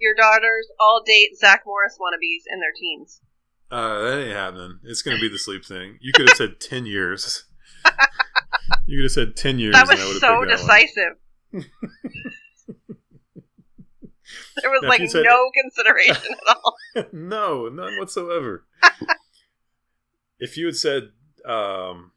your 0.00 0.14
daughters 0.14 0.68
all 0.80 1.02
date 1.04 1.36
Zach 1.38 1.62
Morris 1.66 1.98
wannabes 2.00 2.44
in 2.52 2.60
their 2.60 2.72
teens. 2.78 3.20
Uh, 3.70 4.00
that 4.02 4.22
ain't 4.24 4.36
happening. 4.36 4.78
It's 4.84 5.02
gonna 5.02 5.20
be 5.20 5.28
the 5.28 5.38
sleep 5.38 5.64
thing. 5.64 5.98
You 6.00 6.12
could 6.12 6.28
have 6.28 6.36
said 6.36 6.60
ten 6.60 6.86
years. 6.86 7.44
You 8.86 8.98
could 8.98 9.04
have 9.04 9.12
said 9.12 9.36
ten 9.36 9.58
years. 9.58 9.74
That 9.74 9.86
was 9.88 10.20
so 10.20 10.44
decisive. 10.44 11.16
there 14.62 14.70
was 14.70 14.80
Now, 14.82 14.88
like 14.88 15.08
said- 15.08 15.24
no 15.24 15.50
consideration 15.62 16.34
at 16.48 16.56
all. 16.56 16.78
no, 17.12 17.68
none 17.68 17.98
whatsoever. 17.98 18.64
if 20.38 20.56
you 20.56 20.66
had 20.66 20.76
said 20.76 21.10
um, 21.44 22.12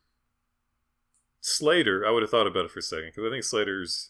Slater, 1.39 2.06
I 2.06 2.12
would 2.12 2.24
have 2.24 2.30
thought 2.32 2.48
about 2.48 2.65
it 2.65 2.72
for 2.72 2.80
a 2.80 2.84
second 2.84 3.12
because 3.15 3.26
I 3.26 3.30
think 3.34 3.44
Slater's, 3.44 4.10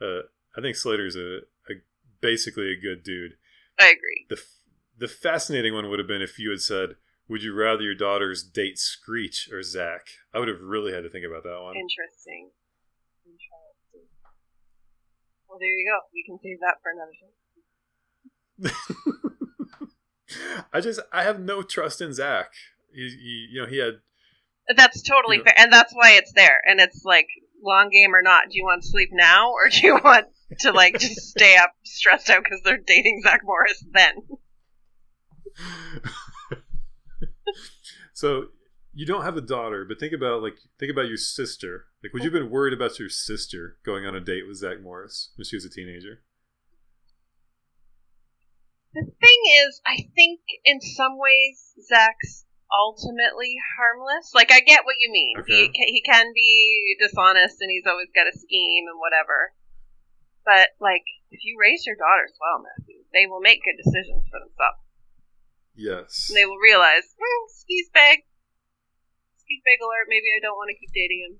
uh, 0.00 0.20
I 0.56 0.60
think 0.60 0.76
Slater's 0.76 1.16
a, 1.16 1.38
a 1.70 1.74
basically 2.20 2.70
a 2.72 2.80
good 2.80 3.02
dude. 3.02 3.32
I 3.78 3.86
agree. 3.86 4.26
the 4.28 4.40
The 4.98 5.08
fascinating 5.08 5.74
one 5.74 5.88
would 5.90 5.98
have 5.98 6.08
been 6.08 6.22
if 6.22 6.38
you 6.38 6.50
had 6.50 6.60
said, 6.60 6.96
"Would 7.30 7.42
you 7.42 7.54
rather 7.54 7.82
your 7.82 7.94
daughters 7.94 8.42
date 8.42 8.78
Screech 8.78 9.48
or 9.52 9.62
Zach?" 9.62 10.06
I 10.34 10.38
would 10.40 10.48
have 10.48 10.60
really 10.60 10.92
had 10.92 11.04
to 11.04 11.08
think 11.10 11.24
about 11.24 11.44
that 11.44 11.60
one. 11.62 11.76
Interesting. 11.76 12.50
Interesting. 13.24 14.08
Well, 15.48 15.58
there 15.58 15.68
you 15.68 15.90
go. 15.90 16.00
We 16.12 16.24
can 16.26 16.38
save 16.42 16.60
that 16.60 16.82
for 16.82 16.90
another 16.92 17.14
show. 17.18 17.30
I 20.72 20.80
just 20.80 21.00
I 21.12 21.22
have 21.22 21.40
no 21.40 21.62
trust 21.62 22.00
in 22.00 22.12
Zach. 22.12 22.52
He, 22.92 23.02
he 23.08 23.48
you 23.52 23.60
know 23.62 23.66
he 23.68 23.78
had 23.78 24.00
That's 24.76 25.02
totally 25.02 25.38
Yeah. 25.38 25.44
fair, 25.44 25.54
and 25.58 25.72
that's 25.72 25.92
why 25.92 26.12
it's 26.12 26.32
there. 26.32 26.60
And 26.66 26.80
it's 26.80 27.04
like 27.04 27.28
long 27.62 27.90
game 27.90 28.14
or 28.14 28.22
not. 28.22 28.48
Do 28.50 28.56
you 28.56 28.64
want 28.64 28.82
to 28.82 28.88
sleep 28.88 29.10
now, 29.12 29.50
or 29.52 29.68
do 29.68 29.80
you 29.86 29.94
want 30.04 30.26
to 30.60 30.72
like 30.72 30.98
just 30.98 31.20
stay 31.30 31.56
up 31.56 31.72
stressed 31.84 32.30
out 32.30 32.42
because 32.44 32.60
they're 32.64 32.78
dating 32.78 33.20
Zach 33.22 33.42
Morris? 33.44 33.84
Then 33.92 34.14
so 38.20 38.48
you 38.92 39.06
don't 39.06 39.24
have 39.24 39.38
a 39.38 39.40
daughter, 39.40 39.86
but 39.88 39.98
think 39.98 40.12
about 40.12 40.42
like 40.42 40.58
think 40.78 40.92
about 40.92 41.08
your 41.08 41.16
sister. 41.16 41.86
Like, 42.04 42.12
would 42.12 42.22
you 42.22 42.30
have 42.30 42.36
been 42.36 42.50
worried 42.50 42.74
about 42.74 42.98
your 42.98 43.08
sister 43.08 43.78
going 43.82 44.04
on 44.04 44.14
a 44.14 44.20
date 44.20 44.46
with 44.46 44.58
Zach 44.58 44.82
Morris 44.82 45.30
when 45.36 45.46
she 45.46 45.56
was 45.56 45.64
a 45.64 45.70
teenager? 45.70 46.20
the 48.92 49.06
thing 49.06 49.40
is, 49.64 49.80
I 49.86 50.04
think 50.18 50.40
in 50.66 50.82
some 50.82 51.16
ways 51.16 51.72
Zach's 51.88 52.44
ultimately 52.68 53.56
harmless. 53.78 54.34
Like 54.34 54.52
I 54.52 54.60
get 54.60 54.84
what 54.84 55.00
you 55.00 55.08
mean. 55.08 55.40
Okay. 55.40 55.64
He 55.64 55.66
ca- 55.72 55.92
he 55.96 56.02
can 56.04 56.26
be 56.34 56.96
dishonest 57.00 57.56
and 57.64 57.72
he's 57.72 57.88
always 57.88 58.12
got 58.12 58.28
a 58.28 58.36
scheme 58.36 58.84
and 58.84 59.00
whatever. 59.00 59.56
But 60.44 60.76
like 60.76 61.08
if 61.32 61.40
you 61.40 61.56
raise 61.56 61.86
your 61.88 61.96
daughters 61.96 62.36
well, 62.36 62.60
Matthew, 62.60 63.00
they 63.16 63.24
will 63.24 63.40
make 63.40 63.64
good 63.64 63.80
decisions 63.80 64.28
for 64.28 64.44
themselves. 64.44 64.89
Yes. 65.80 66.28
And 66.28 66.36
they 66.36 66.44
will 66.44 66.60
realize, 66.60 67.08
hmm, 67.16 67.44
skis 67.48 67.88
bag. 67.94 68.18
Skis 69.40 69.60
bag 69.64 69.80
alert. 69.80 70.06
Maybe 70.12 70.28
I 70.36 70.40
don't 70.44 70.56
want 70.60 70.68
to 70.68 70.76
keep 70.78 70.92
dating 70.92 71.24
him. 71.24 71.34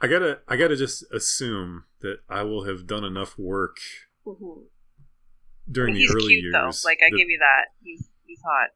I 0.00 0.06
gotta 0.06 0.40
I 0.46 0.56
gotta 0.56 0.76
just 0.76 1.04
assume 1.12 1.84
that 2.00 2.18
I 2.28 2.42
will 2.42 2.64
have 2.64 2.86
done 2.86 3.04
enough 3.04 3.38
work 3.38 3.78
hmm 4.24 4.64
during 5.70 5.94
the 5.94 6.06
early 6.14 6.28
cute 6.28 6.44
years. 6.44 6.52
though. 6.52 6.88
Like 6.88 6.98
I 7.00 7.10
that 7.10 7.16
give 7.16 7.28
you 7.28 7.38
that. 7.40 7.64
He's 7.82 8.08
he's 8.26 8.40
hot. 8.44 8.70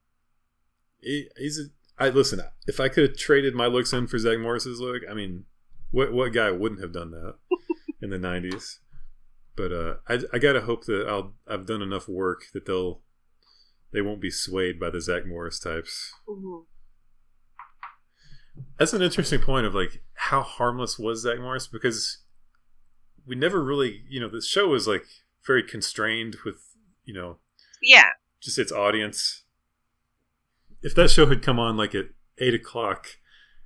he, 1.01 1.29
he's 1.37 1.59
a, 1.59 2.03
I 2.03 2.09
listen. 2.09 2.41
If 2.67 2.81
I 2.81 2.89
could 2.89 3.11
have 3.11 3.19
traded 3.19 3.55
my 3.55 3.67
looks 3.67 3.93
in 3.93 4.07
for 4.07 4.19
Zach 4.19 4.39
Morris's 4.39 4.81
look, 4.81 5.03
I 5.11 5.15
mean, 5.15 5.45
what 5.91 6.13
what 6.13 6.33
guy 6.33 6.51
wouldn't 6.51 6.81
have 6.81 6.93
done 6.93 7.11
that 7.11 7.35
in 8.01 8.09
the 8.11 8.17
'90s? 8.19 8.79
But 9.55 9.73
uh, 9.73 9.95
I 10.09 10.21
I 10.33 10.39
gotta 10.39 10.63
hope 10.63 10.87
that 10.87 11.07
I'll 11.07 11.35
I've 11.47 11.67
done 11.67 11.83
enough 11.83 12.09
work 12.09 12.45
that 12.55 12.65
they'll 12.65 13.03
they 13.93 14.01
won't 14.03 14.21
be 14.21 14.31
swayed 14.31 14.79
by 14.79 14.91
the 14.91 15.01
Zach 15.01 15.27
Morris 15.27 15.59
types. 15.59 16.13
hmm 16.29 16.61
That's 18.79 18.93
an 18.93 19.03
interesting 19.03 19.41
point 19.41 19.67
of 19.67 19.75
like 19.75 20.03
how 20.15 20.43
harmless 20.43 20.99
was 20.99 21.23
Zach 21.23 21.39
Morris 21.39 21.67
because 21.67 22.23
we 23.27 23.35
never 23.35 23.63
really 23.63 24.03
you 24.09 24.21
know 24.21 24.29
the 24.29 24.43
show 24.43 24.69
was 24.69 24.87
like 24.89 25.05
very 25.47 25.63
constrained 25.63 26.37
with 26.45 26.57
you 27.05 27.15
know 27.15 27.39
Yeah. 27.83 28.11
just 28.41 28.59
its 28.59 28.73
audience. 28.73 29.45
If 30.83 30.95
that 30.95 31.11
show 31.11 31.27
had 31.27 31.43
come 31.43 31.59
on 31.59 31.77
like 31.77 31.95
at 31.95 32.07
eight 32.39 32.55
o'clock 32.55 33.07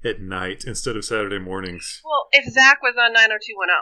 at 0.04 0.20
night 0.20 0.64
instead 0.66 0.96
of 0.96 1.04
Saturday 1.04 1.38
mornings, 1.38 2.00
Well, 2.04 2.28
if 2.32 2.52
Zach 2.52 2.82
was 2.82 2.94
on 2.98 3.12
90210, 3.12 3.76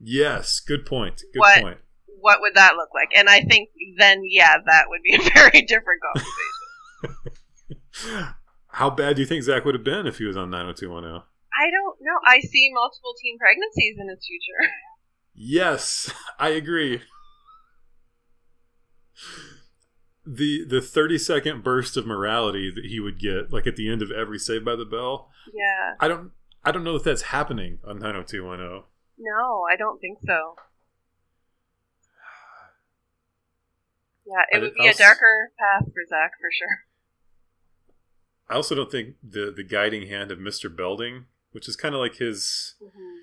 yes, 0.00 0.60
good 0.60 0.84
point. 0.86 1.22
Good 1.32 1.40
What? 1.40 1.60
point. 1.62 1.78
What 2.22 2.40
would 2.40 2.54
that 2.54 2.76
look 2.76 2.88
like? 2.94 3.08
And 3.14 3.28
I 3.28 3.42
think 3.42 3.68
then, 3.98 4.22
yeah, 4.24 4.56
that 4.64 4.84
would 4.88 5.02
be 5.02 5.14
a 5.16 5.30
very 5.34 5.62
different 5.62 6.00
conversation. 7.02 8.34
How 8.68 8.88
bad 8.88 9.16
do 9.16 9.22
you 9.22 9.26
think 9.26 9.42
Zach 9.42 9.64
would 9.64 9.74
have 9.74 9.84
been 9.84 10.06
if 10.06 10.18
he 10.18 10.24
was 10.24 10.36
on 10.36 10.50
90210? 10.50 11.22
I 11.54 11.70
don't 11.70 11.98
know. 12.00 12.18
I 12.26 12.40
see 12.40 12.70
multiple 12.72 13.14
teen 13.20 13.38
pregnancies 13.38 13.96
in 14.00 14.08
his 14.08 14.26
future. 14.26 14.72
Yes, 15.34 16.12
I 16.38 16.50
agree. 16.50 17.02
The 20.24 20.64
the 20.64 20.80
30 20.80 21.18
second 21.18 21.64
burst 21.64 21.96
of 21.96 22.06
morality 22.06 22.70
that 22.74 22.84
he 22.84 23.00
would 23.00 23.18
get 23.18 23.52
like 23.52 23.66
at 23.66 23.76
the 23.76 23.90
end 23.90 24.02
of 24.02 24.10
every 24.10 24.38
Saved 24.38 24.64
by 24.64 24.76
the 24.76 24.84
Bell, 24.84 25.30
yeah. 25.52 25.96
I 26.00 26.08
don't 26.08 26.32
I 26.64 26.70
don't 26.70 26.84
know 26.84 26.96
if 26.96 27.02
that's 27.02 27.22
happening 27.22 27.78
on 27.84 27.98
90210. 27.98 28.84
No, 29.18 29.64
I 29.70 29.76
don't 29.76 29.98
think 30.00 30.18
so. 30.24 30.56
Yeah, 34.26 34.42
I 34.52 34.56
it 34.56 34.60
would 34.62 34.74
be 34.74 34.80
a 34.80 34.84
I'll 34.84 34.90
s- 34.90 34.98
darker 34.98 35.50
path 35.58 35.84
for 35.92 36.04
Zach 36.08 36.32
for 36.40 36.50
sure. 36.52 36.84
I 38.48 38.54
also 38.54 38.74
don't 38.74 38.90
think 38.90 39.16
the 39.22 39.52
the 39.54 39.64
guiding 39.64 40.08
hand 40.08 40.30
of 40.30 40.38
Mr. 40.38 40.74
Belding, 40.74 41.26
which 41.52 41.68
is 41.68 41.76
kind 41.76 41.94
of 41.94 42.00
like 42.00 42.16
his 42.16 42.74
hmm 42.80 43.18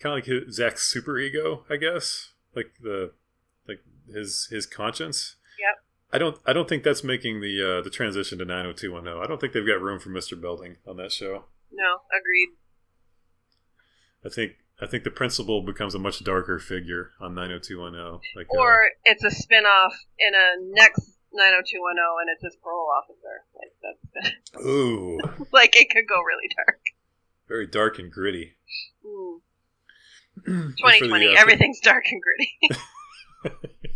kind 0.00 0.14
of 0.14 0.16
like 0.16 0.24
his 0.46 0.54
Zach's 0.56 0.88
super 0.90 1.18
ego, 1.18 1.64
I 1.68 1.76
guess, 1.76 2.32
like 2.56 2.72
the 2.80 3.12
like 3.68 3.80
his 4.12 4.48
his 4.50 4.66
conscience. 4.66 5.36
Yep. 5.58 5.84
I 6.12 6.18
don't 6.18 6.38
I 6.46 6.52
don't 6.54 6.68
think 6.68 6.82
that's 6.84 7.04
making 7.04 7.40
the 7.40 7.78
uh, 7.78 7.82
the 7.82 7.90
transition 7.90 8.38
to 8.38 8.44
90210. 8.46 9.22
I 9.22 9.26
don't 9.26 9.40
think 9.40 9.52
they've 9.52 9.66
got 9.66 9.80
room 9.82 10.00
for 10.00 10.08
Mr. 10.08 10.40
Belding 10.40 10.76
on 10.86 10.96
that 10.96 11.12
show. 11.12 11.44
No, 11.70 11.98
agreed. 12.18 12.48
I 14.24 14.28
think 14.28 14.52
I 14.82 14.86
think 14.86 15.04
the 15.04 15.10
principal 15.10 15.62
becomes 15.62 15.94
a 15.94 15.98
much 15.98 16.24
darker 16.24 16.58
figure 16.58 17.10
on 17.20 17.34
90210. 17.34 18.20
Like 18.34 18.46
uh, 18.54 18.58
Or 18.58 18.90
it's 19.04 19.22
a 19.24 19.30
spin 19.30 19.64
off 19.64 19.94
in 20.18 20.34
a 20.34 20.74
next 20.74 21.18
90210 21.32 22.00
and 22.20 22.28
it's 22.32 22.42
his 22.42 22.56
parole 22.62 22.88
officer. 22.90 23.44
Like, 23.54 23.72
that's 23.82 24.64
ooh, 24.64 25.18
like, 25.52 25.76
it 25.76 25.90
could 25.90 26.08
go 26.08 26.16
really 26.16 26.48
dark. 26.56 26.80
very 27.48 27.66
dark 27.66 27.98
and 27.98 28.10
gritty. 28.10 28.56
Mm. 29.04 29.40
And 30.46 30.78
for 30.80 30.90
the, 30.90 30.98
2020, 31.00 31.26
uh, 31.26 31.30
everything's 31.38 31.80
dark 31.80 32.04
and 32.10 32.22
gritty. 32.22 32.58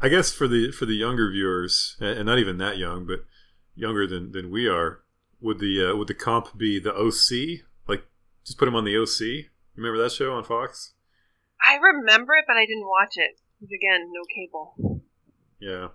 I 0.00 0.08
guess 0.08 0.32
for 0.32 0.46
the 0.46 0.72
for 0.72 0.84
the 0.84 0.94
younger 0.94 1.30
viewers, 1.30 1.96
and 2.00 2.18
and 2.18 2.26
not 2.26 2.38
even 2.38 2.58
that 2.58 2.76
young, 2.76 3.06
but 3.06 3.24
younger 3.74 4.06
than, 4.06 4.32
than 4.32 4.50
we 4.50 4.68
are, 4.68 5.00
would 5.40 5.58
the 5.58 5.90
uh, 5.90 5.96
would 5.96 6.08
the 6.08 6.14
comp 6.14 6.56
be 6.56 6.78
the 6.78 6.94
OC? 6.94 7.64
Like, 7.88 8.04
just 8.44 8.58
put 8.58 8.68
him 8.68 8.74
on 8.74 8.84
the 8.84 8.96
OC. 8.96 9.50
Remember 9.76 10.02
that 10.02 10.12
show 10.12 10.32
on 10.32 10.44
Fox? 10.44 10.94
I 11.64 11.76
remember 11.76 12.34
it, 12.34 12.44
but 12.46 12.56
I 12.56 12.66
didn't 12.66 12.86
watch 12.86 13.14
it. 13.16 13.38
Because 13.60 13.72
again, 13.72 14.10
no 14.12 14.22
cable. 14.34 15.02
Yeah, 15.60 15.88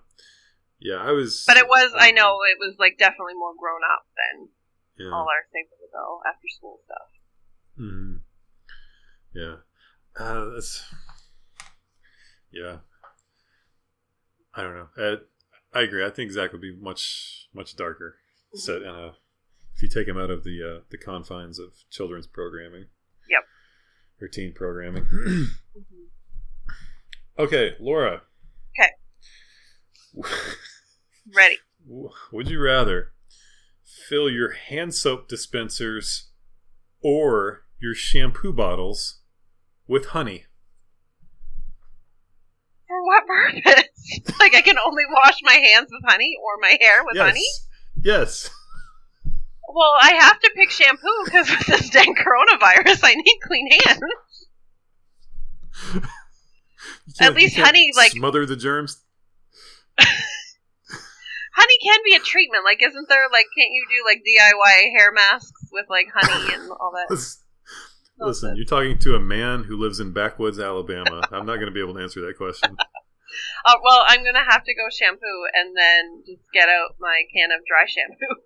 yeah. 0.80 0.96
I 0.96 1.12
was, 1.12 1.44
But 1.46 1.56
it 1.56 1.68
was, 1.68 1.92
I 1.96 2.10
know, 2.10 2.38
it 2.50 2.58
was 2.58 2.76
like 2.78 2.98
definitely 2.98 3.34
more 3.34 3.54
grown 3.58 3.80
up 3.84 4.06
than 4.16 4.48
Yeah. 4.98 5.12
all 5.12 5.26
our 5.28 5.46
the 5.52 6.28
after 6.28 6.48
school 6.48 6.80
stuff. 6.84 7.08
Mhm. 7.78 8.20
Yeah. 9.34 9.56
Uh, 10.18 10.44
that's. 10.54 10.84
Yeah. 12.50 12.78
I 14.54 14.62
don't 14.62 14.74
know. 14.74 14.88
Uh, 14.98 15.16
I 15.72 15.82
agree. 15.82 16.04
I 16.04 16.10
think 16.10 16.30
Zach 16.32 16.52
would 16.52 16.60
be 16.60 16.76
much 16.76 17.48
much 17.54 17.76
darker 17.76 18.16
set 18.54 18.82
in 18.82 18.88
a 18.88 19.14
if 19.74 19.82
you 19.82 19.88
take 19.88 20.06
him 20.06 20.18
out 20.18 20.30
of 20.30 20.44
the 20.44 20.60
uh, 20.62 20.80
the 20.90 20.98
confines 20.98 21.58
of 21.58 21.72
children's 21.90 22.26
programming. 22.26 22.86
Teen 24.28 24.52
programming. 24.52 25.06
Okay, 27.38 27.72
Laura. 27.80 28.22
Okay. 28.78 28.90
Ready. 31.34 31.58
Would 32.30 32.48
you 32.48 32.60
rather 32.60 33.12
fill 34.08 34.30
your 34.30 34.52
hand 34.52 34.94
soap 34.94 35.28
dispensers 35.28 36.30
or 37.00 37.64
your 37.80 37.94
shampoo 37.94 38.52
bottles 38.52 39.20
with 39.88 40.06
honey? 40.06 40.44
For 42.86 43.02
what 43.02 43.26
purpose? 43.26 43.84
like, 44.38 44.54
I 44.54 44.60
can 44.60 44.76
only 44.78 45.04
wash 45.10 45.38
my 45.42 45.54
hands 45.54 45.88
with 45.90 46.02
honey 46.06 46.36
or 46.40 46.60
my 46.60 46.76
hair 46.80 47.02
with 47.04 47.16
yes. 47.16 47.26
honey? 47.26 47.46
Yes. 48.02 48.50
Well, 49.68 49.94
I 50.00 50.12
have 50.20 50.40
to 50.40 50.50
pick 50.54 50.70
shampoo 50.70 51.24
because 51.24 51.50
with 51.50 51.66
this 51.66 51.90
dang 51.94 52.14
coronavirus, 52.14 53.00
I 53.04 53.14
need 53.14 53.38
clean 53.42 53.70
hands. 53.70 54.00
At 57.20 57.34
least 57.34 57.56
honey, 57.56 57.90
like- 57.96 58.12
smother 58.12 58.46
the 58.46 58.56
germs. 58.56 59.02
Honey 61.54 61.74
can 61.84 62.00
be 62.04 62.14
a 62.14 62.18
treatment. 62.18 62.64
Like, 62.64 62.82
isn't 62.82 63.08
there, 63.10 63.24
like, 63.30 63.44
can't 63.56 63.70
you 63.70 63.84
do, 63.86 64.02
like, 64.06 64.22
DIY 64.24 64.90
hair 64.96 65.12
masks 65.12 65.68
with, 65.70 65.84
like, 65.90 66.06
honey 66.12 66.54
and 66.54 66.70
all 66.70 66.92
that? 66.96 67.10
Listen, 67.10 67.42
listen, 68.18 68.56
you're 68.56 68.64
talking 68.64 68.98
to 69.00 69.14
a 69.16 69.20
man 69.20 69.64
who 69.64 69.76
lives 69.76 70.00
in 70.00 70.12
backwoods 70.12 70.58
Alabama. 70.58 71.20
I'm 71.30 71.44
not 71.44 71.56
going 71.56 71.66
to 71.66 71.72
be 71.72 71.80
able 71.80 71.94
to 71.94 72.00
answer 72.00 72.20
that 72.26 72.38
question. 72.38 72.76
Uh, 73.64 73.74
well, 73.82 74.04
I'm 74.06 74.24
gonna 74.24 74.44
have 74.44 74.62
to 74.64 74.74
go 74.74 74.88
shampoo 74.90 75.40
and 75.54 75.74
then 75.76 76.22
just 76.26 76.42
get 76.52 76.68
out 76.68 76.96
my 77.00 77.22
can 77.32 77.50
of 77.50 77.64
dry 77.66 77.86
shampoo 77.88 78.42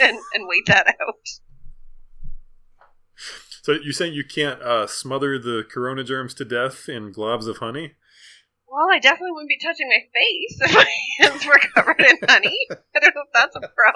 and, 0.00 0.18
and 0.34 0.48
wait 0.48 0.66
that 0.66 0.86
out. 0.88 1.28
So 3.62 3.72
you're 3.72 3.92
saying 3.92 4.14
you 4.14 4.24
can't 4.24 4.60
uh, 4.60 4.86
smother 4.86 5.38
the 5.38 5.64
corona 5.70 6.02
germs 6.02 6.34
to 6.34 6.44
death 6.44 6.88
in 6.88 7.12
globs 7.12 7.46
of 7.46 7.58
honey? 7.58 7.92
Well, 8.66 8.88
I 8.90 8.98
definitely 8.98 9.32
wouldn't 9.32 9.50
be 9.50 9.58
touching 9.62 9.88
my 9.88 10.02
face 10.12 10.58
if 10.60 10.74
my 10.74 10.86
hands 11.20 11.46
were 11.46 11.60
covered 11.74 12.00
in 12.00 12.16
honey. 12.28 12.58
I 12.70 12.98
don't 13.00 13.14
know 13.14 13.22
if 13.22 13.32
that's 13.32 13.54
a 13.54 13.60
pro. 13.60 13.92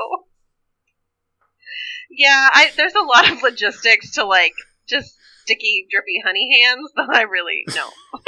Yeah, 2.10 2.48
I, 2.52 2.70
there's 2.76 2.94
a 2.94 3.02
lot 3.02 3.30
of 3.30 3.42
logistics 3.42 4.12
to 4.12 4.24
like 4.24 4.52
just 4.88 5.16
sticky, 5.42 5.86
drippy 5.90 6.22
honey 6.24 6.62
hands 6.62 6.92
that 6.96 7.08
I 7.12 7.22
really 7.22 7.64
know. 7.74 7.90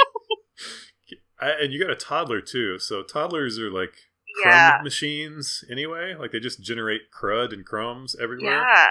And 1.41 1.71
you 1.71 1.81
got 1.81 1.89
a 1.89 1.95
toddler 1.95 2.41
too, 2.41 2.79
so 2.79 3.01
toddlers 3.01 3.57
are 3.57 3.71
like 3.71 3.93
crumb 4.41 4.53
Yeah, 4.53 4.79
machines 4.83 5.63
anyway. 5.71 6.15
Like 6.19 6.31
they 6.31 6.39
just 6.39 6.61
generate 6.61 7.11
crud 7.11 7.53
and 7.53 7.65
crumbs 7.65 8.15
everywhere. 8.21 8.51
yeah. 8.61 8.85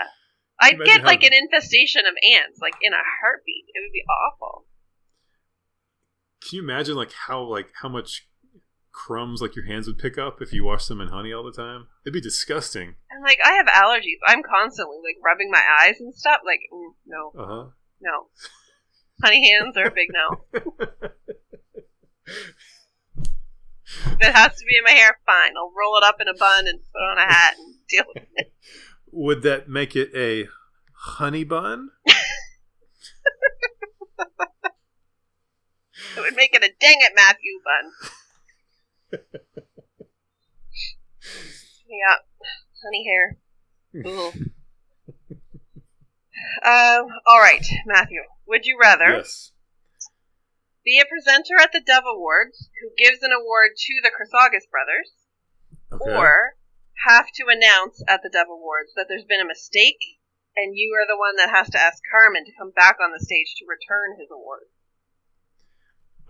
I'd 0.61 0.79
get 0.85 1.05
like 1.05 1.22
an 1.22 1.31
infestation 1.33 2.03
of 2.07 2.14
ants, 2.35 2.59
like 2.61 2.74
in 2.83 2.92
a 2.92 2.96
heartbeat. 3.22 3.64
It 3.68 3.81
would 3.81 3.92
be 3.92 4.03
awful. 4.11 4.66
Can 6.42 6.57
you 6.57 6.62
imagine 6.62 6.96
like 6.96 7.12
how 7.12 7.42
like 7.42 7.68
how 7.83 7.88
much 7.88 8.27
crumbs 8.90 9.40
like 9.40 9.55
your 9.55 9.66
hands 9.66 9.87
would 9.87 9.98
pick 9.98 10.18
up 10.18 10.42
if 10.42 10.53
you 10.53 10.64
wash 10.64 10.87
them 10.87 11.01
in 11.01 11.09
honey 11.09 11.33
all 11.33 11.44
the 11.44 11.53
time? 11.53 11.87
It'd 12.05 12.12
be 12.12 12.20
disgusting. 12.20 12.96
And 13.11 13.22
like 13.22 13.38
I 13.44 13.53
have 13.53 13.66
allergies. 13.66 14.18
I'm 14.27 14.42
constantly 14.42 14.96
like 15.05 15.16
rubbing 15.24 15.51
my 15.53 15.62
eyes 15.83 16.01
and 16.01 16.12
stuff. 16.12 16.40
Like 16.44 16.61
mm, 16.72 16.90
no, 17.07 17.33
Uh 17.40 17.46
huh. 17.46 17.70
no. 18.01 18.27
Honey 19.22 19.48
hands 19.53 19.77
are 19.77 19.87
a 19.87 19.90
big 19.92 20.09
no. 20.12 21.11
If 24.07 24.17
it 24.29 24.35
has 24.35 24.57
to 24.57 24.65
be 24.65 24.77
in 24.77 24.85
my 24.85 24.91
hair, 24.93 25.19
fine. 25.27 25.53
I'll 25.57 25.73
roll 25.77 25.97
it 25.99 26.05
up 26.05 26.17
in 26.21 26.29
a 26.29 26.35
bun 26.35 26.67
and 26.67 26.81
put 26.93 26.99
on 27.01 27.19
a 27.19 27.33
hat 27.33 27.55
and 27.59 27.75
deal 27.89 28.05
with 28.15 28.25
it. 28.37 28.53
Would 29.13 29.43
that 29.43 29.69
make 29.69 29.97
it 29.97 30.11
a 30.15 30.49
honey 30.95 31.45
bun? 31.45 31.91
It 36.17 36.21
would 36.21 36.35
make 36.37 36.55
it 36.55 36.63
a 36.65 36.71
dang 36.81 36.99
it 37.01 37.13
Matthew 37.15 37.61
bun. 37.65 37.93
yeah, 41.89 42.17
honey 42.83 43.05
hair. 43.07 43.39
Cool. 44.03 44.33
um, 46.65 47.07
all 47.27 47.39
right, 47.41 47.65
Matthew. 47.87 48.23
Would 48.47 48.65
you 48.67 48.79
rather 48.81 49.17
Yes. 49.19 49.53
Be 50.88 50.96
a 50.96 51.05
presenter 51.05 51.61
at 51.61 51.68
the 51.77 51.85
Dove 51.85 52.09
Awards 52.09 52.70
who 52.81 52.88
gives 52.96 53.20
an 53.20 53.29
award 53.29 53.77
to 53.77 53.94
the 54.01 54.09
Chrysogus 54.09 54.64
brothers, 54.72 55.12
Okay. 55.92 56.16
or 56.16 56.57
have 57.05 57.29
to 57.37 57.44
announce 57.53 58.01
at 58.09 58.22
the 58.24 58.31
Dove 58.33 58.48
Awards 58.48 58.94
that 58.96 59.05
there's 59.07 59.29
been 59.29 59.44
a 59.44 59.44
mistake 59.44 60.01
and 60.57 60.72
you 60.74 60.96
are 60.96 61.07
the 61.07 61.18
one 61.20 61.37
that 61.37 61.51
has 61.53 61.68
to 61.70 61.79
ask 61.79 62.01
Carman 62.11 62.46
to 62.46 62.57
come 62.57 62.70
back 62.72 62.96
on 63.05 63.12
the 63.12 63.20
stage 63.20 63.53
to 63.61 63.68
return 63.68 64.16
his 64.18 64.31
award? 64.33 64.72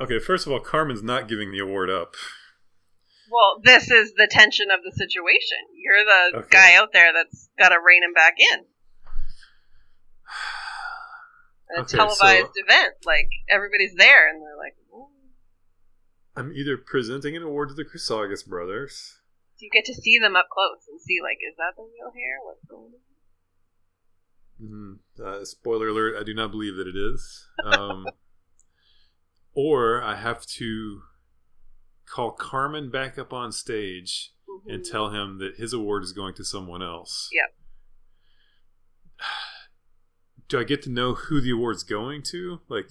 okay, 0.00 0.18
first 0.18 0.44
of 0.46 0.52
all, 0.52 0.58
Carman's 0.60 1.02
not 1.04 1.28
giving 1.28 1.52
the 1.52 1.60
award 1.60 1.88
up. 1.88 2.16
Well, 3.30 3.60
this 3.62 3.90
is 3.92 4.14
the 4.14 4.26
tension 4.28 4.72
of 4.72 4.82
the 4.82 4.90
situation. 4.90 5.70
You're 5.74 6.04
the 6.04 6.38
Okay. 6.38 6.48
guy 6.50 6.74
out 6.74 6.92
there 6.92 7.12
that's 7.12 7.48
got 7.58 7.68
to 7.70 7.78
rein 7.78 8.02
him 8.02 8.12
back 8.12 8.34
in. 8.38 8.66
A 11.76 11.80
Okay, 11.80 11.96
televised 11.96 12.46
so- 12.54 12.62
event, 12.64 12.94
like 13.04 13.28
everybody's 13.50 13.94
there, 13.94 14.28
and 14.28 14.40
they're 14.42 14.56
like, 14.56 14.74
"Ooh." 14.92 15.10
I'm 16.36 16.52
either 16.52 16.76
presenting 16.78 17.36
an 17.36 17.42
award 17.42 17.68
to 17.70 17.74
the 17.74 17.84
Chrysogus 17.84 18.46
brothers. 18.46 19.20
you 19.58 19.68
get 19.70 19.84
to 19.86 19.92
see 19.94 20.18
them 20.20 20.36
up 20.36 20.46
close 20.52 20.86
and 20.88 21.00
see, 21.00 21.18
like, 21.20 21.38
is 21.42 21.56
that 21.56 21.74
the 21.76 21.82
real 21.82 22.12
hair? 22.14 22.38
What's 22.44 22.64
going 22.64 22.92
on? 22.94 23.00
Mhm. 24.60 24.98
Uh, 25.20 25.44
spoiler 25.44 25.88
alert: 25.88 26.16
I 26.18 26.22
do 26.24 26.32
not 26.34 26.50
believe 26.52 26.76
that 26.76 26.86
it 26.88 26.96
is. 26.96 27.48
Um, 27.64 28.06
or 29.54 30.02
I 30.02 30.14
have 30.16 30.46
to 30.46 31.02
call 32.06 32.32
Carman 32.32 32.90
back 32.90 33.18
up 33.18 33.32
on 33.32 33.52
stage 33.52 34.32
and 34.66 34.82
Mhm. 34.82 34.90
tell 34.90 35.10
him 35.10 35.38
that 35.38 35.56
his 35.56 35.72
award 35.72 36.02
is 36.04 36.12
going 36.12 36.34
to 36.34 36.44
someone 36.44 36.82
else. 36.82 37.28
Yep. 37.32 37.54
Do 40.48 40.58
I 40.58 40.64
get 40.64 40.82
to 40.82 40.90
know 40.90 41.14
who 41.14 41.40
the 41.40 41.50
award's 41.50 41.82
going 41.82 42.22
to? 42.32 42.60
Like, 42.68 42.88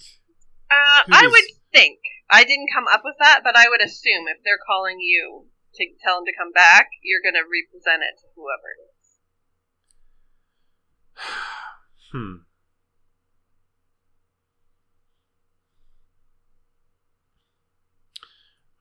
Uh, 0.69 1.03
I 1.11 1.23
does- 1.23 1.31
would 1.31 1.43
think. 1.73 1.99
I 2.29 2.43
didn't 2.43 2.69
come 2.73 2.87
up 2.87 3.01
with 3.03 3.15
that, 3.19 3.41
but 3.43 3.55
I 3.55 3.69
would 3.69 3.81
assume 3.81 4.27
if 4.27 4.43
they're 4.43 4.59
calling 4.65 4.99
you 4.99 5.49
to 5.75 5.95
tell 6.03 6.17
them 6.17 6.25
to 6.25 6.33
come 6.37 6.51
back, 6.51 6.89
you're 7.01 7.21
going 7.21 7.35
to 7.35 7.43
represent 7.47 8.03
it 8.03 8.19
to 8.19 8.27
whoever 8.35 8.69
it 8.75 8.81
is. 8.99 9.19
hmm. 12.11 12.35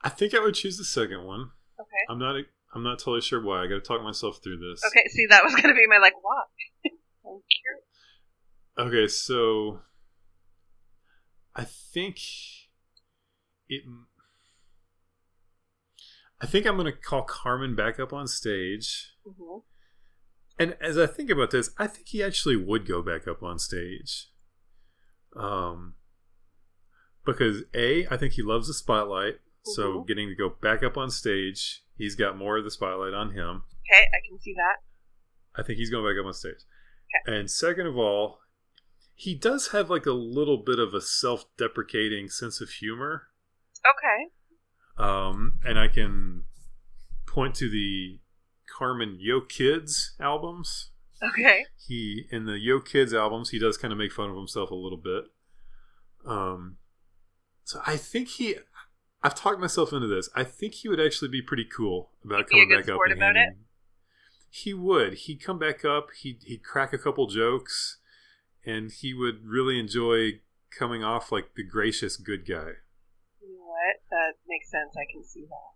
I 0.03 0.09
think 0.09 0.35
I 0.35 0.41
would 0.41 0.55
choose 0.55 0.77
the 0.79 0.85
second 0.85 1.25
one. 1.25 1.51
Okay. 1.81 2.05
I'm 2.09 2.19
not. 2.19 2.37
I'm 2.75 2.83
not 2.83 2.99
totally 2.99 3.21
sure 3.23 3.43
why. 3.43 3.63
I 3.63 3.67
got 3.67 3.77
to 3.77 3.81
talk 3.81 4.03
myself 4.03 4.41
through 4.43 4.59
this. 4.59 4.83
Okay, 4.87 5.05
see, 5.09 5.27
that 5.31 5.43
was 5.45 5.55
going 5.55 5.69
to 5.69 5.75
be 5.75 5.87
my, 5.89 5.97
like, 5.97 6.13
what? 6.23 6.45
I'm 7.25 7.41
curious. 7.49 7.86
Okay, 8.79 9.09
so 9.09 9.81
I 11.55 11.65
think 11.65 12.19
it. 13.69 13.83
I 16.41 16.47
think 16.47 16.67
I'm 16.67 16.77
going 16.77 16.85
to 16.93 16.93
call 16.93 17.23
Carman 17.23 17.75
back 17.75 17.99
up 17.99 18.13
on 18.13 18.27
stage. 18.29 19.15
hmm 19.25 19.59
And 20.59 20.77
as 20.81 20.99
I 20.99 21.07
think 21.07 21.31
about 21.31 21.51
this, 21.51 21.71
I 21.79 21.87
think 21.87 22.09
he 22.09 22.23
actually 22.23 22.57
would 22.57 22.87
go 22.87 23.01
back 23.03 23.27
up 23.27 23.43
on 23.43 23.59
stage. 23.59 24.29
Um, 25.35 25.95
because 27.25 27.63
A, 27.75 28.07
I 28.09 28.17
think 28.19 28.35
he 28.35 28.43
loves 28.43 28.69
the 28.69 28.75
spotlight. 28.75 29.37
So 29.65 30.01
Mhm. 30.01 30.07
getting 30.07 30.29
to 30.29 30.35
go 30.35 30.49
back 30.51 30.83
up 30.83 30.97
on 30.97 31.11
stage, 31.11 31.83
he's 31.97 32.15
got 32.15 32.37
more 32.37 32.57
of 32.59 32.65
the 32.65 32.71
spotlight 32.71 33.15
on 33.15 33.31
him. 33.33 33.65
Okay, 33.91 34.05
I 34.15 34.21
can 34.29 34.39
see 34.39 34.55
that. 34.55 34.77
I 35.55 35.63
think 35.63 35.79
he's 35.79 35.91
going 35.91 36.05
back 36.05 36.21
up 36.21 36.27
on 36.27 36.35
stage. 36.35 36.61
And 37.27 37.51
second 37.51 37.87
of 37.87 37.97
all, 37.97 38.41
he 39.19 39.35
does 39.35 39.69
have 39.69 39.89
like 39.91 40.07
a 40.07 40.13
little 40.13 40.59
bit 40.59 40.79
of 40.79 40.93
a 40.95 41.01
self-deprecating 41.01 42.29
sense 42.29 42.61
of 42.61 42.69
humor. 42.69 43.29
Okay. 43.81 44.31
Um, 45.03 45.59
and 45.65 45.79
I 45.79 45.89
can 45.89 46.45
point 47.27 47.55
to 47.57 47.69
the 47.71 48.21
Carman 48.79 49.17
Yo 49.19 49.41
Kids 49.41 50.15
albums. 50.21 50.91
Okay. 51.23 51.65
He 51.89 52.27
in 52.31 52.45
the 52.45 52.59
Yo 52.59 52.79
Kids 52.81 53.15
albums, 53.15 53.51
he 53.51 53.59
does 53.59 53.77
kind 53.79 53.91
of 53.93 53.99
make 53.99 54.13
fun 54.13 54.29
of 54.31 54.37
himself 54.37 54.71
a 54.71 54.75
little 54.75 54.99
bit. 54.99 55.25
Um, 56.27 56.77
so 57.65 57.81
I 57.87 57.97
think 57.97 58.29
he. 58.29 58.57
I've 59.23 59.35
talked 59.35 59.61
myself 59.61 59.93
into 59.93 60.07
this. 60.07 60.29
I 60.37 60.45
think 60.45 60.75
he 60.75 60.89
would 60.89 61.01
actually 61.01 61.29
be 61.29 61.41
pretty 61.43 61.65
cool 61.65 62.11
about 62.25 62.47
He'd 62.51 62.55
be 62.55 62.61
a 62.61 62.65
coming 62.65 62.79
back 62.81 62.89
up. 62.95 63.01
and 63.07 63.13
about 63.15 63.37
it? 63.37 63.39
handing- 63.39 63.65
He 64.51 64.75
would. 64.75 65.15
He'd 65.15 65.43
come 65.43 65.59
back 65.59 65.85
up. 65.85 66.09
He'd 66.21 66.43
he'd 66.45 66.63
crack 66.63 66.93
a 66.93 66.99
couple 66.99 67.27
jokes, 67.27 67.99
and 68.67 68.91
he 68.91 69.15
would 69.15 69.45
really 69.47 69.79
enjoy 69.79 70.41
coming 70.77 71.05
off 71.05 71.31
like 71.31 71.55
the 71.55 71.65
gracious 71.65 72.17
good 72.17 72.47
guy. 72.47 72.73
You 73.41 73.55
know 73.55 73.65
what? 73.65 73.97
That 74.11 74.35
makes 74.49 74.69
sense. 74.71 74.95
I 74.97 75.07
can 75.11 75.25
see 75.25 75.47
that. 75.49 75.73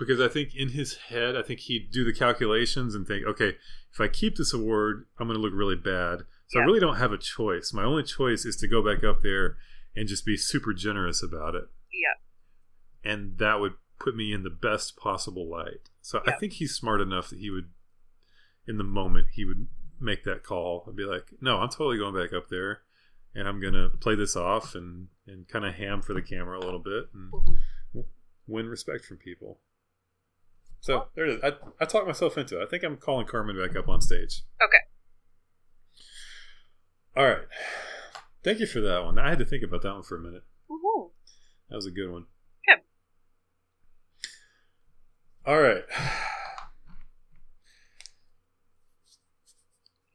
because 0.00 0.20
I 0.20 0.28
think 0.28 0.54
in 0.56 0.70
his 0.70 0.96
head, 0.96 1.36
I 1.36 1.42
think 1.42 1.60
he'd 1.60 1.92
do 1.92 2.04
the 2.04 2.12
calculations 2.12 2.94
and 2.94 3.06
think, 3.06 3.26
okay, 3.26 3.56
if 3.92 4.00
I 4.00 4.08
keep 4.08 4.36
this 4.36 4.54
award, 4.54 5.06
I'm 5.18 5.26
going 5.26 5.36
to 5.36 5.42
look 5.42 5.52
really 5.54 5.76
bad. 5.76 6.20
So 6.48 6.58
I 6.58 6.64
really 6.64 6.80
don't 6.80 6.96
have 6.96 7.12
a 7.12 7.18
choice. 7.18 7.72
My 7.72 7.84
only 7.84 8.02
choice 8.02 8.44
is 8.44 8.56
to 8.56 8.66
go 8.66 8.82
back 8.82 9.04
up 9.04 9.22
there 9.22 9.56
and 9.94 10.08
just 10.08 10.24
be 10.26 10.36
super 10.36 10.72
generous 10.72 11.22
about 11.22 11.54
it. 11.54 11.64
Yeah. 11.92 13.12
And 13.12 13.38
that 13.38 13.60
would 13.60 13.74
put 14.00 14.16
me 14.16 14.32
in 14.32 14.42
the 14.42 14.50
best 14.50 14.96
possible 14.96 15.48
light. 15.48 15.90
So 16.00 16.22
I 16.26 16.32
think 16.32 16.54
he's 16.54 16.74
smart 16.74 17.00
enough 17.00 17.28
that 17.30 17.38
he 17.38 17.50
would, 17.50 17.70
in 18.66 18.78
the 18.78 18.84
moment, 18.84 19.28
he 19.34 19.44
would 19.44 19.68
make 20.00 20.24
that 20.24 20.42
call 20.42 20.84
I'd 20.88 20.96
be 20.96 21.04
like, 21.04 21.26
no, 21.40 21.58
I'm 21.58 21.68
totally 21.68 21.98
going 21.98 22.14
back 22.14 22.32
up 22.32 22.48
there. 22.48 22.82
And 23.34 23.46
I'm 23.46 23.60
going 23.60 23.74
to 23.74 23.90
play 24.00 24.16
this 24.16 24.34
off 24.34 24.74
and, 24.74 25.06
and 25.26 25.46
kind 25.46 25.64
of 25.64 25.74
ham 25.74 26.02
for 26.02 26.14
the 26.14 26.22
camera 26.22 26.58
a 26.58 26.64
little 26.64 26.80
bit 26.80 27.04
and 27.14 28.04
win 28.48 28.66
respect 28.66 29.04
from 29.04 29.18
people. 29.18 29.60
So 30.80 31.06
there 31.14 31.26
it 31.26 31.36
is. 31.36 31.44
I, 31.44 31.52
I 31.80 31.84
talked 31.84 32.08
myself 32.08 32.36
into 32.36 32.60
it. 32.60 32.64
I 32.64 32.66
think 32.66 32.82
I'm 32.82 32.96
calling 32.96 33.26
Carman 33.26 33.56
back 33.56 33.76
up 33.76 33.88
on 33.88 34.00
stage. 34.00 34.42
Okay. 34.64 34.78
All 37.16 37.28
right. 37.28 37.46
Thank 38.42 38.58
you 38.58 38.66
for 38.66 38.80
that 38.80 39.04
one. 39.04 39.18
I 39.18 39.28
had 39.28 39.38
to 39.38 39.44
think 39.44 39.62
about 39.62 39.82
that 39.82 39.92
one 39.92 40.02
for 40.02 40.16
a 40.16 40.20
minute. 40.20 40.42
Woohoo. 40.68 41.10
That 41.68 41.76
was 41.76 41.86
a 41.86 41.90
good 41.90 42.10
one. 42.10 42.26
All 45.46 45.60
right. 45.60 45.84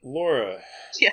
Laura. 0.05 0.61
Yeah. 0.99 1.09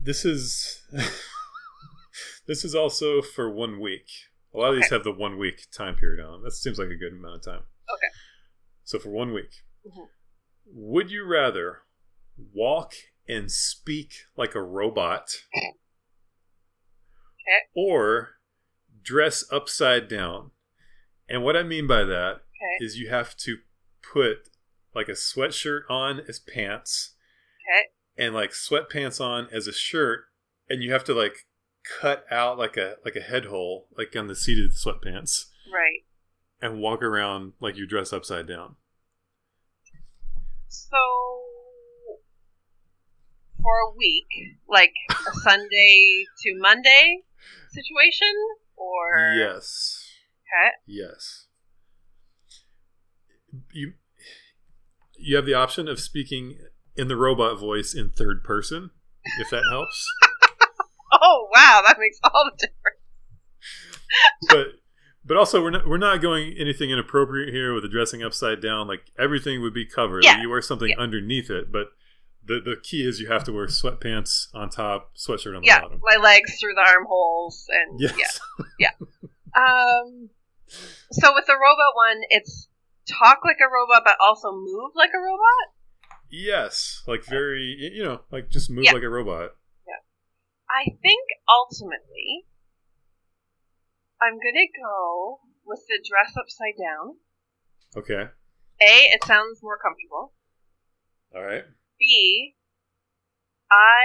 This 0.00 0.24
is 0.24 0.82
this 2.46 2.64
is 2.64 2.74
also 2.74 3.20
for 3.20 3.50
one 3.52 3.80
week. 3.80 4.06
A 4.54 4.58
lot 4.58 4.70
of 4.70 4.76
these 4.76 4.90
have 4.90 5.04
the 5.04 5.12
one 5.12 5.36
week 5.38 5.66
time 5.76 5.96
period 5.96 6.24
on. 6.24 6.42
That 6.42 6.52
seems 6.52 6.78
like 6.78 6.88
a 6.88 6.96
good 6.96 7.12
amount 7.12 7.36
of 7.36 7.42
time. 7.44 7.62
Okay. 7.92 8.08
So 8.84 8.98
for 8.98 9.10
one 9.10 9.32
week, 9.34 9.62
Mhm. 9.86 10.06
would 10.66 11.10
you 11.10 11.24
rather 11.24 11.82
walk 12.36 12.94
and 13.28 13.50
speak 13.50 14.12
like 14.36 14.54
a 14.54 14.62
robot, 14.62 15.44
or 17.74 18.38
dress 19.02 19.44
upside 19.52 20.08
down? 20.08 20.52
And 21.28 21.42
what 21.44 21.56
I 21.56 21.62
mean 21.62 21.86
by 21.86 22.04
that 22.04 22.36
Okay. 22.36 22.84
is 22.84 22.96
you 22.98 23.08
have 23.08 23.36
to 23.38 23.58
put 24.02 24.48
like 24.94 25.08
a 25.08 25.12
sweatshirt 25.12 25.82
on 25.88 26.20
as 26.28 26.38
pants 26.38 27.14
Okay. 27.68 27.88
and 28.24 28.34
like 28.34 28.50
sweatpants 28.50 29.20
on 29.20 29.48
as 29.52 29.66
a 29.66 29.72
shirt 29.72 30.24
and 30.68 30.82
you 30.82 30.92
have 30.92 31.04
to 31.04 31.14
like 31.14 31.46
cut 32.00 32.24
out 32.30 32.58
like 32.58 32.76
a 32.76 32.96
like 33.04 33.16
a 33.16 33.20
head 33.20 33.46
hole 33.46 33.88
like 33.96 34.14
on 34.16 34.26
the 34.26 34.34
seated 34.36 34.72
sweatpants 34.72 35.46
Right. 35.72 36.04
and 36.60 36.80
walk 36.80 37.02
around 37.02 37.52
like 37.60 37.76
you 37.76 37.86
dress 37.86 38.12
upside 38.12 38.46
down. 38.46 38.76
So, 40.68 40.96
for 43.62 43.74
a 43.88 43.96
week, 43.96 44.26
like 44.68 44.92
a 45.10 45.14
Sunday 45.42 46.24
to 46.42 46.56
Monday 46.58 47.22
situation, 47.70 48.34
or 48.76 49.34
Yes. 49.36 50.06
okay, 50.42 50.70
Yes. 50.86 51.46
You 53.72 53.94
you 55.20 55.36
have 55.36 55.46
the 55.46 55.54
option 55.54 55.88
of 55.88 56.00
speaking 56.00 56.58
in 56.96 57.08
the 57.08 57.16
robot 57.16 57.58
voice 57.58 57.94
in 57.94 58.10
third 58.10 58.42
person, 58.44 58.90
if 59.40 59.50
that 59.50 59.62
helps. 59.70 60.06
oh 61.12 61.48
wow, 61.54 61.82
that 61.86 61.96
makes 61.98 62.18
all 62.24 62.50
the 62.50 62.56
difference. 62.66 63.00
but 64.48 64.66
But 65.24 65.36
also, 65.36 65.62
we're 65.62 65.70
not 65.70 65.86
we're 65.86 65.98
not 65.98 66.20
going 66.22 66.54
anything 66.58 66.90
inappropriate 66.90 67.52
here 67.52 67.74
with 67.74 67.82
the 67.82 67.88
dressing 67.88 68.22
upside 68.22 68.60
down. 68.62 68.88
Like 68.88 69.10
everything 69.18 69.60
would 69.62 69.74
be 69.74 69.86
covered. 69.86 70.24
Yeah. 70.24 70.40
You 70.40 70.48
wear 70.50 70.62
something 70.62 70.88
Yeah. 70.90 70.98
underneath 70.98 71.50
it, 71.50 71.70
but 71.70 71.88
the 72.44 72.60
the 72.60 72.76
key 72.82 73.06
is 73.06 73.20
you 73.20 73.28
have 73.28 73.44
to 73.44 73.52
wear 73.52 73.66
sweatpants 73.66 74.46
on 74.54 74.70
top, 74.70 75.12
sweatshirt 75.16 75.54
on 75.54 75.60
the 75.62 75.66
Yeah, 75.66 75.82
bottom. 75.82 76.00
my 76.02 76.16
legs 76.16 76.58
through 76.58 76.74
the 76.74 76.86
armholes, 76.88 77.66
and 77.70 78.00
Yes. 78.00 78.40
yeah. 78.78 78.90
Um, 79.54 80.30
so 81.12 81.34
with 81.34 81.44
the 81.46 81.52
robot 81.54 81.94
one, 81.94 82.20
it's 82.30 82.68
talk 83.18 83.40
like 83.44 83.58
a 83.60 83.66
robot, 83.70 84.02
but 84.04 84.14
also 84.22 84.52
move 84.52 84.92
like 84.94 85.10
a 85.14 85.18
robot. 85.20 85.66
yes. 86.30 87.02
Like 87.06 87.24
very, 87.26 87.90
you 87.94 88.04
know, 88.04 88.20
like 88.30 88.50
just 88.50 88.70
move 88.70 88.84
Yeah. 88.84 88.92
like 88.92 89.02
a 89.02 89.08
robot. 89.10 89.50
Yeah. 89.86 90.00
I 90.70 90.84
think 91.02 91.26
ultimately, 91.50 92.46
I'm 94.22 94.34
gonna 94.38 94.68
go 94.78 95.40
with 95.66 95.80
the 95.88 95.98
dress 96.06 96.36
upside 96.38 96.76
down. 96.78 97.16
Okay. 97.96 98.30
A, 98.80 98.94
it 99.12 99.24
sounds 99.24 99.58
more 99.62 99.78
comfortable. 99.82 100.32
All 101.34 101.42
right. 101.42 101.64
B, 101.98 102.54
I 103.70 104.02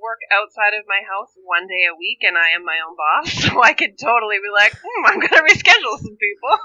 work 0.00 0.20
outside 0.32 0.72
of 0.78 0.84
my 0.88 1.00
house 1.06 1.32
one 1.44 1.66
day 1.68 1.84
a 1.90 1.96
week 1.98 2.18
and 2.22 2.36
I 2.38 2.56
am 2.56 2.64
my 2.64 2.78
own 2.86 2.96
boss, 2.96 3.32
so 3.44 3.62
I 3.62 3.72
could 3.74 3.98
totally 3.98 4.38
be 4.42 4.48
like, 4.52 4.72
hmm, 4.80 5.06
I'm 5.06 5.20
going 5.20 5.28
to 5.36 5.44
reschedule 5.44 5.98
some 6.00 6.16
people. 6.16 6.56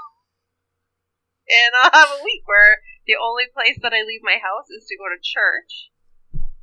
And 1.46 1.70
I'll 1.78 1.94
have 1.94 2.18
a 2.18 2.24
week 2.26 2.42
where 2.46 2.82
the 3.06 3.18
only 3.18 3.46
place 3.54 3.78
that 3.82 3.94
I 3.94 4.02
leave 4.02 4.26
my 4.26 4.38
house 4.42 4.66
is 4.70 4.86
to 4.90 4.98
go 4.98 5.06
to 5.06 5.22
church. 5.22 5.94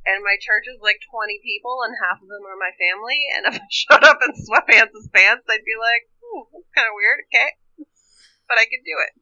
And 0.04 0.20
my 0.20 0.36
church 0.36 0.68
is 0.68 0.84
like 0.84 1.00
20 1.08 1.40
people, 1.40 1.80
and 1.80 1.96
half 1.96 2.20
of 2.20 2.28
them 2.28 2.44
are 2.44 2.60
my 2.60 2.76
family. 2.76 3.24
And 3.32 3.42
if 3.48 3.56
I 3.56 3.64
showed 3.72 4.04
up 4.04 4.20
in 4.20 4.36
sweatpants 4.36 4.92
and 4.92 5.12
pants, 5.12 5.48
I'd 5.48 5.64
be 5.64 5.78
like, 5.80 6.12
hmm, 6.20 6.44
that's 6.52 6.72
kind 6.76 6.88
of 6.88 6.96
weird, 6.96 7.24
okay? 7.32 7.50
But 8.44 8.60
I 8.60 8.66
can 8.68 8.82
do 8.84 8.96
it. 9.00 9.12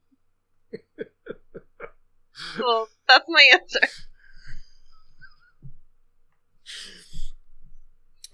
well, 2.59 2.89
that's 3.07 3.27
my 3.29 3.47
answer. 3.55 3.87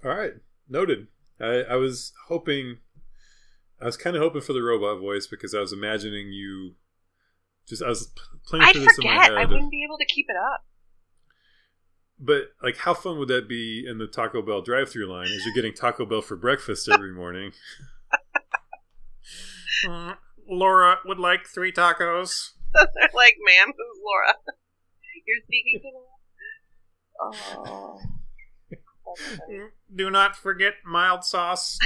All 0.03 0.11
right. 0.11 0.33
Noted. 0.67 1.07
I, 1.39 1.63
I 1.69 1.75
was 1.75 2.13
hoping, 2.27 2.79
I 3.81 3.85
was 3.85 3.97
kind 3.97 4.15
of 4.15 4.21
hoping 4.21 4.41
for 4.41 4.53
the 4.53 4.63
robot 4.63 4.99
voice 4.99 5.27
because 5.27 5.53
I 5.53 5.59
was 5.59 5.73
imagining 5.73 6.31
you. 6.31 6.75
Just 7.69 7.83
I 7.83 7.87
was 7.87 8.11
playing 8.45 8.63
I'd 8.63 8.73
through 8.73 8.85
this 8.85 8.97
in 8.97 9.05
my 9.05 9.23
head. 9.23 9.33
I 9.33 9.45
wouldn't 9.45 9.71
be 9.71 9.85
able 9.87 9.97
to 9.99 10.05
keep 10.05 10.25
it 10.27 10.35
up. 10.35 10.65
But 12.19 12.49
like, 12.61 12.77
how 12.77 12.93
fun 12.93 13.17
would 13.19 13.29
that 13.29 13.47
be 13.47 13.85
in 13.87 13.99
the 13.99 14.07
Taco 14.07 14.41
Bell 14.41 14.61
drive-through 14.61 15.05
line? 15.05 15.27
As 15.27 15.45
you're 15.45 15.53
getting 15.53 15.73
Taco 15.73 16.05
Bell 16.05 16.21
for 16.21 16.35
breakfast 16.35 16.89
every 16.91 17.13
morning. 17.13 17.53
Mm, 19.87 20.17
Laura 20.49 20.97
would 21.05 21.19
like 21.19 21.45
three 21.47 21.71
tacos. 21.71 22.49
They're 22.73 23.09
like, 23.13 23.35
ma'am, 23.45 23.67
who's 23.67 23.99
Laura? 24.03 24.33
You're 25.25 25.41
speaking 25.45 25.79
to 25.81 25.87
Laura? 25.93 27.33
Oh. 27.71 28.01
Do 29.95 30.09
not 30.09 30.35
forget 30.35 30.73
mild 30.85 31.23
sauce. 31.23 31.77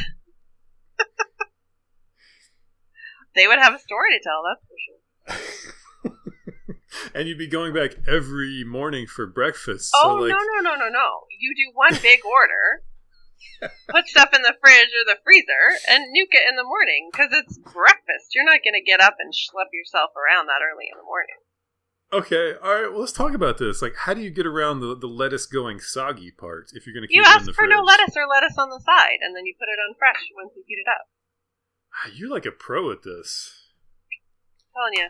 They 3.36 3.48
would 3.48 3.60
have 3.60 3.74
a 3.74 3.80
story 3.80 4.10
to 4.12 4.24
tell, 4.24 4.44
that's 4.48 4.66
for 4.66 4.78
sure. 4.88 5.03
and 7.16 7.28
you'd 7.28 7.38
be 7.38 7.48
going 7.48 7.74
back 7.74 7.96
every 8.08 8.64
morning 8.64 9.08
for 9.08 9.26
breakfast. 9.28 9.92
Oh, 9.96 10.18
so 10.18 10.24
like, 10.24 10.30
no, 10.32 10.38
no, 10.40 10.72
no, 10.72 10.76
no, 10.76 10.90
no. 10.90 11.08
You 11.40 11.54
do 11.56 11.72
one 11.74 11.98
big 12.02 12.20
order, 12.26 12.84
put 13.90 14.08
stuff 14.08 14.30
in 14.34 14.42
the 14.42 14.56
fridge 14.62 14.92
or 14.94 15.06
the 15.06 15.20
freezer, 15.24 15.78
and 15.90 16.14
nuke 16.16 16.32
it 16.36 16.48
in 16.50 16.56
the 16.56 16.64
morning 16.64 17.10
because 17.12 17.30
it's 17.32 17.58
breakfast. 17.58 18.34
You're 18.36 18.46
not 18.46 18.60
going 18.64 18.76
to 18.76 18.84
get 18.86 19.02
up 19.02 19.16
and 19.20 19.34
schlep 19.34 19.72
yourself 19.74 20.12
around 20.16 20.48
that 20.48 20.62
early 20.64 20.86
in 20.92 20.98
the 20.98 21.04
morning. 21.06 21.38
Okay, 22.14 22.54
all 22.62 22.76
right. 22.76 22.92
Well, 22.92 23.00
let's 23.02 23.12
talk 23.12 23.34
about 23.34 23.58
this. 23.58 23.82
Like, 23.82 23.96
how 24.06 24.14
do 24.14 24.22
you 24.22 24.30
get 24.30 24.46
around 24.46 24.82
the, 24.82 24.96
the 24.96 25.08
lettuce 25.08 25.48
going 25.48 25.80
soggy 25.80 26.30
part 26.30 26.70
if 26.74 26.86
you're 26.86 26.94
going 26.94 27.02
to 27.02 27.08
keep 27.08 27.16
You 27.18 27.24
it 27.24 27.28
in 27.28 27.34
ask 27.42 27.46
for 27.48 27.66
fridge? 27.66 27.72
no 27.72 27.82
lettuce 27.82 28.14
or 28.16 28.28
lettuce 28.30 28.58
on 28.60 28.70
the 28.70 28.80
side, 28.86 29.18
and 29.26 29.36
then 29.36 29.48
you 29.48 29.56
put 29.58 29.66
it 29.66 29.82
on 29.82 29.96
fresh 29.98 30.22
once 30.38 30.54
you 30.56 30.64
heat 30.68 30.78
it 30.78 30.86
up. 30.88 31.08
Ah, 32.06 32.12
You're 32.14 32.30
like 32.30 32.46
a 32.46 32.52
pro 32.52 32.92
at 32.92 33.02
this. 33.02 33.63
Telling 34.74 34.94
you. 34.94 35.08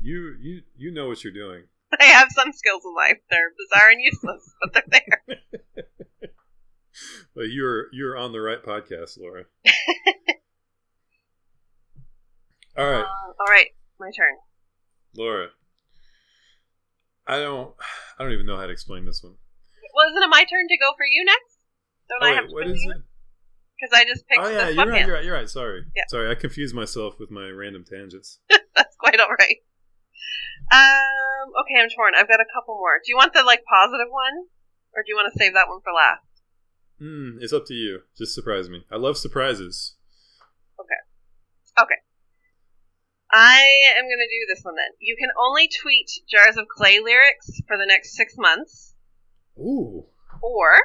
You 0.00 0.34
you 0.40 0.62
you 0.76 0.90
know 0.92 1.08
what 1.08 1.22
you're 1.24 1.32
doing. 1.32 1.64
I 2.00 2.04
have 2.04 2.28
some 2.34 2.52
skills 2.52 2.82
in 2.84 2.94
life. 2.94 3.18
They're 3.30 3.52
bizarre 3.58 3.90
and 3.90 4.00
useless, 4.02 4.54
but 4.72 4.84
they're 4.90 5.02
there. 5.26 5.38
But 7.34 7.50
you're 7.50 7.88
you're 7.92 8.16
on 8.16 8.32
the 8.32 8.40
right 8.40 8.62
podcast, 8.62 9.18
Laura. 9.20 9.44
all 12.78 12.84
right, 12.86 13.00
Uh, 13.02 13.32
all 13.38 13.46
right, 13.50 13.66
my 14.00 14.10
turn. 14.16 14.34
Laura. 15.16 15.48
I 17.26 17.38
don't 17.40 17.74
I 18.18 18.22
don't 18.22 18.32
even 18.32 18.46
know 18.46 18.56
how 18.56 18.66
to 18.66 18.72
explain 18.72 19.04
this 19.04 19.22
one. 19.22 19.34
Well, 19.94 20.10
isn't 20.10 20.22
it 20.22 20.28
my 20.30 20.44
turn 20.44 20.68
to 20.68 20.78
go 20.78 20.92
for 20.96 21.04
you 21.10 21.24
next? 21.24 21.58
Don't 22.08 22.22
Oh, 22.22 22.26
I 22.26 22.30
wait, 22.30 22.36
have 22.36 22.48
to 22.48 22.54
what 22.54 22.66
is 22.66 22.82
it? 22.82 23.02
Because 23.80 23.98
I 23.98 24.04
just 24.04 24.26
picked 24.26 24.40
Oh 24.42 24.48
yeah, 24.48 24.68
you're 24.68 24.86
right. 24.86 25.06
You're 25.06 25.14
right. 25.16 25.24
You're 25.24 25.34
right. 25.34 25.48
Sorry. 25.50 25.82
Yeah. 25.94 26.04
Sorry, 26.08 26.30
I 26.30 26.34
confused 26.34 26.74
myself 26.74 27.18
with 27.18 27.30
my 27.30 27.48
random 27.50 27.84
tangents. 27.84 28.38
That's 28.76 28.96
quite 28.96 29.20
all 29.20 29.32
right. 29.32 29.58
Um. 30.72 31.52
Okay, 31.62 31.80
I'm 31.80 31.88
torn. 31.90 32.14
I've 32.16 32.28
got 32.28 32.40
a 32.40 32.52
couple 32.52 32.74
more. 32.74 33.00
Do 33.04 33.10
you 33.10 33.16
want 33.16 33.32
the 33.32 33.42
like 33.42 33.62
positive 33.64 34.10
one, 34.10 34.46
or 34.94 35.02
do 35.02 35.08
you 35.08 35.16
want 35.16 35.32
to 35.32 35.38
save 35.38 35.54
that 35.54 35.68
one 35.68 35.80
for 35.82 35.92
last? 35.92 36.26
Hmm, 36.98 37.38
it's 37.40 37.52
up 37.52 37.66
to 37.66 37.74
you. 37.74 38.00
Just 38.16 38.34
surprise 38.34 38.68
me. 38.68 38.84
I 38.90 38.96
love 38.96 39.18
surprises. 39.18 39.96
Okay. 40.80 41.00
Okay. 41.80 42.00
I 43.30 43.66
am 43.98 44.04
going 44.04 44.22
to 44.22 44.32
do 44.32 44.46
this 44.48 44.62
one 44.62 44.74
then. 44.76 44.96
You 45.00 45.16
can 45.18 45.28
only 45.38 45.68
tweet 45.68 46.08
Jars 46.30 46.56
of 46.56 46.68
Clay 46.68 47.00
lyrics 47.00 47.60
for 47.66 47.76
the 47.76 47.86
next 47.86 48.16
six 48.16 48.34
months, 48.38 48.94
Ooh. 49.58 50.06
or 50.42 50.78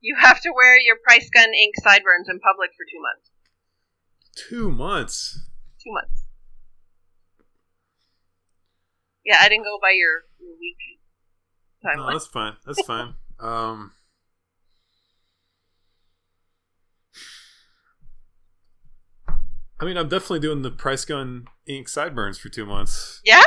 you 0.00 0.16
have 0.18 0.40
to 0.42 0.52
wear 0.54 0.78
your 0.78 0.96
Price 1.04 1.28
Gun 1.30 1.48
ink 1.52 1.74
sideburns 1.82 2.28
in 2.28 2.38
public 2.40 2.70
for 2.76 2.84
two 2.84 3.00
months. 3.02 3.30
Two 4.34 4.70
months. 4.70 5.46
Two 5.82 5.92
months. 5.92 6.21
Yeah, 9.24 9.38
I 9.40 9.48
didn't 9.48 9.64
go 9.64 9.78
by 9.80 9.92
your, 9.94 10.22
your 10.40 10.56
week 10.58 10.76
No, 11.84 11.90
timeline. 11.90 12.12
that's 12.12 12.26
fine. 12.26 12.56
That's 12.66 12.82
fine. 12.86 13.14
Um, 13.40 13.92
I 19.80 19.84
mean, 19.84 19.96
I'm 19.96 20.08
definitely 20.08 20.40
doing 20.40 20.62
the 20.62 20.70
price 20.70 21.04
gun 21.04 21.46
ink 21.66 21.88
sideburns 21.88 22.38
for 22.38 22.48
two 22.48 22.64
months. 22.66 23.20
yeah? 23.24 23.42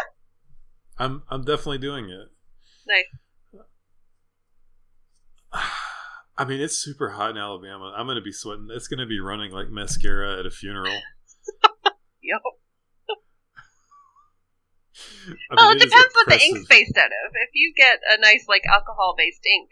I'm 0.97 1.23
I'm 1.29 1.43
definitely 1.43 1.77
doing 1.79 2.09
it. 2.09 2.27
Nice. 2.87 3.05
I 6.37 6.43
mean, 6.45 6.59
it's 6.61 6.77
super 6.77 7.09
hot 7.11 7.31
in 7.31 7.37
Alabama. 7.37 7.93
I'm 7.97 8.07
gonna 8.07 8.21
be 8.21 8.31
sweating. 8.31 8.67
It's 8.71 8.87
gonna 8.87 9.05
be 9.05 9.19
running 9.19 9.51
like 9.51 9.69
mascara 9.69 10.39
at 10.39 10.45
a 10.45 10.51
funeral. 10.51 10.93
Yo. 12.21 12.37
I 15.51 15.55
Well, 15.55 15.71
it, 15.71 15.77
it 15.77 15.85
depends 15.85 16.13
what 16.15 16.27
the 16.29 16.41
ink's 16.41 16.67
based 16.67 16.97
out 16.97 17.07
of. 17.07 17.31
If 17.33 17.49
you 17.53 17.73
get 17.75 17.99
a 18.09 18.19
nice, 18.19 18.45
like, 18.47 18.63
alcohol 18.65 19.15
based 19.17 19.45
ink, 19.45 19.69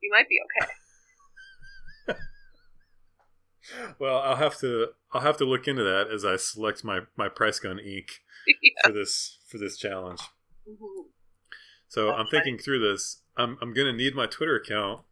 you 0.00 0.10
might 0.12 0.28
be 0.28 0.38
okay. 0.44 0.72
Well, 3.98 4.18
I'll 4.18 4.36
have 4.36 4.58
to 4.58 4.88
I'll 5.12 5.20
have 5.20 5.36
to 5.36 5.44
look 5.44 5.68
into 5.68 5.84
that 5.84 6.08
as 6.12 6.24
I 6.24 6.36
select 6.36 6.82
my 6.82 7.00
my 7.16 7.28
price 7.28 7.60
gun 7.60 7.78
ink 7.78 8.20
yeah. 8.60 8.70
for 8.84 8.92
this 8.92 9.38
for 9.46 9.58
this 9.58 9.76
challenge. 9.76 10.20
Mhm. 10.68 11.06
So 11.88 12.06
That's 12.06 12.18
I'm 12.18 12.26
thinking 12.26 12.58
through 12.58 12.80
this. 12.80 13.22
I'm 13.36 13.56
I'm 13.62 13.72
gonna 13.72 13.92
need 13.92 14.16
my 14.16 14.26
Twitter 14.26 14.56
account. 14.56 15.02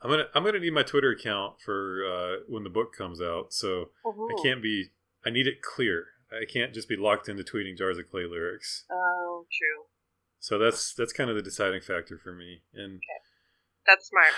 I'm 0.00 0.10
gonna 0.10 0.26
I'm 0.32 0.44
gonna 0.44 0.60
need 0.60 0.72
my 0.72 0.84
Twitter 0.84 1.10
account 1.10 1.60
for 1.60 2.04
uh, 2.04 2.36
when 2.48 2.62
the 2.62 2.70
book 2.70 2.94
comes 2.96 3.20
out. 3.20 3.52
So 3.52 3.90
I 4.06 4.08
Mhm. 4.10 4.42
can't 4.42 4.62
be. 4.62 4.90
I 5.26 5.30
need 5.30 5.48
it 5.48 5.60
clear. 5.60 6.06
I 6.32 6.44
can't 6.50 6.72
just 6.72 6.88
be 6.88 6.96
locked 6.96 7.28
into 7.28 7.42
tweeting 7.42 7.76
jars 7.76 7.98
of 7.98 8.08
clay 8.10 8.24
lyrics. 8.24 8.84
Oh, 8.90 9.46
true. 9.50 9.86
So 10.38 10.58
that's 10.58 10.94
that's 10.94 11.12
kind 11.12 11.28
of 11.28 11.36
the 11.36 11.42
deciding 11.42 11.82
factor 11.82 12.16
for 12.18 12.32
me. 12.32 12.62
And 12.72 13.00
That's 13.86 14.08
smart. 14.08 14.32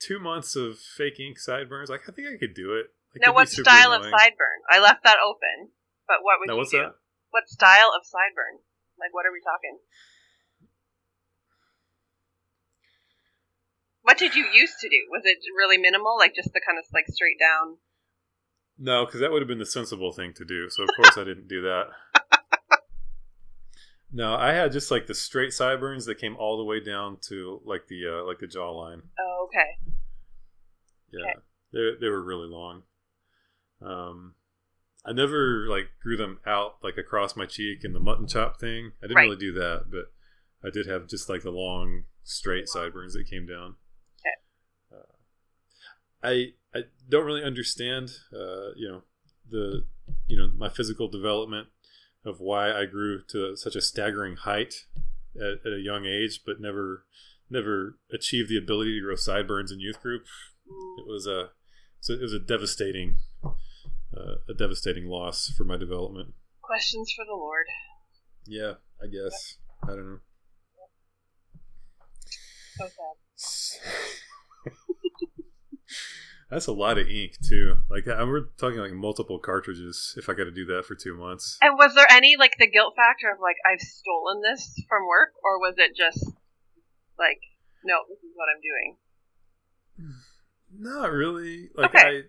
two 0.00 0.18
months 0.18 0.56
of 0.56 0.78
fake 0.78 1.18
ink 1.20 1.38
sideburns. 1.38 1.88
Like 1.88 2.02
I 2.08 2.12
think 2.12 2.28
I 2.28 2.36
could 2.36 2.54
do 2.54 2.74
it. 2.74 2.92
It 3.14 3.22
Now, 3.24 3.32
what 3.32 3.48
style 3.48 3.92
of 3.92 4.02
sideburn? 4.02 4.60
I 4.70 4.80
left 4.80 5.04
that 5.04 5.16
open, 5.24 5.70
but 6.06 6.18
what 6.22 6.40
would 6.40 6.48
Now 6.48 6.54
you 6.54 6.58
what's 6.58 6.70
do? 6.72 6.78
that? 6.78 6.94
What 7.30 7.48
style 7.48 7.88
of 7.96 8.02
sideburn? 8.04 8.60
Like, 9.00 9.14
what 9.14 9.24
are 9.24 9.32
we 9.32 9.40
talking? 9.40 9.78
What 14.02 14.18
did 14.18 14.34
you 14.34 14.44
used 14.52 14.78
to 14.80 14.88
do? 14.88 15.06
Was 15.10 15.22
it 15.24 15.38
really 15.56 15.78
minimal, 15.78 16.16
like 16.18 16.34
just 16.34 16.52
the 16.52 16.60
kind 16.64 16.78
of 16.78 16.84
like 16.92 17.06
straight 17.08 17.38
down? 17.38 17.78
No, 18.78 19.04
because 19.04 19.20
that 19.20 19.32
would 19.32 19.42
have 19.42 19.48
been 19.48 19.58
the 19.58 19.66
sensible 19.66 20.12
thing 20.12 20.32
to 20.34 20.44
do. 20.44 20.70
So 20.70 20.84
of 20.84 20.88
course 20.96 21.16
I 21.18 21.24
didn't 21.24 21.48
do 21.48 21.62
that. 21.62 21.86
No, 24.10 24.34
I 24.34 24.52
had 24.54 24.72
just 24.72 24.90
like 24.90 25.06
the 25.06 25.14
straight 25.14 25.52
sideburns 25.52 26.06
that 26.06 26.16
came 26.16 26.34
all 26.36 26.56
the 26.56 26.64
way 26.64 26.80
down 26.80 27.18
to 27.28 27.60
like 27.66 27.88
the 27.88 28.06
uh, 28.20 28.24
like 28.26 28.38
the 28.38 28.46
jawline. 28.46 29.02
Oh, 29.20 29.48
okay. 29.48 29.92
Yeah, 31.12 31.34
they 31.74 31.90
they 32.00 32.08
were 32.08 32.22
really 32.22 32.48
long. 32.48 32.84
Um, 33.82 34.34
I 35.04 35.12
never 35.12 35.66
like 35.68 35.88
grew 36.02 36.16
them 36.16 36.40
out 36.46 36.76
like 36.82 36.96
across 36.96 37.36
my 37.36 37.44
cheek 37.44 37.84
in 37.84 37.92
the 37.92 38.00
mutton 38.00 38.26
chop 38.26 38.58
thing. 38.58 38.92
I 39.02 39.08
didn't 39.08 39.16
Right. 39.16 39.24
really 39.24 39.36
do 39.36 39.52
that, 39.52 39.90
but 39.90 40.10
I 40.66 40.70
did 40.70 40.86
have 40.86 41.06
just 41.06 41.28
like 41.28 41.42
the 41.42 41.50
long 41.50 42.04
straight 42.24 42.66
sideburns 42.66 43.12
that 43.12 43.28
came 43.28 43.46
down. 43.46 43.74
I 46.22 46.52
I 46.74 46.82
don't 47.08 47.24
really 47.24 47.44
understand, 47.44 48.10
uh, 48.32 48.72
you 48.76 48.88
know, 48.88 49.02
the 49.48 49.86
you 50.26 50.36
know 50.36 50.50
my 50.56 50.68
physical 50.68 51.08
development 51.08 51.68
of 52.24 52.40
why 52.40 52.72
I 52.72 52.84
grew 52.84 53.22
to 53.30 53.56
such 53.56 53.76
a 53.76 53.80
staggering 53.80 54.36
height 54.36 54.86
at, 55.36 55.66
at 55.66 55.72
a 55.72 55.80
young 55.80 56.06
age, 56.06 56.40
but 56.44 56.60
never 56.60 57.06
never 57.50 57.98
achieved 58.12 58.50
the 58.50 58.58
ability 58.58 58.98
to 58.98 59.04
grow 59.04 59.16
sideburns 59.16 59.72
in 59.72 59.80
youth 59.80 60.00
group. 60.02 60.24
It 60.98 61.06
was 61.06 61.26
a 61.26 61.50
so 62.00 62.12
it 62.12 62.20
was 62.20 62.32
a 62.32 62.38
devastating 62.38 63.18
uh, 63.44 64.36
a 64.48 64.54
devastating 64.54 65.06
loss 65.06 65.52
for 65.56 65.64
my 65.64 65.76
development. 65.76 66.34
Questions 66.62 67.12
for 67.16 67.24
the 67.24 67.34
Lord. 67.34 67.66
Yeah, 68.46 68.74
I 69.02 69.06
guess 69.06 69.56
I 69.84 69.88
don't 69.88 70.06
know. 70.06 70.18
So 72.76 72.86
sad. 72.86 74.24
That's 76.50 76.66
a 76.66 76.72
lot 76.72 76.96
of 76.98 77.08
ink 77.08 77.36
too. 77.46 77.78
Like 77.90 78.08
I- 78.08 78.24
we're 78.24 78.46
talking 78.58 78.78
like 78.78 78.92
multiple 78.92 79.38
cartridges. 79.38 80.14
If 80.16 80.28
I 80.28 80.34
got 80.34 80.44
to 80.44 80.50
do 80.50 80.64
that 80.66 80.86
for 80.86 80.94
two 80.94 81.14
months, 81.16 81.58
And 81.60 81.76
was 81.78 81.94
there 81.94 82.06
any 82.10 82.36
like 82.38 82.56
the 82.58 82.66
guilt 82.70 82.94
factor 82.96 83.30
of 83.30 83.38
like 83.40 83.56
I've 83.70 83.80
stolen 83.80 84.40
this 84.42 84.80
from 84.88 85.06
work, 85.06 85.34
or 85.44 85.58
was 85.58 85.74
it 85.76 85.94
just 85.96 86.24
like 87.18 87.40
no, 87.84 87.96
this 88.08 88.18
is 88.18 88.32
what 88.34 88.46
I'm 88.54 88.60
doing? 88.62 88.96
not 90.78 91.10
really. 91.12 91.70
Like 91.74 91.94
Okay. 91.94 92.06
I, 92.08 92.22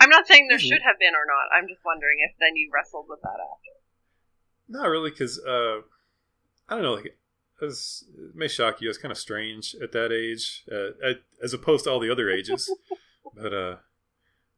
I'm 0.00 0.10
not 0.10 0.26
saying 0.26 0.46
there 0.48 0.58
Mhm. 0.58 0.62
should 0.68 0.82
have 0.82 0.98
been 0.98 1.14
or 1.14 1.26
not. 1.26 1.48
I'm 1.56 1.68
just 1.68 1.80
wondering 1.84 2.18
if 2.20 2.32
then 2.38 2.56
you 2.56 2.70
wrestled 2.72 3.06
with 3.08 3.20
that 3.22 3.28
after. 3.40 3.72
not 4.68 4.88
really, 4.88 5.10
because 5.10 5.38
uh, 5.40 5.80
I 6.68 6.74
don't 6.74 6.82
know. 6.82 6.94
Like 6.94 7.06
it, 7.06 7.18
was, 7.60 8.04
it 8.16 8.34
may 8.36 8.48
shock 8.48 8.80
you. 8.80 8.88
It's 8.88 8.98
kind 8.98 9.10
of 9.12 9.18
strange 9.18 9.74
at 9.82 9.92
that 9.92 10.12
age, 10.12 10.64
uh, 10.70 10.90
at, 11.06 11.16
as 11.42 11.52
opposed 11.52 11.84
to 11.84 11.90
all 11.90 11.98
the 12.00 12.10
other 12.10 12.30
ages. 12.30 12.72
but 13.34 13.52
uh, 13.54 13.76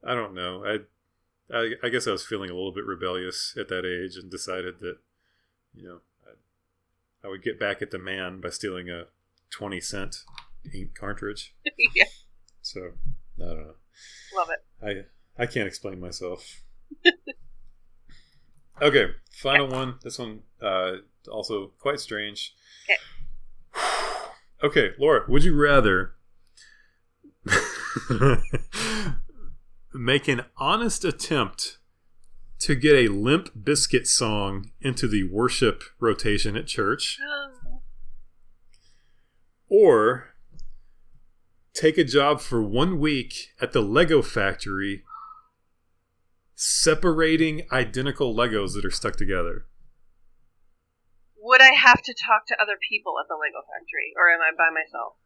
I 0.04 0.14
don't 0.14 0.34
know. 0.34 0.64
I, 0.64 0.78
I 1.56 1.72
I 1.82 1.88
guess 1.88 2.06
I 2.06 2.12
was 2.12 2.24
feeling 2.26 2.50
a 2.50 2.54
little 2.54 2.72
bit 2.72 2.84
rebellious 2.86 3.54
at 3.58 3.68
that 3.68 3.84
age 3.84 4.16
and 4.16 4.30
decided 4.30 4.80
that, 4.80 4.98
you 5.74 5.84
know, 5.86 6.00
I, 6.26 7.26
I 7.26 7.28
would 7.30 7.42
get 7.42 7.58
back 7.60 7.82
at 7.82 7.90
the 7.90 7.98
man 7.98 8.40
by 8.40 8.50
stealing 8.50 8.88
a 8.90 9.04
twenty 9.50 9.80
cent 9.80 10.16
ink 10.74 10.94
cartridge. 10.94 11.54
yeah, 11.94 12.04
So 12.62 12.92
I 13.38 13.44
don't 13.46 13.56
know. 13.66 13.74
love 14.36 14.48
it. 14.50 15.06
I 15.38 15.42
I 15.42 15.46
can't 15.46 15.66
explain 15.68 16.00
myself. 16.00 16.62
okay, 18.82 19.06
final 19.30 19.68
one. 19.68 19.96
This 20.02 20.18
one 20.18 20.42
uh, 20.62 20.92
also 21.30 21.68
quite 21.78 22.00
strange. 22.00 22.54
Okay. 22.88 22.98
Okay, 24.62 24.90
Laura, 24.98 25.24
would 25.26 25.42
you 25.42 25.54
rather 25.58 26.16
make 29.94 30.28
an 30.28 30.42
honest 30.56 31.04
attempt 31.04 31.78
to 32.60 32.74
get 32.74 32.94
a 32.94 33.08
Limp 33.08 33.50
Bizkit 33.58 34.06
song 34.06 34.70
into 34.80 35.08
the 35.08 35.24
worship 35.24 35.82
rotation 35.98 36.56
at 36.56 36.66
church, 36.66 37.18
or 39.68 40.34
take 41.72 41.96
a 41.96 42.04
job 42.04 42.40
for 42.40 42.62
one 42.62 42.98
week 42.98 43.48
at 43.60 43.72
the 43.72 43.80
Lego 43.80 44.22
factory 44.22 45.04
separating 46.54 47.66
identical 47.72 48.36
Legos 48.36 48.74
that 48.74 48.84
are 48.84 48.90
stuck 48.90 49.16
together. 49.16 49.64
Would 51.38 51.62
I 51.62 51.72
have 51.72 52.02
to 52.02 52.12
talk 52.12 52.46
to 52.48 52.60
other 52.60 52.76
people 52.76 53.14
at 53.18 53.28
the 53.28 53.34
Lego 53.34 53.64
factory, 53.64 54.12
or 54.14 54.28
am 54.28 54.40
I 54.44 54.52
by 54.52 54.68
myself? 54.68 55.16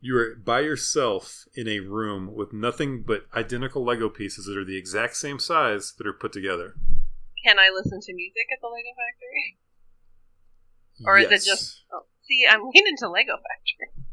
You 0.00 0.16
are 0.18 0.34
by 0.36 0.60
yourself 0.60 1.44
in 1.54 1.68
a 1.68 1.80
room 1.80 2.34
with 2.34 2.52
nothing 2.52 3.02
but 3.06 3.26
identical 3.34 3.84
Lego 3.84 4.08
pieces 4.08 4.44
that 4.46 4.56
are 4.56 4.64
the 4.64 4.76
exact 4.76 5.16
same 5.16 5.38
size 5.38 5.94
that 5.98 6.06
are 6.06 6.12
put 6.12 6.32
together. 6.32 6.74
Can 7.44 7.58
I 7.58 7.70
listen 7.74 8.00
to 8.00 8.14
music 8.14 8.46
at 8.52 8.60
the 8.60 8.68
Lego 8.68 8.90
factory, 8.96 9.58
or 11.04 11.18
is 11.18 11.30
it 11.30 11.48
just? 11.48 11.84
Oh, 11.92 12.02
see, 12.24 12.46
I'm 12.48 12.62
leaning 12.74 12.96
to 12.98 13.08
Lego 13.08 13.34
factory. 13.36 14.06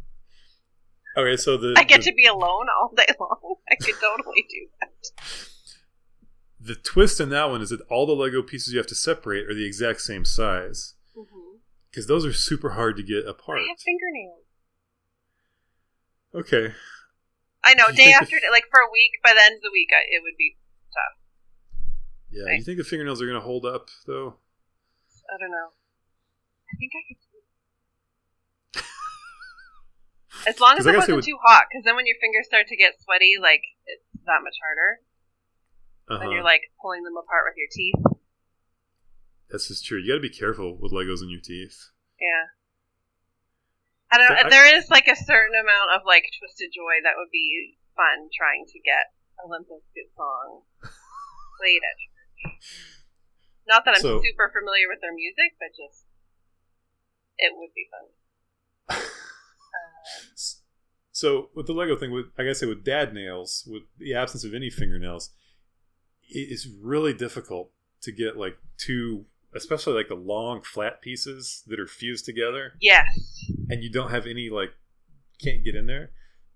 Okay, 1.16 1.38
so 1.38 1.58
the 1.58 1.76
I 1.78 1.84
get 1.84 2.04
the, 2.04 2.12
to 2.12 2.16
be 2.16 2.26
alone 2.26 2.68
all 2.80 2.92
day 2.96 3.06
long. 3.20 3.56
I 3.72 3.76
could 3.76 3.96
totally 3.96 4.46
do 4.50 4.68
that. 4.80 5.14
the 6.60 6.76
twist 6.76 7.20
in 7.20 7.30
that 7.30 7.50
one 7.50 7.62
is 7.62 7.70
that 7.70 7.82
all 7.90 8.06
the 8.06 8.14
Lego 8.14 8.42
pieces 8.42 8.74
you 8.74 8.80
have 8.80 8.88
to 8.88 8.96
separate 8.96 9.50
are 9.50 9.54
the 9.54 9.66
exact 9.66 10.02
same 10.02 10.26
size 10.26 10.96
mm-hmm. 11.16 11.58
because 11.90 12.08
those 12.08 12.26
are 12.26 12.34
super 12.34 12.72
hard 12.72 12.98
to 12.98 13.04
get 13.04 13.28
apart. 13.28 13.60
I 13.60 13.70
have 13.70 13.80
fingernails. 13.80 14.43
Okay, 16.36 16.74
I 17.64 17.74
know, 17.76 17.88
day 17.96 18.12
after 18.12 18.36
day, 18.36 18.52
like 18.52 18.66
for 18.70 18.80
a 18.80 18.92
week. 18.92 19.12
By 19.24 19.34
the 19.34 19.42
end 19.42 19.56
of 19.56 19.62
the 19.62 19.72
week, 19.72 19.90
I, 19.96 20.04
it 20.12 20.22
would 20.22 20.36
be 20.38 20.58
tough. 20.92 21.16
yeah. 22.32 22.44
Right. 22.44 22.60
You 22.60 22.64
think 22.64 22.78
the 22.78 22.84
fingernails 22.84 23.22
are 23.22 23.26
going 23.26 23.40
to 23.40 23.46
hold 23.46 23.66
up 23.66 23.88
though? 24.06 24.36
I 25.32 25.36
don't 25.40 25.52
know. 25.52 25.72
I 26.68 26.74
think 26.78 26.92
I 26.92 27.02
could. 27.08 27.20
As 30.50 30.60
long 30.60 30.78
as 30.78 30.86
it 30.86 30.96
wasn't 30.96 31.24
too 31.24 31.40
hot, 31.46 31.72
because 31.72 31.86
then 31.86 31.96
when 31.96 32.06
your 32.06 32.18
fingers 32.20 32.46
start 32.46 32.68
to 32.68 32.76
get 32.76 33.00
sweaty, 33.00 33.40
like 33.40 33.64
it's 33.88 34.04
that 34.26 34.44
much 34.44 34.58
harder. 34.60 35.00
Uh-huh. 36.10 36.20
When 36.20 36.36
you're 36.36 36.44
like 36.44 36.68
pulling 36.82 37.04
them 37.04 37.16
apart 37.16 37.48
with 37.48 37.56
your 37.56 37.72
teeth. 37.72 38.20
That's 39.50 39.70
just 39.70 39.86
true. 39.86 40.00
You 40.00 40.12
got 40.12 40.20
to 40.20 40.28
be 40.28 40.34
careful 40.34 40.76
with 40.76 40.92
Legos 40.92 41.22
in 41.24 41.30
your 41.30 41.40
teeth. 41.40 41.94
Yeah. 42.20 42.52
I 44.14 44.18
don't 44.22 44.46
I- 44.46 44.50
there 44.54 44.70
is 44.78 44.86
like 44.94 45.08
a 45.10 45.18
certain 45.18 45.58
amount 45.58 45.98
of 45.98 46.06
like 46.06 46.30
twisted 46.38 46.70
joy 46.70 47.02
that 47.02 47.18
would 47.18 47.34
be 47.34 47.78
fun 47.98 48.30
trying 48.30 48.66
to 48.70 48.78
get 48.86 49.10
a 49.42 49.50
Limp 49.50 49.66
Bizkit 49.66 50.14
song 50.14 50.62
played 51.58 51.82
at 51.82 51.96
church. 51.98 52.54
Not 53.68 53.86
that 53.86 53.96
I'm 53.98 54.02
So- 54.06 54.22
super 54.22 54.54
familiar 54.54 54.86
with 54.88 55.02
their 55.02 55.14
music, 55.14 55.58
but 55.58 55.74
just 55.74 56.06
it 57.42 57.52
would 57.58 57.74
be 57.74 57.90
fun. 57.90 58.06
So 61.16 61.50
with 61.56 61.68
the 61.68 61.74
Lego 61.74 61.96
thing, 61.96 62.12
with 62.12 62.26
I 62.38 62.44
gotta 62.44 62.56
say 62.56 62.66
with 62.66 62.84
dad 62.84 63.14
nails, 63.14 63.64
with 63.68 63.84
the 64.00 64.16
absence 64.16 64.44
of 64.44 64.54
any 64.54 64.70
fingernails, 64.70 65.30
it 66.28 66.52
is 66.52 66.68
really 66.82 67.14
difficult 67.14 67.70
to 68.02 68.12
get 68.12 68.36
like 68.36 68.58
two, 68.78 69.26
especially 69.56 69.94
like 69.94 70.08
the 70.08 70.16
long 70.16 70.62
flat 70.62 71.02
pieces 71.02 71.64
that 71.68 71.80
are 71.80 71.88
fused 71.88 72.26
together, 72.26 72.74
Yes. 72.82 73.06
and 73.70 73.84
you 73.84 73.92
don't 73.92 74.12
have 74.12 74.26
any 74.28 74.50
like 74.50 74.72
can't 75.42 75.64
get 75.64 75.76
in 75.76 75.86
there. 75.88 76.12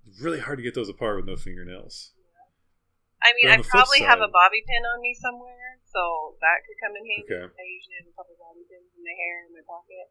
It's 0.07 0.21
really 0.21 0.39
hard 0.39 0.57
to 0.59 0.63
get 0.63 0.73
those 0.75 0.89
apart 0.89 1.17
with 1.17 1.25
no 1.25 1.35
fingernails. 1.35 2.11
I 3.21 3.33
mean, 3.41 3.51
I 3.51 3.61
probably 3.61 3.99
have 4.01 4.19
a 4.21 4.29
bobby 4.29 4.63
pin 4.65 4.83
on 4.85 5.01
me 5.01 5.13
somewhere, 5.19 5.79
so 5.91 6.37
that 6.39 6.61
could 6.65 6.77
come 6.79 6.95
in 6.95 7.03
handy. 7.03 7.25
Okay. 7.27 7.53
I 7.53 7.65
usually 7.65 7.97
have 7.99 8.07
a 8.07 8.15
couple 8.15 8.35
bobby 8.39 8.61
pins 8.69 8.87
in 8.95 9.03
my 9.03 9.15
hair 9.17 9.45
in 9.49 9.53
my 9.57 9.65
pocket. 9.67 10.07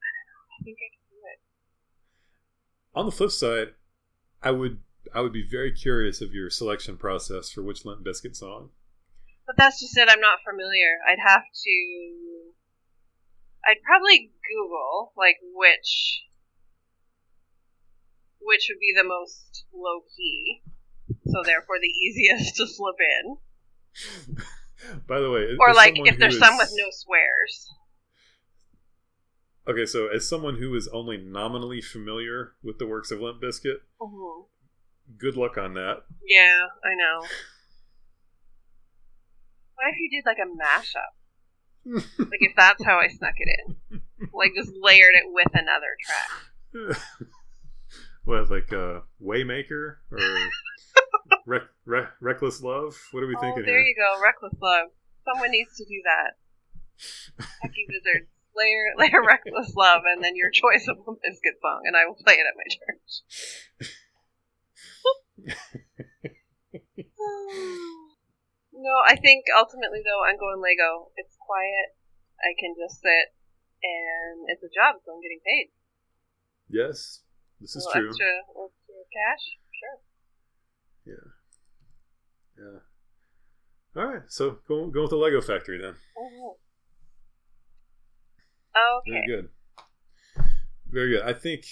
I 0.00 0.08
don't 0.08 0.26
know. 0.30 0.42
I 0.54 0.58
think 0.64 0.78
I 0.78 0.88
can 0.94 1.04
do 1.10 1.18
it. 1.26 1.38
On 2.94 3.04
the 3.06 3.12
flip 3.12 3.30
side, 3.32 3.74
I 4.42 4.50
would 4.52 4.78
I 5.12 5.20
would 5.20 5.32
be 5.32 5.42
very 5.46 5.72
curious 5.72 6.20
of 6.20 6.32
your 6.32 6.48
selection 6.48 6.96
process 6.96 7.50
for 7.50 7.62
which 7.62 7.84
Limp 7.84 8.04
Bizkit 8.06 8.36
song. 8.36 8.70
But 9.50 9.64
that's 9.64 9.80
just 9.80 9.98
it. 9.98 10.08
I'm 10.08 10.20
not 10.20 10.38
familiar. 10.48 11.02
I'd 11.10 11.18
have 11.18 11.42
to. 11.42 11.74
I'd 13.66 13.82
probably 13.82 14.30
Google 14.46 15.12
like 15.16 15.38
which 15.42 16.22
which 18.40 18.70
would 18.70 18.78
be 18.78 18.94
the 18.96 19.02
most 19.02 19.64
low 19.74 20.02
key, 20.16 20.62
so 21.26 21.42
therefore 21.44 21.80
the 21.82 21.88
easiest 21.88 22.54
to 22.58 22.66
slip 22.68 22.94
in, 23.00 23.38
By 25.08 25.18
the 25.18 25.32
way, 25.32 25.56
or 25.58 25.74
like 25.74 25.94
if 25.96 26.16
there's 26.16 26.34
who 26.34 26.38
some 26.38 26.56
with 26.56 26.70
no 26.72 26.86
swears. 26.92 27.70
Okay, 29.66 29.84
so 29.84 30.06
as 30.06 30.28
someone 30.28 30.58
who 30.58 30.76
is 30.76 30.86
only 30.92 31.16
nominally 31.16 31.80
familiar 31.80 32.52
with 32.62 32.78
the 32.78 32.86
works 32.86 33.10
of 33.10 33.20
Limp 33.20 33.42
Bizkit, 33.42 33.78
hmm 34.00 34.42
good 35.18 35.36
luck 35.36 35.58
on 35.58 35.74
that. 35.74 36.04
Yeah, 36.24 36.66
I 36.84 36.94
know. 36.94 37.26
What 39.80 39.94
if 39.94 39.98
you 39.98 40.10
did 40.12 40.26
like 40.28 40.36
a 40.36 40.44
mashup? 40.52 41.14
Like 42.20 42.42
if 42.44 42.52
that's 42.54 42.84
how 42.84 42.98
I 42.98 43.08
snuck 43.08 43.32
it 43.38 43.48
in, 43.64 44.02
like 44.34 44.52
just 44.54 44.72
layered 44.78 45.14
it 45.14 45.24
with 45.32 45.48
another 45.54 45.96
track. 46.04 46.98
what, 48.24 48.50
like 48.50 48.70
uh, 48.74 49.00
Waymaker 49.20 49.96
or 50.12 50.18
Rec- 51.46 51.72
Rec- 51.86 52.12
Reckless 52.20 52.60
Love? 52.62 52.94
What 53.12 53.22
are 53.22 53.26
we 53.26 53.34
Oh, 53.36 53.40
thinking 53.40 53.64
there 53.64 53.78
here? 53.80 53.86
you 53.88 53.94
go, 53.96 54.20
reckless 54.22 54.52
love. 54.60 54.88
Someone 55.24 55.50
needs 55.52 55.74
to 55.78 55.84
do 55.86 56.02
that. 56.04 56.36
Happy 57.62 57.86
Wizards, 57.88 58.28
layer 58.54 58.92
layer 58.98 59.24
reckless 59.26 59.74
love, 59.74 60.02
and 60.04 60.22
then 60.22 60.36
your 60.36 60.50
choice 60.50 60.86
of 60.88 60.98
a 60.98 61.12
Bizkit 61.12 61.56
song, 61.62 61.80
and 61.86 61.96
I 61.96 62.04
will 62.06 62.16
play 62.22 62.34
it 62.34 62.44
at 62.44 62.54
my 62.54 62.68
church. 62.68 63.22
No, 68.80 68.94
I 69.06 69.14
think 69.16 69.44
ultimately 69.52 70.00
though, 70.00 70.24
I'm 70.24 70.40
going 70.40 70.56
Lego. 70.60 71.12
It's 71.16 71.36
quiet. 71.36 71.92
I 72.40 72.56
can 72.58 72.72
just 72.80 73.00
sit, 73.04 73.36
and 73.84 74.48
it's 74.48 74.64
a 74.64 74.72
job, 74.72 74.96
so 75.04 75.12
I'm 75.12 75.20
getting 75.20 75.40
paid. 75.44 75.68
Yes, 76.72 77.20
this 77.60 77.76
is 77.76 77.86
true. 77.92 78.08
Extra, 78.08 78.32
extra 78.56 78.96
cash, 79.12 79.44
sure. 79.76 79.98
Yeah. 81.04 81.28
Yeah. 82.56 82.80
All 84.00 84.08
right, 84.08 84.22
so 84.28 84.58
go 84.66 84.86
go 84.86 85.02
with 85.02 85.10
the 85.10 85.16
Lego 85.16 85.40
Factory 85.42 85.78
then. 85.78 85.96
Mhm. 86.16 86.56
Very 89.06 89.26
good. 89.26 89.48
Very 90.86 91.10
good. 91.10 91.22
I 91.22 91.32
think 91.32 91.64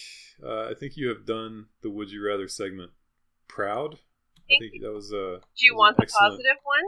uh, 0.43 0.69
I 0.69 0.75
think 0.75 0.97
you 0.97 1.09
have 1.09 1.25
done 1.25 1.69
the 1.83 1.91
Would 1.91 2.11
You 2.11 2.25
Rather 2.27 2.49
segment 2.49 2.93
proud. 3.47 3.99
I 4.51 4.57
think 4.59 4.83
that 4.83 4.93
was 4.93 5.13
uh 5.13 5.39
Do 5.41 5.63
you 5.65 5.77
want 5.77 5.97
the 5.97 6.05
excellent- 6.05 6.33
positive 6.33 6.59
one? 6.65 6.87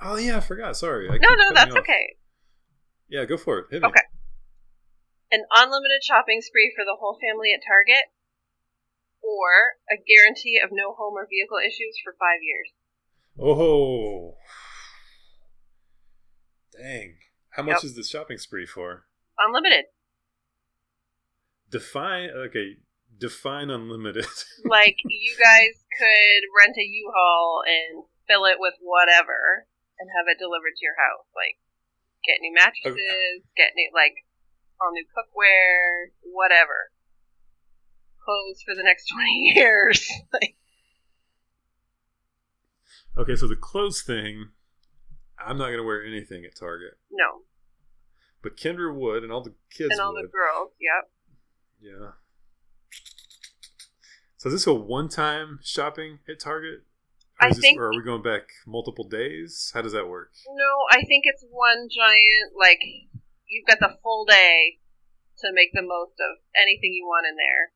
Oh 0.00 0.16
yeah, 0.16 0.36
I 0.36 0.40
forgot. 0.40 0.76
Sorry. 0.76 1.08
I 1.08 1.18
No, 1.18 1.34
no, 1.34 1.52
that's 1.54 1.74
okay. 1.74 2.16
Yeah, 3.08 3.24
go 3.24 3.36
for 3.36 3.58
it. 3.60 3.66
Hit 3.70 3.82
me. 3.82 3.88
Okay. 3.88 4.02
An 5.32 5.44
unlimited 5.54 6.04
shopping 6.04 6.40
spree 6.40 6.72
for 6.76 6.84
the 6.84 6.96
whole 7.00 7.18
family 7.20 7.52
at 7.52 7.60
Target, 7.66 8.04
or 9.22 9.48
a 9.90 9.96
guarantee 9.96 10.58
of 10.62 10.70
no 10.72 10.94
home 10.94 11.14
or 11.14 11.26
vehicle 11.28 11.58
issues 11.58 11.96
for 12.04 12.12
five 12.18 12.40
years. 12.42 12.72
Oh. 13.40 14.36
Dang. 16.76 17.16
How 17.50 17.62
much 17.62 17.76
Yep. 17.82 17.84
is 17.84 17.96
this 17.96 18.08
shopping 18.08 18.38
spree 18.38 18.66
for? 18.66 19.04
Unlimited. 19.38 19.86
Define 21.70 22.30
okay, 22.30 22.76
define 23.18 23.68
unlimited. 23.70 24.24
like 24.64 24.96
you 25.04 25.36
guys 25.38 25.84
could 25.98 26.42
rent 26.54 26.78
a 26.78 26.86
U-Haul 26.86 27.66
and 27.66 28.06
fill 28.30 28.46
it 28.46 28.62
with 28.62 28.74
whatever 28.78 29.66
and 29.98 30.06
have 30.14 30.30
it 30.30 30.38
delivered 30.38 30.78
to 30.78 30.84
your 30.86 30.94
house. 30.94 31.26
Like 31.34 31.58
get 32.22 32.38
new 32.38 32.54
mattresses, 32.54 33.42
get 33.58 33.74
new 33.74 33.90
like 33.90 34.22
all 34.78 34.94
new 34.94 35.04
cookware, 35.10 36.14
whatever. 36.22 36.94
Clothes 38.22 38.62
for 38.62 38.78
the 38.78 38.86
next 38.86 39.06
twenty 39.12 39.52
years. 39.58 40.06
like 40.32 40.54
okay, 43.18 43.34
so 43.34 43.48
the 43.48 43.56
clothes 43.58 44.02
thing, 44.02 44.54
I'm 45.38 45.58
not 45.58 45.70
gonna 45.70 45.82
wear 45.82 46.04
anything 46.04 46.44
at 46.44 46.56
Target. 46.56 46.94
no. 47.10 47.42
But 48.40 48.56
Kendra 48.56 48.94
would 48.94 49.24
and 49.24 49.32
all 49.32 49.42
the 49.42 49.54
kids 49.76 49.90
and 49.90 50.00
all 50.00 50.12
would. 50.14 50.26
the 50.26 50.28
girls, 50.30 50.70
yep. 50.78 51.10
Yeah. 51.80 52.10
So 54.38 54.48
is 54.48 54.54
this 54.62 54.66
a 54.70 54.74
one-time 54.74 55.58
shopping 55.66 56.20
at 56.30 56.38
Target? 56.38 56.86
Or, 57.42 57.46
I 57.46 57.48
this, 57.50 57.58
think- 57.58 57.78
or 57.78 57.90
are 57.90 57.96
we 57.98 58.02
going 58.06 58.22
back 58.22 58.46
multiple 58.66 59.06
days? 59.06 59.70
How 59.74 59.82
does 59.82 59.92
that 59.92 60.06
work? 60.06 60.30
No, 60.46 60.70
I 60.90 61.02
think 61.06 61.26
it's 61.26 61.42
one 61.50 61.90
giant 61.90 62.54
like 62.58 62.78
you've 63.50 63.66
got 63.66 63.82
the 63.82 63.98
full 64.02 64.24
day 64.26 64.78
to 65.42 65.50
make 65.54 65.70
the 65.74 65.82
most 65.82 66.18
of 66.22 66.38
anything 66.54 66.94
you 66.94 67.02
want 67.06 67.26
in 67.26 67.34
there. 67.34 67.74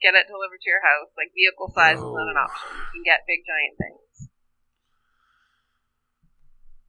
Get 0.00 0.16
it 0.16 0.24
delivered 0.28 0.60
to 0.64 0.70
your 0.72 0.80
house. 0.80 1.12
Like 1.16 1.32
vehicle 1.36 1.68
size 1.76 2.00
is 2.00 2.08
not 2.16 2.28
an 2.32 2.36
Oh. 2.40 2.48
option. 2.48 2.68
You 2.72 2.88
can 3.00 3.04
get 3.04 3.28
big 3.28 3.44
giant 3.44 3.76
things. 3.76 4.32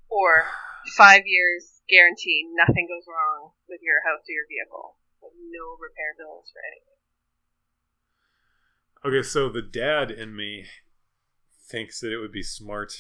Or 0.07 0.47
five 0.95 1.24
years 1.28 1.84
guarantee 1.91 2.47
nothing 2.55 2.88
goes 2.88 3.03
wrong 3.07 3.51
with 3.68 3.84
your 3.84 3.99
house 4.07 4.24
or 4.24 4.32
your 4.36 4.47
vehicle. 4.47 4.95
Like 5.20 5.36
no 5.36 5.76
repair 5.80 6.16
bills 6.16 6.47
for 6.51 6.64
anything. 6.64 7.00
Okay, 9.03 9.23
so 9.23 9.49
the 9.49 9.63
dad 9.63 10.11
in 10.11 10.35
me 10.35 10.65
thinks 11.69 11.99
that 11.99 12.13
it 12.13 12.19
would 12.19 12.31
be 12.31 12.43
smart 12.43 12.93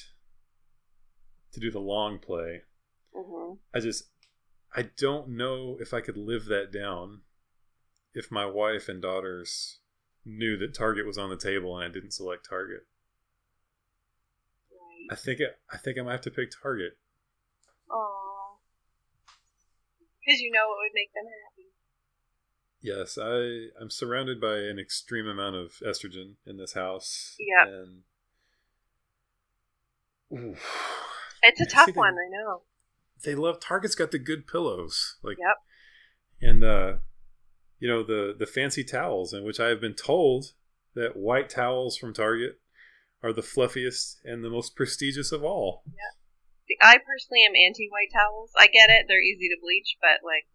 to 1.53 1.59
do 1.59 1.69
the 1.69 1.79
long 1.79 2.17
play. 2.17 2.61
hmm 3.13 3.53
I 3.73 3.79
just 3.79 4.05
I 4.75 4.89
don't 4.97 5.29
know 5.29 5.77
if 5.79 5.93
I 5.93 6.01
could 6.01 6.17
live 6.17 6.45
that 6.45 6.71
down 6.71 7.21
if 8.13 8.31
my 8.31 8.45
wife 8.45 8.87
and 8.89 9.01
daughters 9.01 9.79
knew 10.25 10.57
that 10.57 10.73
Target 10.73 11.05
was 11.05 11.17
on 11.17 11.29
the 11.29 11.37
table 11.37 11.77
and 11.77 11.85
I 11.85 11.93
didn't 11.93 12.13
select 12.13 12.47
Target. 12.49 12.87
I 15.11 15.15
think 15.15 15.39
it, 15.39 15.59
I 15.69 15.77
think 15.77 15.99
I 15.99 16.03
might 16.03 16.13
have 16.13 16.21
to 16.21 16.31
pick 16.31 16.49
Target. 16.63 16.93
Aww. 17.91 18.57
Because 20.23 20.39
you 20.39 20.51
know 20.51 20.71
it 20.71 20.79
would 20.81 20.95
make 20.95 21.11
them 21.13 21.25
happy. 21.25 21.60
Yes, 22.81 23.17
I 23.21 23.67
I'm 23.79 23.89
surrounded 23.89 24.41
by 24.41 24.57
an 24.57 24.79
extreme 24.79 25.27
amount 25.27 25.55
of 25.55 25.73
estrogen 25.85 26.35
in 26.45 26.57
this 26.57 26.73
house. 26.73 27.35
Yep. 27.39 27.67
And 27.67 28.03
It's 31.43 31.59
a 31.61 31.63
I 31.63 31.67
tough 31.67 31.85
they- 31.87 31.91
one, 31.93 32.13
I 32.15 32.29
know. 32.29 32.63
they 33.23 33.35
love 33.35 33.59
Target's 33.59 33.95
got 33.95 34.11
the 34.11 34.19
good 34.19 34.47
pillows. 34.47 35.17
Like 35.21 35.37
Yep. 35.37 35.57
and 36.41 36.63
uh 36.63 36.97
you 37.79 37.87
know 37.87 38.03
the 38.03 38.35
the 38.37 38.45
fancy 38.47 38.83
towels 38.83 39.33
in 39.33 39.43
which 39.43 39.59
I 39.59 39.67
have 39.67 39.81
been 39.81 39.95
told 39.95 40.53
that 40.95 41.15
white 41.15 41.49
towels 41.49 41.97
from 41.97 42.13
Target 42.13 42.59
are 43.23 43.33
the 43.33 43.43
fluffiest 43.43 44.19
and 44.23 44.43
the 44.43 44.49
most 44.49 44.75
prestigious 44.75 45.31
of 45.31 45.43
all. 45.43 45.83
See, 46.67 46.77
I 46.81 46.97
personally 46.97 47.43
am 47.45 47.55
anti 47.55 47.87
white 47.89 48.09
towels. 48.13 48.51
I 48.57 48.65
get 48.67 48.89
it; 48.89 49.05
they're 49.07 49.21
easy 49.21 49.47
to 49.49 49.57
bleach, 49.61 49.97
but 50.01 50.25
like, 50.25 50.45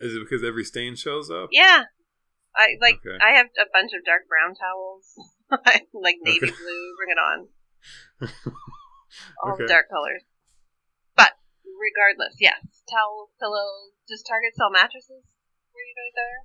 Is 0.00 0.14
it 0.14 0.20
because 0.20 0.44
every 0.44 0.64
stain 0.64 0.94
shows 0.96 1.30
up? 1.30 1.48
yeah, 1.52 1.84
I 2.54 2.76
like. 2.80 3.00
Okay. 3.04 3.16
I 3.22 3.36
have 3.36 3.46
a 3.58 3.64
bunch 3.72 3.92
of 3.96 4.04
dark 4.04 4.28
brown 4.28 4.54
towels, 4.54 5.14
like 5.94 6.16
navy 6.22 6.46
Okay. 6.46 6.52
blue. 6.52 6.84
Bring 6.96 7.12
it 7.12 7.20
on, 7.20 7.48
all 9.42 9.54
Okay. 9.54 9.66
dark 9.66 9.86
colors. 9.90 10.22
But 11.16 11.32
regardless, 11.64 12.36
yes, 12.40 12.60
towels, 12.90 13.30
pillows. 13.40 13.92
Does 14.08 14.22
Target 14.22 14.54
sell 14.54 14.70
mattresses? 14.70 15.24
Where 15.72 15.84
you 15.84 15.94
guys 15.96 16.16
are? 16.20 16.38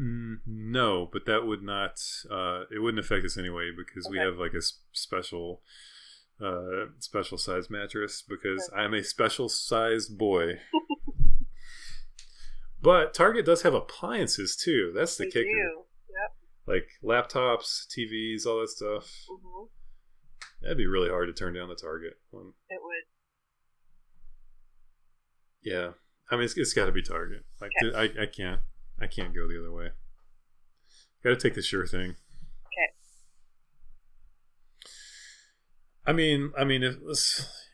Mm, 0.00 0.36
no, 0.46 1.08
but 1.12 1.26
that 1.26 1.46
would 1.46 1.62
not. 1.62 1.98
Uh, 2.30 2.62
it 2.74 2.78
wouldn't 2.80 3.04
affect 3.04 3.24
us 3.26 3.36
anyway 3.36 3.70
because 3.76 4.08
we 4.08 4.18
have 4.18 4.36
like 4.38 4.54
a 4.54 4.58
s- 4.58 4.78
special, 4.92 5.60
uh, 6.40 6.86
special 7.00 7.36
size 7.36 7.68
mattress 7.68 8.22
because 8.22 8.70
I'm 8.74 8.94
a 8.94 9.02
special 9.02 9.48
sized 9.48 10.16
boy. 10.16 10.60
but 12.82 13.14
Target 13.14 13.44
does 13.46 13.62
have 13.62 13.74
appliances 13.74 14.56
too. 14.56 14.92
That's 14.94 15.16
the 15.16 15.24
They 15.24 15.30
kicker. 15.30 15.44
do. 15.44 15.82
Yep. 16.10 16.34
Like 16.66 16.88
laptops, 17.02 17.86
TVs, 17.88 18.46
all 18.46 18.60
that 18.60 18.68
stuff. 18.70 19.10
hmm 19.28 19.64
That'd 20.60 20.76
be 20.78 20.86
really 20.88 21.08
hard 21.08 21.28
to 21.28 21.32
turn 21.32 21.54
down 21.54 21.68
the 21.68 21.76
Target 21.76 22.14
one. 22.30 22.52
It 22.68 22.80
would. 22.82 23.04
Yeah, 25.62 25.90
I 26.30 26.36
mean 26.36 26.44
it's, 26.44 26.56
it's 26.56 26.72
got 26.74 26.86
to 26.86 26.92
be 26.92 27.02
Target. 27.02 27.44
Like 27.60 27.70
Okay. 27.84 27.96
I, 27.96 28.22
I 28.22 28.26
can't, 28.26 28.60
I 29.00 29.06
can't 29.06 29.34
go 29.34 29.46
the 29.48 29.58
other 29.58 29.72
way. 29.72 29.90
Got 31.22 31.30
to 31.30 31.36
take 31.36 31.54
the 31.54 31.62
sure 31.62 31.86
thing. 31.86 32.10
Okay. 32.10 32.94
I 36.06 36.12
mean, 36.12 36.52
I 36.58 36.64
mean, 36.64 36.82
if 36.82 36.96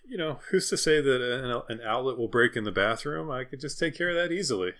you 0.06 0.16
know, 0.18 0.40
who's 0.50 0.68
to 0.70 0.76
say 0.76 1.00
that 1.00 1.22
an, 1.22 1.62
an 1.68 1.86
outlet 1.86 2.18
will 2.18 2.28
break 2.28 2.56
in 2.56 2.64
the 2.64 2.72
bathroom? 2.72 3.30
I 3.30 3.44
could 3.44 3.60
just 3.60 3.78
take 3.78 3.96
care 3.96 4.10
of 4.10 4.16
that 4.16 4.32
easily. 4.34 4.72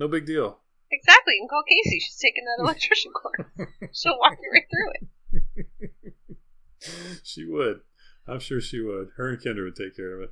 No 0.00 0.08
big 0.08 0.24
deal. 0.24 0.58
Exactly. 0.90 1.34
You 1.34 1.42
can 1.42 1.48
call 1.48 1.62
Casey. 1.68 2.00
She's 2.00 2.16
taking 2.16 2.42
that 2.44 2.62
electrician 2.64 3.12
course. 3.12 3.68
She'll 3.92 4.18
walk 4.18 4.38
you 4.42 4.50
right 4.50 4.64
through 4.72 5.92
it. 5.92 7.20
she 7.22 7.44
would. 7.44 7.80
I'm 8.26 8.40
sure 8.40 8.62
she 8.62 8.80
would. 8.80 9.10
Her 9.16 9.28
and 9.28 9.38
Kendra 9.38 9.64
would 9.64 9.76
take 9.76 9.94
care 9.94 10.16
of 10.16 10.22
it. 10.22 10.30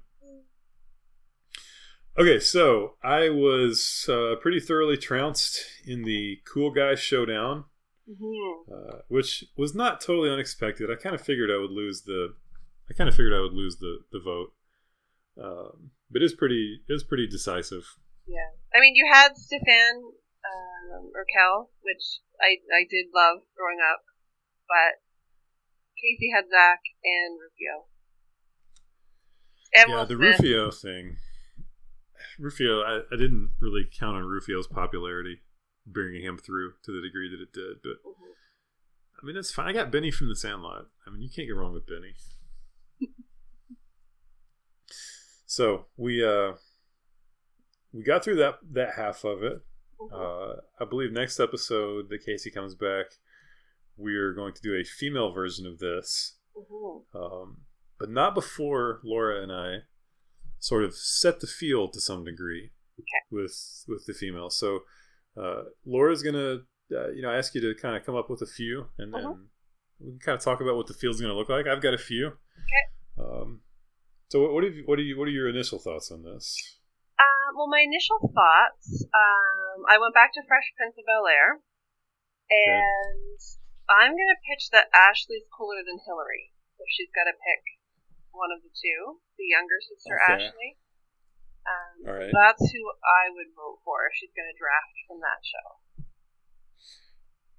Okay, 2.19 2.41
so 2.41 2.95
I 3.05 3.29
was 3.29 4.07
uh, 4.09 4.37
pretty 4.41 4.59
thoroughly 4.59 4.97
trounced 4.97 5.65
in 5.87 6.03
the 6.03 6.39
Cool 6.53 6.71
Guy 6.73 6.95
Showdown, 6.95 7.67
hmm 8.09 8.73
uh, 8.73 8.99
which 9.09 9.45
was 9.57 9.75
not 9.75 10.01
totally 10.01 10.31
unexpected. 10.31 10.91
I 10.91 11.01
kind 11.01 11.15
of 11.15 11.21
figured 11.21 11.51
I 11.51 11.59
would 11.59 11.71
lose 11.71 12.03
the, 12.03 12.35
I 12.91 12.95
kind 12.95 13.09
of 13.09 13.15
figured 13.15 13.35
I 13.35 13.41
would 13.41 13.53
lose 13.53 13.77
the 13.77 14.01
the 14.11 14.19
vote, 14.19 14.53
um, 15.41 15.91
but 16.11 16.23
it's 16.23 16.35
pretty 16.35 16.81
it 16.89 16.93
was 16.93 17.05
pretty 17.05 17.29
decisive. 17.29 17.85
Yeah. 18.29 18.53
I 18.75 18.81
mean, 18.81 18.95
you 18.95 19.09
had 19.11 19.37
Stefan 19.37 20.13
um, 20.45 21.11
or 21.17 21.25
Kel, 21.33 21.71
which 21.81 22.21
I, 22.41 22.61
I 22.69 22.85
did 22.89 23.07
love 23.15 23.41
growing 23.57 23.79
up, 23.81 24.05
but 24.69 25.01
Casey 25.97 26.31
had 26.35 26.45
Zach 26.51 26.81
and 27.03 27.41
Rufio. 27.41 27.89
And 29.75 29.89
yeah, 29.91 29.97
Will 29.97 30.07
the 30.07 30.15
Smith. 30.17 30.41
Rufio 30.41 30.71
thing. 30.71 31.17
Rufio, 32.39 32.83
I, 32.83 33.01
I 33.13 33.17
didn't 33.17 33.51
really 33.61 33.85
count 33.99 34.17
on 34.17 34.25
Rufio's 34.25 34.67
popularity 34.67 35.41
bringing 35.87 36.23
him 36.23 36.37
through 36.39 36.73
to 36.85 36.93
the 36.93 37.01
degree 37.01 37.31
that 37.31 37.41
it 37.41 37.53
did, 37.53 37.81
but 37.83 37.97
Mhm. 38.07 38.35
I 39.21 39.27
mean, 39.27 39.37
it's 39.37 39.51
fine. 39.51 39.67
I 39.69 39.73
got 39.73 39.91
Benny 39.91 40.11
from 40.13 40.29
The 40.29 40.37
Sandlot. 40.37 40.87
I 41.07 41.11
mean, 41.11 41.23
you 41.23 41.29
can't 41.35 41.49
get 41.49 41.57
wrong 41.57 41.73
with 41.73 41.87
Benny. 41.87 42.15
so 45.47 45.87
we 45.97 46.25
uh 46.25 46.53
we 47.93 48.03
got 48.03 48.23
through 48.25 48.37
that 48.37 48.59
that 48.73 48.95
half 48.97 49.25
of 49.25 49.43
it. 49.43 49.61
Mhm. 50.01 50.13
Uh, 50.13 50.61
I 50.81 50.85
believe 50.85 51.13
next 51.13 51.41
episode 51.41 52.09
that 52.11 52.25
Casey 52.25 52.51
comes 52.51 52.75
back, 52.75 53.07
we 53.97 54.15
are 54.17 54.33
going 54.33 54.55
to 54.55 54.63
do 54.63 54.75
a 54.75 54.85
female 54.85 55.33
version 55.33 55.67
of 55.67 55.79
this. 55.79 56.39
Mhm. 56.57 57.05
Um, 57.15 57.63
but 57.99 58.11
not 58.11 58.35
before 58.35 59.01
Laura 59.03 59.43
and 59.43 59.51
I 59.53 59.83
sort 60.61 60.85
of 60.85 60.95
set 60.95 61.41
the 61.41 61.47
field 61.47 61.93
to 61.95 62.01
some 62.01 62.25
degree 62.25 62.73
Okay. 62.99 63.27
with 63.31 63.85
with 63.89 64.05
the 64.07 64.13
female. 64.15 64.51
So 64.51 64.85
uh, 65.37 65.65
Laura's 65.85 66.23
gonna 66.23 66.67
uh, 66.93 67.09
you 67.11 67.23
know 67.23 67.31
ask 67.31 67.55
you 67.55 67.61
to 67.61 67.75
kind 67.81 67.97
of 67.97 68.05
come 68.05 68.17
up 68.17 68.29
with 68.31 68.41
a 68.43 68.47
few, 68.47 68.89
and 68.99 69.13
then 69.15 69.25
Mhm. 69.25 69.49
we 70.01 70.11
can 70.13 70.19
kind 70.21 70.37
of 70.37 70.43
talk 70.43 70.61
about 70.61 70.77
what 70.77 70.87
the 70.87 70.95
field's 70.95 71.21
gonna 71.21 71.35
look 71.35 71.49
like. 71.49 71.67
I've 71.67 71.83
got 71.83 71.95
a 71.95 71.99
few. 71.99 72.27
Okay. 72.29 72.85
Um, 73.19 73.63
so 74.29 74.43
what, 74.43 74.53
what 74.53 74.65
have 74.65 74.75
you, 74.75 74.85
what 74.85 74.99
are 74.99 75.03
you 75.03 75.17
what 75.19 75.29
are 75.29 75.33
your 75.33 75.49
initial 75.49 75.79
thoughts 75.79 76.11
on 76.11 76.23
this? 76.23 76.78
Uh, 77.49 77.57
well, 77.57 77.69
my 77.69 77.81
initial 77.81 78.21
thoughts. 78.21 79.09
Um, 79.09 79.89
I 79.89 79.97
went 79.97 80.13
back 80.13 80.37
to 80.37 80.45
Fresh 80.45 80.69
Prince 80.77 81.01
of 81.01 81.09
Bel 81.09 81.25
Air, 81.25 81.65
and 82.53 83.41
I'm 83.89 84.13
gonna 84.13 84.41
pitch 84.45 84.69
that 84.77 84.93
Ashley's 84.93 85.49
cooler 85.49 85.81
than 85.81 85.97
Hillary. 86.05 86.53
If 86.77 86.93
she's 86.93 87.09
got 87.17 87.25
to 87.25 87.33
pick 87.33 87.81
one 88.31 88.53
of 88.53 88.61
the 88.61 88.69
two, 88.69 89.25
the 89.41 89.49
younger 89.49 89.81
sister 89.81 90.15
Okay. 90.15 90.45
Ashley. 90.45 90.77
Um, 91.65 91.97
All 92.05 92.17
right. 92.21 92.33
That's 92.33 92.65
who 92.69 92.83
I 93.01 93.33
would 93.33 93.57
vote 93.57 93.81
for 93.85 94.05
if 94.07 94.13
she's 94.21 94.33
gonna 94.37 94.53
draft 94.53 94.97
from 95.09 95.25
that 95.25 95.41
show. 95.41 95.69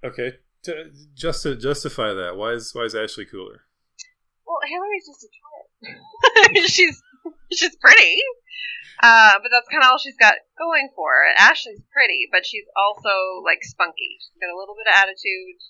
Okay, 0.06 0.30
to, 0.64 0.94
just 1.14 1.42
to 1.42 1.56
justify 1.56 2.14
that, 2.14 2.38
why 2.38 2.54
is 2.54 2.70
why 2.74 2.86
is 2.86 2.94
Ashley 2.94 3.26
cooler? 3.26 3.66
Well, 4.46 4.62
Hillary's 4.62 5.06
just 5.06 5.26
a 5.26 5.30
twit. 5.34 6.70
she's 6.70 7.02
she's 7.52 7.76
pretty, 7.76 8.16
uh, 9.02 9.38
but 9.42 9.50
that's 9.50 9.68
kind 9.68 9.82
of 9.82 9.90
all 9.90 9.98
she's 9.98 10.16
got 10.18 10.34
going 10.58 10.88
for 10.94 11.10
her. 11.10 11.32
Ashley's 11.36 11.82
pretty, 11.92 12.28
but 12.32 12.46
she's 12.46 12.64
also 12.76 13.42
like 13.44 13.62
spunky. 13.62 14.18
She's 14.20 14.36
got 14.40 14.52
a 14.52 14.58
little 14.58 14.74
bit 14.76 14.88
of 14.88 14.96
attitude. 14.96 15.60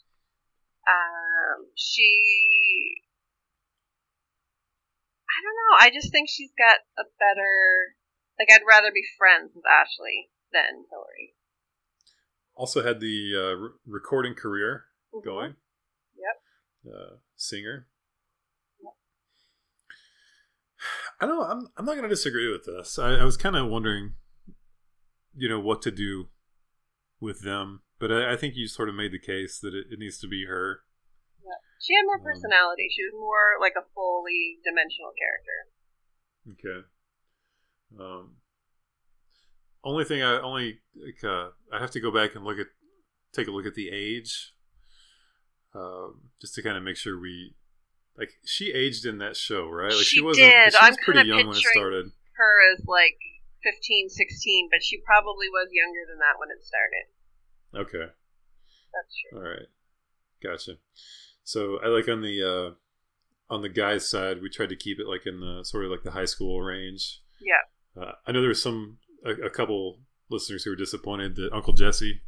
Um, 0.88 1.66
she, 1.76 3.02
I 5.28 5.38
don't 5.42 5.58
know. 5.58 5.74
I 5.86 5.90
just 5.94 6.10
think 6.12 6.28
she's 6.28 6.50
got 6.56 6.78
a 6.98 7.04
better. 7.18 7.94
Like, 8.38 8.48
I'd 8.52 8.66
rather 8.66 8.90
be 8.92 9.04
friends 9.18 9.52
with 9.54 9.64
Ashley 9.68 10.30
than 10.52 10.86
Hillary. 10.90 11.34
Also 12.54 12.82
had 12.82 13.00
the 13.00 13.32
uh, 13.36 13.54
re- 13.56 13.70
recording 13.86 14.34
career 14.34 14.84
Mhm. 15.14 15.24
going. 15.24 15.56
Yep. 16.16 16.94
Uh, 16.94 17.16
singer. 17.36 17.86
I 21.20 21.26
don't 21.26 21.38
know. 21.38 21.44
I'm, 21.44 21.68
I'm 21.76 21.84
not 21.84 21.96
going 21.96 22.08
to 22.08 22.08
disagree 22.08 22.50
with 22.50 22.64
this. 22.64 22.98
I, 22.98 23.16
I 23.16 23.24
was 23.24 23.36
kind 23.36 23.56
of 23.56 23.68
wondering, 23.68 24.14
you 25.34 25.48
know, 25.48 25.60
what 25.60 25.82
to 25.82 25.90
do 25.90 26.28
with 27.20 27.42
them. 27.42 27.82
But 27.98 28.10
I, 28.10 28.32
I 28.32 28.36
think 28.36 28.56
you 28.56 28.66
sort 28.66 28.88
of 28.88 28.94
made 28.94 29.12
the 29.12 29.18
case 29.18 29.58
that 29.60 29.74
it, 29.74 29.86
it 29.90 29.98
needs 29.98 30.18
to 30.20 30.28
be 30.28 30.46
her. 30.46 30.80
Yeah. 31.44 31.60
She 31.78 31.94
had 31.94 32.06
more 32.06 32.16
Um, 32.16 32.24
personality. 32.24 32.88
She 32.90 33.02
was 33.02 33.12
more 33.12 33.60
like 33.60 33.74
a 33.76 33.84
fully 33.94 34.58
dimensional 34.64 35.12
character. 35.20 35.58
Okay. 36.52 36.86
Um, 38.00 38.36
only 39.84 40.04
thing 40.04 40.22
I 40.22 40.40
only 40.40 40.80
like, 40.94 41.22
uh, 41.22 41.50
I 41.72 41.80
have 41.80 41.90
to 41.90 42.00
go 42.00 42.10
back 42.10 42.34
and 42.34 42.44
look 42.44 42.58
at 42.58 42.68
take 43.34 43.46
a 43.46 43.50
look 43.50 43.66
at 43.66 43.74
the 43.74 43.90
age, 43.90 44.54
um, 45.74 46.30
just 46.40 46.54
to 46.54 46.62
kind 46.62 46.76
of 46.76 46.82
make 46.82 46.96
sure 46.96 47.20
we 47.20 47.54
like 48.18 48.30
she 48.44 48.72
aged 48.72 49.06
in 49.06 49.18
that 49.18 49.36
show, 49.36 49.68
right? 49.68 49.92
Like 49.92 50.04
She 50.04 50.20
wasn't. 50.20 50.46
did. 50.48 50.72
She 50.72 50.76
was 50.76 50.82
I'm 50.82 50.96
pretty 51.04 51.28
young 51.28 51.46
when 51.48 51.56
it 51.56 51.62
started. 51.62 52.10
her 52.36 52.72
as 52.74 52.84
like 52.86 53.18
15, 53.62 54.08
16, 54.08 54.68
but 54.70 54.82
she 54.82 54.98
probably 55.04 55.48
was 55.48 55.68
younger 55.72 56.00
than 56.08 56.18
that 56.18 56.38
when 56.38 56.48
it 56.50 56.64
started. 56.64 57.06
Okay. 57.88 58.12
That's 58.92 59.14
true. 59.30 59.38
All 59.38 59.48
right. 59.48 59.68
Gotcha. 60.42 60.78
So 61.44 61.78
I 61.84 61.88
like 61.88 62.08
on 62.08 62.22
the 62.22 62.42
uh, 62.42 63.54
on 63.54 63.62
the 63.62 63.68
guys' 63.68 64.08
side, 64.08 64.40
we 64.42 64.48
tried 64.48 64.68
to 64.70 64.76
keep 64.76 64.98
it 64.98 65.06
like 65.06 65.26
in 65.26 65.40
the 65.40 65.62
sort 65.64 65.84
of 65.84 65.90
like 65.90 66.02
the 66.02 66.10
high 66.12 66.24
school 66.24 66.60
range. 66.62 67.20
Yeah. 67.40 68.02
Uh, 68.02 68.12
I 68.26 68.32
know 68.32 68.40
there 68.40 68.48
was 68.48 68.62
some 68.62 68.98
a, 69.24 69.30
a 69.32 69.50
couple 69.50 69.98
listeners 70.30 70.64
who 70.64 70.70
were 70.70 70.76
disappointed 70.76 71.36
that 71.36 71.50
Uncle 71.52 71.72
Jesse 71.72 72.20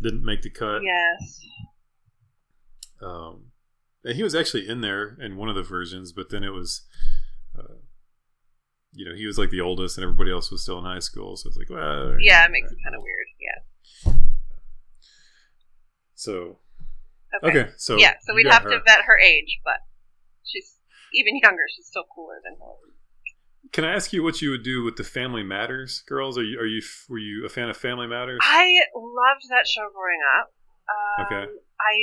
didn't 0.00 0.24
make 0.24 0.42
the 0.42 0.50
cut. 0.50 0.80
Yes. 0.82 1.40
Um, 3.00 3.51
and 4.04 4.16
he 4.16 4.22
was 4.22 4.34
actually 4.34 4.68
in 4.68 4.80
there 4.80 5.16
in 5.20 5.36
one 5.36 5.48
of 5.48 5.54
the 5.54 5.62
versions, 5.62 6.12
but 6.12 6.30
then 6.30 6.42
it 6.44 6.50
was, 6.50 6.82
uh, 7.58 7.74
you 8.92 9.04
know, 9.08 9.14
he 9.14 9.26
was 9.26 9.38
like 9.38 9.50
the 9.50 9.60
oldest, 9.60 9.96
and 9.96 10.02
everybody 10.04 10.30
else 10.30 10.50
was 10.50 10.62
still 10.62 10.78
in 10.78 10.84
high 10.84 10.98
school. 10.98 11.36
So 11.36 11.48
it's 11.48 11.56
like, 11.56 11.70
well, 11.70 12.16
Yeah, 12.20 12.44
it 12.44 12.50
makes 12.50 12.70
it 12.72 12.78
kind 12.84 12.94
of 12.96 13.02
weird. 13.02 13.26
Yeah. 13.40 14.12
So 16.14 16.58
Okay. 17.42 17.60
okay, 17.60 17.70
so 17.76 17.96
yeah, 17.96 18.14
so 18.22 18.34
we'd 18.34 18.46
have 18.46 18.62
to 18.64 18.78
vet 18.86 19.00
her 19.06 19.18
age, 19.18 19.58
but 19.64 19.78
she's 20.44 20.76
even 21.14 21.38
younger. 21.42 21.62
She's 21.74 21.86
still 21.86 22.04
cooler 22.14 22.36
than 22.44 22.56
Hillary. 22.58 22.92
Can 23.72 23.84
I 23.84 23.94
ask 23.94 24.12
you 24.12 24.22
what 24.22 24.42
you 24.42 24.50
would 24.50 24.62
do 24.62 24.84
with 24.84 24.96
the 24.96 25.04
Family 25.04 25.42
Matters 25.42 26.02
girls? 26.06 26.36
Are 26.36 26.44
you 26.44 26.58
are 26.60 26.66
you 26.66 26.82
were 27.08 27.18
you 27.18 27.46
a 27.46 27.48
fan 27.48 27.70
of 27.70 27.76
Family 27.78 28.06
Matters? 28.06 28.40
I 28.42 28.66
loved 28.94 29.44
that 29.48 29.66
show 29.66 29.88
growing 29.94 30.20
up. 30.38 30.52
Um, 30.92 31.26
Okay. 31.26 31.52
I 31.80 31.94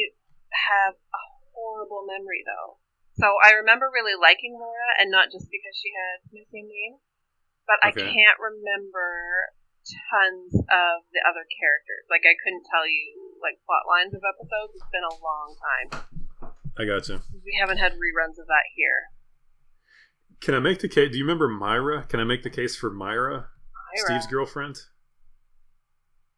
have 0.49 0.95
a 0.95 1.21
horrible 1.79 2.03
memory 2.03 2.43
though. 2.43 2.75
So 3.15 3.39
I 3.39 3.55
remember 3.55 3.87
really 3.87 4.19
liking 4.19 4.55
Laura, 4.59 4.99
and 4.99 5.07
not 5.11 5.31
just 5.31 5.47
because 5.47 5.75
she 5.79 5.91
had 5.95 6.27
my 6.35 6.43
same 6.51 6.67
name, 6.67 6.99
but 7.63 7.79
I 7.83 7.91
can't 7.95 8.39
remember 8.39 9.55
tons 10.11 10.59
of 10.59 10.95
the 11.15 11.23
other 11.23 11.47
characters. 11.47 12.03
Like 12.11 12.27
I 12.27 12.35
couldn't 12.35 12.67
tell 12.67 12.83
you 12.83 13.39
like 13.39 13.63
plot 13.63 13.87
lines 13.87 14.11
of 14.11 14.23
episodes. 14.27 14.75
It's 14.75 14.91
been 14.91 15.07
a 15.07 15.15
long 15.23 15.49
time. 15.55 15.87
I 16.75 16.83
got 16.83 17.07
gotcha. 17.07 17.23
We 17.31 17.55
haven't 17.59 17.79
had 17.79 17.95
reruns 17.95 18.39
of 18.39 18.47
that 18.47 18.67
here. 18.75 19.11
Can 20.39 20.55
I 20.55 20.59
make 20.59 20.79
the 20.79 20.87
case? 20.87 21.11
Do 21.11 21.17
you 21.17 21.23
remember 21.23 21.47
Myra? 21.47 22.03
Can 22.07 22.19
I 22.19 22.23
make 22.23 22.43
the 22.43 22.49
case 22.49 22.75
for 22.75 22.89
Myra, 22.89 23.51
Myra. 23.51 24.05
Steve's 24.05 24.27
girlfriend? 24.27 24.79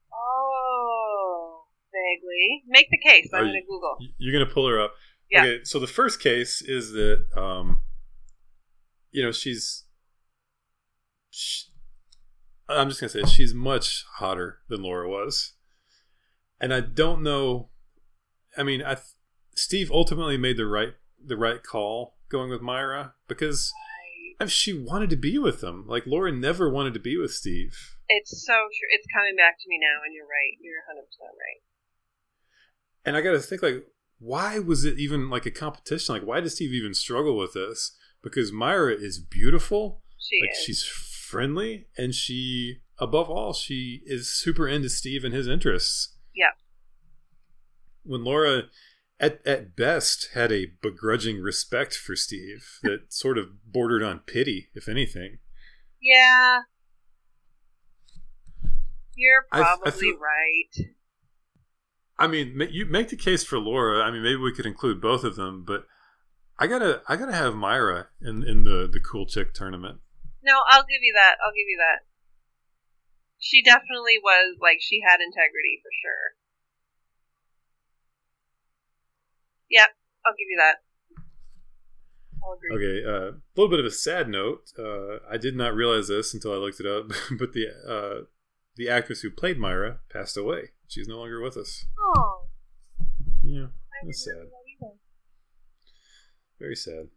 Oh, 0.10 1.66
vaguely. 1.94 2.64
Make 2.66 2.90
the 2.90 2.98
case. 2.98 3.30
I'm 3.34 3.42
Are 3.42 3.46
going 3.46 3.62
to 3.62 3.68
Google. 3.70 3.98
You're 4.18 4.34
gonna 4.34 4.52
pull 4.52 4.68
her 4.68 4.82
up. 4.82 4.94
Yeah. 5.32 5.42
Okay, 5.42 5.60
so 5.64 5.80
the 5.80 5.88
first 5.88 6.22
case 6.22 6.62
is 6.62 6.92
that 6.92 7.26
um, 7.36 7.82
you 9.12 9.24
know 9.24 9.32
she's. 9.32 9.86
She, 11.30 11.68
I'm 12.68 12.90
just 12.90 13.02
gonna 13.02 13.10
say 13.10 13.24
she's 13.24 13.54
much 13.54 14.06
hotter 14.18 14.60
than 14.70 14.82
Laura 14.82 15.10
was, 15.10 15.54
and 16.60 16.74
I 16.74 16.82
don't 16.82 17.24
know. 17.24 17.70
I 18.58 18.64
mean, 18.64 18.82
I 18.84 18.98
Steve 19.56 19.92
ultimately 19.92 20.38
made 20.38 20.58
the 20.58 20.66
right 20.66 20.94
the 21.24 21.38
right 21.38 21.62
call 21.64 22.18
going 22.30 22.50
with 22.50 22.62
Myra 22.62 23.14
because 23.28 23.74
she 24.48 24.74
wanted 24.74 25.10
to 25.10 25.16
be 25.16 25.38
with 25.38 25.64
him. 25.64 25.86
Like 25.88 26.06
Laura 26.06 26.32
never 26.32 26.70
wanted 26.70 26.94
to 26.94 27.00
be 27.00 27.18
with 27.18 27.32
Steve. 27.32 27.96
It's 28.10 28.46
so 28.46 28.54
true. 28.54 28.90
It's 28.92 29.08
coming 29.14 29.36
back 29.36 29.58
to 29.60 29.70
me 29.70 29.80
now, 29.80 30.04
and 30.06 30.14
you're 30.14 30.26
right. 30.26 30.58
You're 30.60 30.82
100 30.88 31.06
percent 31.06 31.32
right. 31.32 31.62
And 33.06 33.18
I 33.18 33.22
got 33.22 33.32
to 33.32 33.40
think 33.40 33.62
like, 33.62 33.84
why 34.24 34.60
was 34.60 34.86
it 34.86 35.00
even 35.00 35.30
like 35.32 35.48
a 35.48 35.52
competition? 35.52 36.14
Like, 36.14 36.24
why 36.24 36.40
does 36.42 36.54
Steve 36.56 36.74
even 36.74 36.94
struggle 36.94 37.36
with 37.36 37.54
this? 37.54 37.98
Because 38.22 38.52
Myra 38.52 38.94
is 38.94 39.18
beautiful, 39.20 40.04
She 40.20 40.40
like 40.42 40.52
is. 40.52 40.64
she's 40.64 40.84
friendly, 40.84 41.88
and 41.98 42.14
she, 42.14 42.82
above 43.00 43.30
all, 43.32 43.52
she 43.52 44.02
is 44.06 44.30
super 44.32 44.68
into 44.68 44.90
Steve 44.90 45.24
and 45.24 45.34
his 45.34 45.48
interests. 45.48 46.16
Yeah. 46.36 46.52
When 48.04 48.24
Laura, 48.24 48.66
at 49.20 49.46
at 49.46 49.76
best, 49.76 50.30
had 50.36 50.52
a 50.52 50.68
begrudging 50.84 51.40
respect 51.42 51.96
for 51.96 52.16
Steve 52.16 52.78
that 52.84 53.12
sort 53.12 53.40
of 53.40 53.48
bordered 53.66 54.04
on 54.04 54.20
pity, 54.20 54.70
if 54.76 54.88
anything. 54.88 55.40
Yeah. 56.00 56.60
You're 59.16 59.46
I- 59.52 59.62
I 59.62 59.64
probably 59.64 59.92
feel- 60.00 60.18
right. 60.20 60.88
I 62.22 62.28
mean, 62.28 62.62
you 62.70 62.86
make 62.86 63.10
the 63.10 63.16
case 63.18 63.44
for 63.44 63.58
Laura. 63.58 64.04
I 64.04 64.12
mean, 64.12 64.22
maybe 64.22 64.36
we 64.36 64.54
could 64.54 64.68
include 64.68 65.02
both 65.02 65.24
of 65.24 65.36
them, 65.36 65.64
but 65.66 65.88
I 66.60 66.68
gotta, 66.68 67.02
I 67.08 67.16
gotta 67.16 67.34
have 67.34 67.56
Myra 67.56 68.10
in 68.22 68.44
in 68.48 68.64
the 68.64 68.88
the 68.88 69.00
cool 69.00 69.26
chick 69.26 69.56
tournament. 69.56 70.02
No, 70.44 70.54
I'll 70.70 70.84
give 70.84 71.02
you 71.02 71.14
that. 71.18 71.38
I'll 71.44 71.52
give 71.52 71.66
you 71.68 71.78
that. 71.80 72.06
She 73.40 73.64
definitely 73.64 74.22
was 74.22 74.58
like 74.62 74.78
she 74.82 75.02
had 75.04 75.20
integrity 75.20 75.82
for 75.82 75.90
sure. 75.98 76.38
Yep, 79.72 79.90
I'll 80.24 80.34
give 80.34 80.48
you 80.48 80.60
that. 80.60 80.76
I'll 82.46 82.54
agree. 82.54 82.76
Okay, 82.78 83.04
uh, 83.04 83.32
a 83.32 83.56
little 83.56 83.72
bit 83.72 83.80
of 83.80 83.86
a 83.88 83.92
sad 83.92 84.30
note. 84.30 84.70
Uh, 84.78 85.26
I 85.28 85.38
did 85.38 85.56
not 85.56 85.74
realize 85.74 86.10
this 86.10 86.36
until 86.36 86.54
I 86.54 86.58
looked 86.58 86.80
it 86.80 86.86
up, 86.86 87.08
but 87.40 87.54
the 87.54 87.66
uh, 87.88 88.26
the 88.76 88.90
actress 88.90 89.22
who 89.22 89.32
played 89.32 89.58
Myra 89.58 90.02
passed 90.14 90.38
away. 90.38 90.70
She's 90.92 91.08
no 91.08 91.20
longer 91.20 91.42
with 91.42 91.56
us. 91.56 91.86
Oh, 91.98 92.48
Yeah, 93.42 93.68
That's 94.04 94.26
sad. 94.26 94.34
that 94.82 94.92
very 96.60 96.76
sad. 96.76 97.08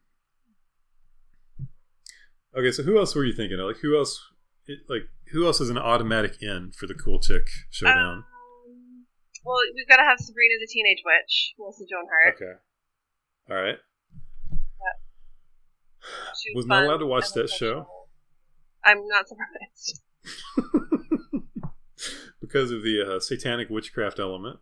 Okay, 2.57 2.70
so 2.70 2.85
who 2.85 2.97
else 2.99 3.16
were 3.16 3.25
you 3.25 3.33
thinking 3.33 3.59
of? 3.59 3.66
Like, 3.66 3.79
who 3.79 3.99
else? 3.99 4.20
It, 4.68 4.79
like, 4.89 5.09
who 5.33 5.45
else 5.45 5.61
is 5.61 5.70
an 5.70 5.77
automatic 5.77 6.41
in 6.41 6.70
for 6.70 6.87
the 6.87 6.95
cool 6.95 7.18
chick 7.18 7.49
showdown? 7.68 8.18
Um, 8.18 8.25
well, 9.45 9.57
we've 9.75 9.89
got 9.89 9.97
to 9.97 10.05
have 10.05 10.18
Sabrina 10.20 10.55
the 10.61 10.68
Teenage 10.70 11.03
Witch, 11.05 11.55
Melissa 11.59 11.85
Joan 11.91 12.05
Hart. 12.09 12.37
okay, 12.37 12.53
all 13.51 13.57
right. 13.61 13.79
to 16.07 16.53
Was 16.55 16.66
not 16.66 16.85
allowed 16.85 16.99
to 16.99 17.07
watch 17.07 17.33
that 17.33 17.51
show? 17.51 17.89
I'm 18.85 19.05
not 19.09 19.27
surprised. 19.27 20.01
because 22.47 22.70
of 22.70 22.82
the 22.82 23.16
uh, 23.16 23.20
satanic 23.20 23.68
witchcraft 23.70 24.18
element. 24.18 24.59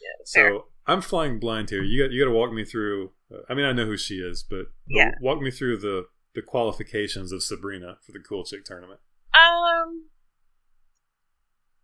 Yeah, 0.00 0.24
So 0.24 0.40
fair. 0.40 0.58
I'm 0.86 1.00
flying 1.02 1.38
blind 1.38 1.70
here. 1.70 1.82
You 1.82 2.02
got 2.04 2.12
you 2.12 2.22
got 2.24 2.30
to 2.30 2.36
walk 2.36 2.52
me 2.52 2.64
through. 2.64 3.12
Uh, 3.32 3.40
I 3.48 3.54
mean, 3.54 3.64
I 3.66 3.72
know 3.72 3.84
who 3.86 3.96
she 3.96 4.16
is, 4.16 4.42
but, 4.42 4.66
but 4.86 4.96
Yeah. 4.96 5.10
walk 5.20 5.40
me 5.40 5.50
through 5.50 5.78
the 5.78 6.06
the 6.34 6.42
qualifications 6.42 7.32
of 7.32 7.42
Sabrina 7.42 7.98
for 8.04 8.12
the 8.12 8.20
Cool 8.20 8.44
Chick 8.44 8.64
tournament. 8.64 9.00
Um. 9.34 10.08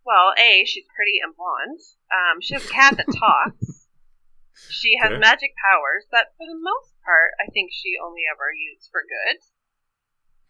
Well, 0.05 0.33
a 0.39 0.65
she's 0.67 0.85
pretty 0.95 1.17
and 1.25 1.35
blonde. 1.35 1.81
Um, 2.13 2.41
she 2.41 2.55
has 2.55 2.65
a 2.65 2.69
cat 2.69 2.97
that 2.97 3.07
talks. 3.19 3.89
She 4.69 4.97
has 5.01 5.11
Okay. 5.11 5.19
magic 5.19 5.53
powers 5.57 6.05
that, 6.13 6.37
for 6.37 6.47
the 6.47 6.61
most 6.61 6.93
part, 7.05 7.33
I 7.41 7.51
think 7.51 7.71
she 7.73 7.97
only 8.05 8.23
ever 8.31 8.53
used 8.53 8.89
for 8.93 9.01
good. 9.03 9.37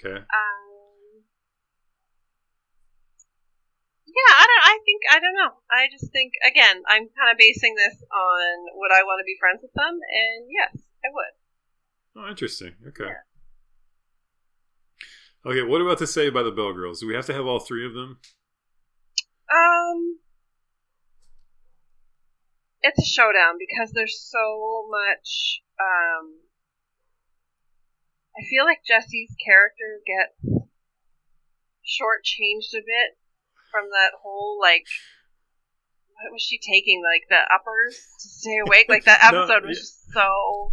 Okay. 0.03 0.19
Um. 0.19 0.74
Yeah, 4.15 4.31
I 4.31 4.45
don't. 4.47 4.65
I 4.65 4.75
think 4.87 5.01
I 5.11 5.19
don't 5.19 5.35
know. 5.35 5.53
I 5.71 5.91
just 5.91 6.13
think 6.13 6.39
again, 6.47 6.83
I'm 6.87 7.11
kind 7.11 7.31
of 7.35 7.39
basing 7.39 7.75
this 7.75 7.99
on 7.99 8.79
would 8.79 8.95
I 8.95 9.03
want 9.03 9.19
to 9.19 9.27
be 9.27 9.37
friends 9.41 9.59
with 9.63 9.75
them, 9.75 9.99
and 9.99 10.47
yes, 10.47 10.79
I 11.03 11.11
would. 11.11 11.35
Oh, 12.17 12.31
interesting. 12.31 12.79
Okay. 12.95 13.11
Yeah. 13.11 13.27
Okay. 15.51 15.63
What 15.67 15.83
about 15.83 15.99
the 15.99 16.07
Saved 16.07 16.33
by 16.33 16.43
the 16.43 16.55
Bell 16.55 16.73
girls? 16.73 17.01
Do 17.01 17.09
we 17.09 17.15
have 17.15 17.27
to 17.27 17.35
have 17.35 17.45
all 17.45 17.59
three 17.59 17.85
of 17.85 17.93
them? 17.93 18.21
Um, 19.51 20.19
it's 22.83 23.03
a 23.03 23.11
showdown 23.11 23.59
because 23.59 23.91
there's 23.93 24.21
so 24.21 24.87
much. 24.89 25.61
Um, 25.75 26.39
I 28.39 28.47
feel 28.49 28.65
like 28.65 28.87
Jesse's 28.87 29.35
character 29.45 29.99
gets 30.07 30.39
shortchanged 31.83 32.79
a 32.79 32.87
bit 32.87 33.19
from 33.75 33.91
that 33.91 34.15
whole 34.23 34.59
like. 34.63 34.87
What 36.15 36.33
was 36.33 36.43
she 36.43 36.59
taking? 36.63 37.03
Like 37.03 37.27
the 37.29 37.43
uppers 37.53 37.99
to 38.23 38.29
stay 38.29 38.59
awake? 38.65 38.87
Like 38.89 39.05
that 39.05 39.19
No, 39.33 39.43
episode 39.43 39.67
was 39.67 39.77
yeah. 39.77 39.83
just 39.83 40.13
so. 40.15 40.71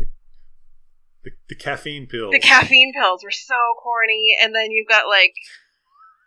The, 1.23 1.31
the 1.49 1.55
caffeine 1.55 2.05
pills. 2.05 2.31
The 2.31 2.39
caffeine 2.39 2.93
pills 2.93 3.23
were 3.23 3.31
so 3.31 3.55
corny, 3.81 4.37
and 4.41 4.53
then 4.53 4.69
you've 4.69 4.87
got 4.87 5.07
like 5.07 5.33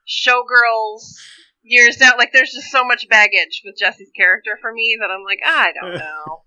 showgirls 0.06 1.14
years 1.62 1.96
down. 1.96 2.12
Like 2.18 2.32
there's 2.32 2.52
just 2.52 2.70
so 2.70 2.84
much 2.84 3.08
baggage 3.08 3.62
with 3.64 3.76
Jesse's 3.78 4.10
character 4.16 4.58
for 4.60 4.72
me 4.72 4.96
that 5.00 5.10
I'm 5.10 5.24
like, 5.24 5.40
I 5.46 5.72
don't 5.80 5.94
know. 5.94 6.44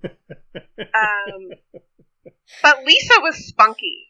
um, 0.83 1.57
but 2.61 2.83
Lisa 2.85 3.15
was 3.21 3.35
spunky. 3.47 4.07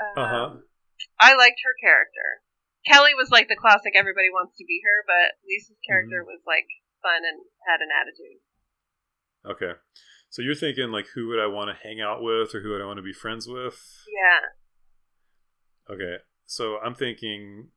Um, 0.00 0.22
Uh 0.22 0.28
huh. 0.28 0.50
I 1.20 1.34
liked 1.34 1.60
her 1.64 1.74
character. 1.80 2.42
Kelly 2.86 3.14
was 3.16 3.30
like 3.30 3.48
the 3.48 3.56
classic 3.56 3.92
everybody 3.96 4.30
wants 4.30 4.56
to 4.58 4.64
be 4.64 4.80
her, 4.84 5.04
but 5.06 5.36
Lisa's 5.46 5.78
character 5.86 6.22
Mm-hmm. 6.22 6.30
was 6.32 6.40
like 6.46 6.66
fun 7.02 7.22
and 7.26 7.42
had 7.66 7.80
an 7.80 7.88
attitude. 7.94 8.40
Okay. 9.46 9.78
So 10.30 10.42
you're 10.42 10.54
thinking 10.54 10.90
like, 10.90 11.06
who 11.14 11.28
would 11.28 11.38
I 11.40 11.46
want 11.46 11.70
to 11.70 11.76
hang 11.88 12.00
out 12.00 12.22
with, 12.22 12.54
or 12.54 12.60
who 12.60 12.70
would 12.70 12.82
I 12.82 12.86
want 12.86 12.98
to 12.98 13.02
be 13.02 13.12
friends 13.12 13.46
with? 13.48 13.80
Yeah. 14.08 15.94
Okay. 15.94 16.16
So 16.46 16.78
I'm 16.84 16.94
thinking, 16.94 17.68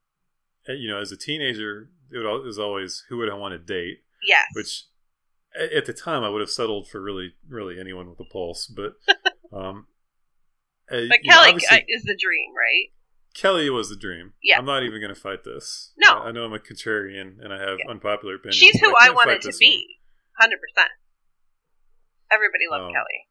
eh, 0.67 0.73
you 0.73 0.89
know, 0.89 0.99
as 0.99 1.11
a 1.11 1.17
teenager, 1.17 1.89
it 2.11 2.17
would 2.17 2.25
al- 2.25 2.41
it 2.41 2.45
was 2.45 2.59
always 2.59 3.03
who 3.09 3.17
would 3.17 3.29
I 3.29 3.35
want 3.35 3.53
to 3.53 3.57
date, 3.59 3.99
Yes. 4.27 4.45
which 4.53 4.85
at 5.75 5.85
the 5.85 5.93
time 5.93 6.23
I 6.23 6.29
would 6.29 6.41
have 6.41 6.49
settled 6.49 6.87
for 6.89 7.01
really, 7.01 7.33
really 7.47 7.79
anyone 7.79 8.09
with 8.09 8.19
a 8.19 8.25
pulse. 8.31 8.67
But, 8.67 8.93
um, 9.57 9.87
eh, 10.89 11.07
but 11.09 11.19
you 11.23 11.29
know, 11.31 11.43
Kelly 11.43 11.61
uh, 11.71 11.77
is 11.87 12.03
the 12.03 12.17
dream, 12.19 12.51
right? 12.55 12.91
Kelly 13.33 13.69
was 13.69 13.89
the 13.89 13.95
dream. 13.95 14.33
Yeah. 14.43 14.57
I'm 14.57 14.65
not 14.65 14.83
even 14.83 14.99
going 15.01 15.13
to 15.13 15.19
fight 15.19 15.43
this. 15.43 15.93
No. 15.97 16.19
I, 16.19 16.27
I 16.27 16.31
know 16.31 16.43
I'm 16.43 16.53
a 16.53 16.59
contrarian 16.59 17.39
and 17.43 17.53
I 17.53 17.59
have 17.59 17.77
Yeah. 17.79 17.91
unpopular 17.91 18.35
opinions. 18.35 18.57
She's 18.57 18.79
who 18.79 18.89
I 18.89 19.07
I 19.07 19.09
wanted 19.11 19.41
to 19.43 19.53
be. 19.59 19.97
Hundred 20.39 20.59
percent. 20.59 20.89
Everybody 22.31 22.65
loved 22.69 22.85
Um, 22.85 22.91
Kelly. 22.93 23.27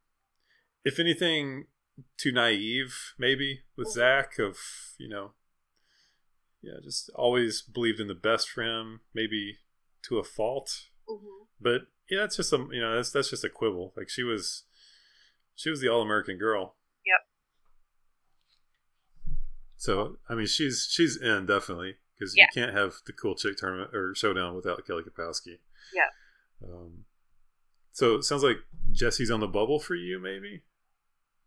If 0.84 0.98
anything, 0.98 1.66
too 2.16 2.32
naive, 2.32 3.14
maybe 3.18 3.62
with 3.76 3.88
Mhm. 3.88 3.92
Zach. 3.92 4.38
Of 4.38 4.58
you 4.98 5.08
know, 5.08 5.34
yeah, 6.62 6.74
just 6.82 7.10
always 7.14 7.62
believed 7.62 8.00
in 8.00 8.08
the 8.08 8.14
best 8.14 8.48
for 8.48 8.62
him. 8.62 9.00
Maybe 9.14 9.58
to 10.04 10.18
a 10.18 10.24
fault, 10.24 10.88
hmm 11.08 11.44
but 11.60 11.82
yeah, 12.08 12.20
that's 12.20 12.36
just 12.36 12.52
a 12.54 12.56
you 12.70 12.80
know 12.80 12.96
that's 12.96 13.10
that's 13.10 13.30
just 13.30 13.44
a 13.44 13.50
quibble. 13.50 13.92
Like 13.96 14.08
she 14.08 14.22
was, 14.22 14.64
she 15.54 15.68
was 15.68 15.80
the 15.80 15.88
all 15.88 16.00
American 16.02 16.38
girl. 16.38 16.76
Yep. 17.04 17.26
So 19.80 20.18
I 20.28 20.34
mean, 20.34 20.44
she's 20.46 20.86
she's 20.90 21.16
in 21.16 21.46
definitely 21.46 21.96
because 22.14 22.36
Yeah. 22.36 22.44
you 22.44 22.48
can't 22.62 22.76
have 22.76 22.96
the 23.06 23.14
cool 23.14 23.34
chick 23.34 23.56
tournament 23.56 23.94
or 23.94 24.14
showdown 24.14 24.54
without 24.54 24.86
Kelly 24.86 25.02
Kapowski. 25.02 25.56
Yeah. 25.94 26.10
Um, 26.62 27.06
so 27.90 28.16
it 28.16 28.24
sounds 28.24 28.42
like 28.42 28.58
Jesse's 28.92 29.30
on 29.30 29.40
the 29.40 29.48
bubble 29.48 29.80
for 29.80 29.94
you, 29.94 30.18
maybe. 30.20 30.64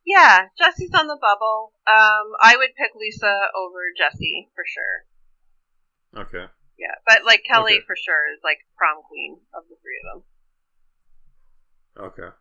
Yeah, 0.03 0.47
Jesse's 0.57 0.89
on 0.95 1.05
the 1.05 1.15
bubble. 1.21 1.73
Um, 1.85 2.33
I 2.41 2.57
would 2.57 2.71
pick 2.75 2.95
Lisa 2.95 3.37
over 3.55 3.79
Jesse 3.95 4.49
for 4.55 4.63
sure. 4.65 6.23
Okay. 6.23 6.51
Yeah, 6.79 6.95
but 7.05 7.23
like 7.25 7.43
Kelly 7.47 7.73
Okay. 7.75 7.83
for 7.85 7.95
sure 7.95 8.33
is 8.33 8.39
like 8.43 8.57
prom 8.75 9.03
queen 9.07 9.37
of 9.53 9.63
the 9.69 9.75
three 9.75 9.99
of 10.11 10.23
them. 10.23 12.03
Okay. 12.07 12.35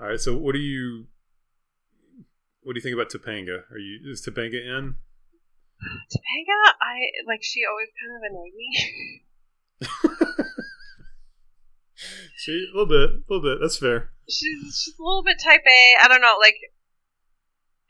All 0.00 0.08
right. 0.08 0.18
So 0.20 0.36
what 0.36 0.54
do 0.54 0.58
you 0.58 1.06
what 2.62 2.72
do 2.74 2.78
you 2.78 2.82
think 2.82 2.94
about 2.94 3.10
Topanga? 3.10 3.70
Are 3.70 3.78
you 3.78 4.10
is 4.10 4.26
Topanga 4.26 4.60
in? 4.60 4.96
Topanga, 5.80 6.74
I 6.80 7.10
like 7.26 7.42
she 7.42 7.64
always 7.64 7.88
kind 7.96 8.16
of 8.16 8.22
annoyed 8.28 8.54
me. 8.56 8.68
she 12.36 12.52
a 12.52 12.70
little 12.76 12.86
bit, 12.86 13.10
a 13.10 13.22
little 13.28 13.42
bit. 13.42 13.58
That's 13.60 13.78
fair. 13.78 14.10
she's 14.28 14.82
she's 14.84 14.98
a 14.98 15.02
little 15.02 15.22
bit 15.24 15.38
type 15.42 15.62
A. 15.66 15.96
I 16.04 16.08
don't 16.08 16.20
know, 16.20 16.36
like 16.40 16.56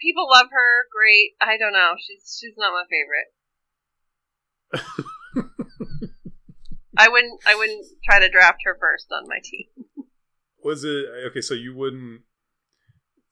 people 0.01 0.28
love 0.30 0.47
her, 0.51 0.86
great. 0.91 1.36
I 1.41 1.57
don't 1.59 1.72
know. 1.72 1.95
She's 1.99 2.36
she's 2.41 2.57
not 2.57 2.72
my 2.72 2.84
favorite. 2.88 3.28
I 6.97 7.09
wouldn't 7.09 7.41
I 7.47 7.55
wouldn't 7.55 7.86
try 8.05 8.18
to 8.18 8.28
draft 8.30 8.62
her 8.64 8.76
first 8.78 9.07
on 9.12 9.28
my 9.28 9.38
team. 9.43 9.66
Was 10.62 10.84
it 10.84 11.07
okay? 11.30 11.41
So 11.41 11.55
you 11.55 11.74
wouldn't. 11.74 12.22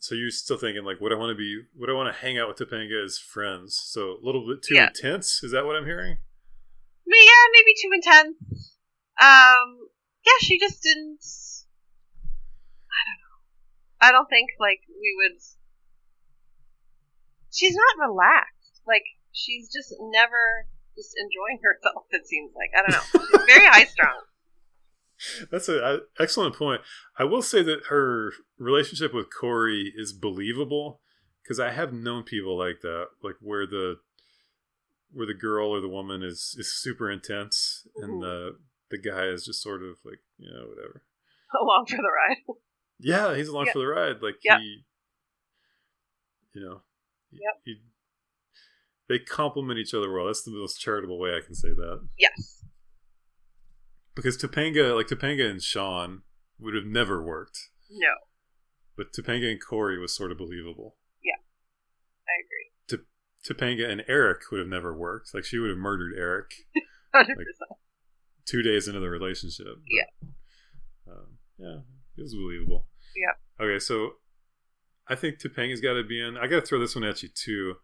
So 0.00 0.14
you're 0.14 0.30
still 0.30 0.56
thinking 0.58 0.84
like, 0.84 1.00
would 1.00 1.12
I 1.12 1.16
want 1.16 1.30
to 1.30 1.34
be? 1.34 1.62
Would 1.76 1.90
I 1.90 1.92
want 1.92 2.14
to 2.14 2.20
hang 2.20 2.38
out 2.38 2.48
with 2.48 2.56
Topanga 2.58 3.02
as 3.04 3.18
friends? 3.18 3.74
So 3.84 4.12
a 4.12 4.22
little 4.22 4.46
bit 4.46 4.62
too 4.62 4.74
Yeah. 4.76 4.88
intense. 4.88 5.42
Is 5.42 5.50
that 5.52 5.66
what 5.66 5.74
I'm 5.76 5.84
hearing? 5.86 6.18
But 7.04 7.16
yeah, 7.18 7.44
maybe 7.52 7.74
too 7.82 7.90
intense. 7.92 8.76
Um, 9.20 9.88
yeah, 10.24 10.38
she 10.40 10.58
just 10.58 10.82
didn't. 10.82 11.18
I 12.86 13.00
don't 13.08 13.20
know. 13.24 13.38
I 14.00 14.12
don't 14.12 14.28
think 14.28 14.50
like 14.60 14.80
we 14.88 15.14
would. 15.18 15.40
She's 17.52 17.74
not 17.74 18.08
relaxed. 18.08 18.82
Like 18.86 19.04
she's 19.32 19.72
just 19.72 19.92
never 19.98 20.68
just 20.96 21.14
enjoying 21.18 21.58
herself. 21.64 22.04
It 22.10 22.26
seems 22.28 22.52
like 22.54 22.70
I 22.76 22.82
don't 22.86 22.92
know. 22.92 23.26
She's 23.26 23.46
very 23.46 23.66
high 23.66 23.84
strung. 23.84 24.20
That's 25.50 25.68
an 25.68 26.00
excellent 26.18 26.54
point. 26.56 26.80
I 27.18 27.24
will 27.24 27.42
say 27.42 27.62
that 27.62 27.86
her 27.88 28.32
relationship 28.58 29.12
with 29.12 29.26
Corey 29.36 29.92
is 29.96 30.12
believable 30.12 31.00
because 31.42 31.58
I 31.58 31.70
have 31.72 31.92
known 31.92 32.22
people 32.24 32.56
like 32.58 32.80
that, 32.82 33.06
like 33.22 33.36
where 33.40 33.66
the 33.66 33.96
where 35.10 35.26
the 35.26 35.34
girl 35.34 35.70
or 35.70 35.80
the 35.80 35.88
woman 35.88 36.22
is 36.22 36.54
is 36.58 36.72
super 36.72 37.10
intense 37.10 37.86
and 37.96 38.14
Mhm. 38.14 38.20
the 38.22 38.58
the 38.90 38.98
guy 38.98 39.26
is 39.26 39.44
just 39.44 39.62
sort 39.62 39.82
of 39.82 39.96
like 40.04 40.20
you 40.38 40.50
know 40.50 40.66
whatever. 40.68 41.02
Along 41.60 41.86
for 41.86 41.96
the 41.96 42.02
ride. 42.02 42.56
Yeah, 43.00 43.34
he's 43.34 43.48
along 43.48 43.66
Yep. 43.66 43.72
for 43.72 43.78
the 43.78 43.86
ride. 43.86 44.22
Like 44.22 44.36
Yep. 44.44 44.58
he, 44.60 44.84
you 46.52 46.60
know, 46.62 46.82
Yep. 47.30 47.60
he, 47.64 47.76
they 49.08 49.18
complement 49.18 49.78
each 49.78 49.94
other 49.94 50.12
well. 50.12 50.26
That's 50.26 50.42
the 50.42 50.50
most 50.50 50.80
charitable 50.80 51.18
way 51.18 51.34
I 51.34 51.40
can 51.40 51.54
say 51.54 51.70
that. 51.70 52.06
Yes. 52.18 52.57
Because 54.18 54.36
Topanga, 54.36 54.96
like 54.96 55.06
Topanga 55.06 55.48
and 55.48 55.62
Sean, 55.62 56.22
would 56.58 56.74
have 56.74 56.84
never 56.86 57.22
worked. 57.22 57.56
No. 57.88 58.08
But 58.96 59.12
Topanga 59.12 59.48
and 59.48 59.60
Corey 59.64 59.96
was 59.96 60.12
sort 60.12 60.32
of 60.32 60.38
believable. 60.38 60.96
Yeah, 61.22 61.38
I 62.26 62.34
agree. 62.44 63.04
Topanga 63.48 63.88
and 63.88 64.02
Eric 64.08 64.40
would 64.50 64.58
have 64.58 64.68
never 64.68 64.92
worked. 64.92 65.32
Like 65.32 65.44
she 65.44 65.58
would 65.58 65.70
have 65.70 65.78
murdered 65.78 66.12
Eric 66.18 66.50
Hundred 67.14 67.36
percent. 67.36 67.78
two 68.44 68.62
days 68.62 68.88
into 68.88 68.98
the 68.98 69.08
relationship. 69.08 69.66
But, 69.66 69.84
Yeah. 69.88 71.12
Um, 71.12 71.26
yeah, 71.56 71.78
it 72.16 72.22
was 72.22 72.34
believable. 72.34 72.88
Yeah. 73.16 73.64
Okay, 73.64 73.78
so 73.78 74.14
I 75.06 75.14
think 75.14 75.38
Topanga's 75.38 75.80
got 75.80 75.92
to 75.94 76.02
be 76.02 76.20
in. 76.20 76.36
I 76.36 76.48
got 76.48 76.60
to 76.60 76.66
throw 76.66 76.80
this 76.80 76.96
one 76.96 77.04
at 77.04 77.22
you 77.22 77.28
too. 77.32 77.76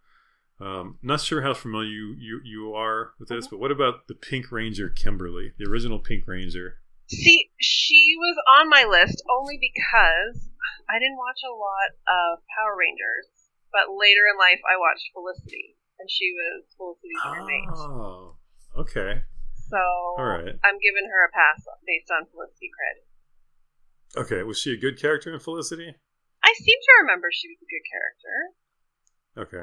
Um, 0.61 0.99
not 1.03 1.21
sure 1.21 1.43
how 1.43 1.53
familiar 1.55 1.89
you, 1.91 2.15
you, 2.19 2.41
you 2.45 2.75
are 2.75 3.13
with 3.19 3.29
this, 3.29 3.47
Mhm. 3.47 3.51
but 3.51 3.59
what 3.59 3.73
about 3.73 4.07
the 4.07 4.15
Pink 4.15 4.53
Ranger 4.53 4.89
Kimberly, 4.89 5.53
the 5.59 5.69
original 5.69 5.99
Pink 5.99 6.27
Ranger? 6.27 6.79
See, 7.11 7.51
she 7.61 8.15
was 8.17 8.37
on 8.59 8.69
my 8.71 8.85
list 8.85 9.23
only 9.29 9.59
because 9.59 10.51
I 10.89 10.99
didn't 10.99 11.19
watch 11.19 11.41
a 11.45 11.53
lot 11.53 11.91
of 12.07 12.39
Power 12.57 12.77
Rangers, 12.79 13.29
But 13.75 13.91
later 13.91 14.23
in 14.31 14.39
life, 14.39 14.63
I 14.71 14.79
watched 14.79 15.11
Felicity, 15.13 15.77
and 15.99 16.09
she 16.09 16.31
was 16.31 16.63
Felicity's 16.79 17.25
roommate. 17.27 17.69
Oh, 17.75 18.37
okay. 18.79 19.25
So 19.69 19.77
All 20.17 20.25
right. 20.25 20.55
I'm 20.63 20.79
giving 20.79 21.11
her 21.11 21.25
a 21.27 21.33
pass 21.35 21.67
based 21.85 22.09
on 22.15 22.27
Felicity 22.31 22.71
cred. 22.71 24.23
Okay, 24.23 24.45
was 24.45 24.61
she 24.61 24.73
a 24.73 24.77
good 24.77 24.97
character 24.97 25.35
in 25.35 25.41
Felicity? 25.41 25.97
I 26.45 26.53
seem 26.55 26.79
to 26.81 26.93
remember 27.03 27.27
she 27.33 27.49
was 27.49 27.59
a 27.59 27.67
good 27.67 27.83
character. 27.91 28.37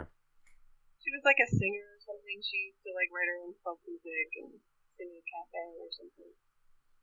Okay. 0.03 0.09
She 1.01 1.09
was 1.11 1.23
like 1.25 1.37
a 1.41 1.49
singer 1.49 1.85
or 1.85 1.99
something. 2.05 2.37
She 2.45 2.69
used 2.71 2.81
to 2.85 2.93
like 2.93 3.09
write 3.09 3.29
her 3.29 3.39
own 3.41 3.53
folk 3.65 3.81
music 3.89 4.29
and 4.41 4.53
sing 4.97 5.09
in 5.09 5.17
a 5.17 5.25
cafe 5.25 5.63
or 5.81 5.89
something. 5.97 6.31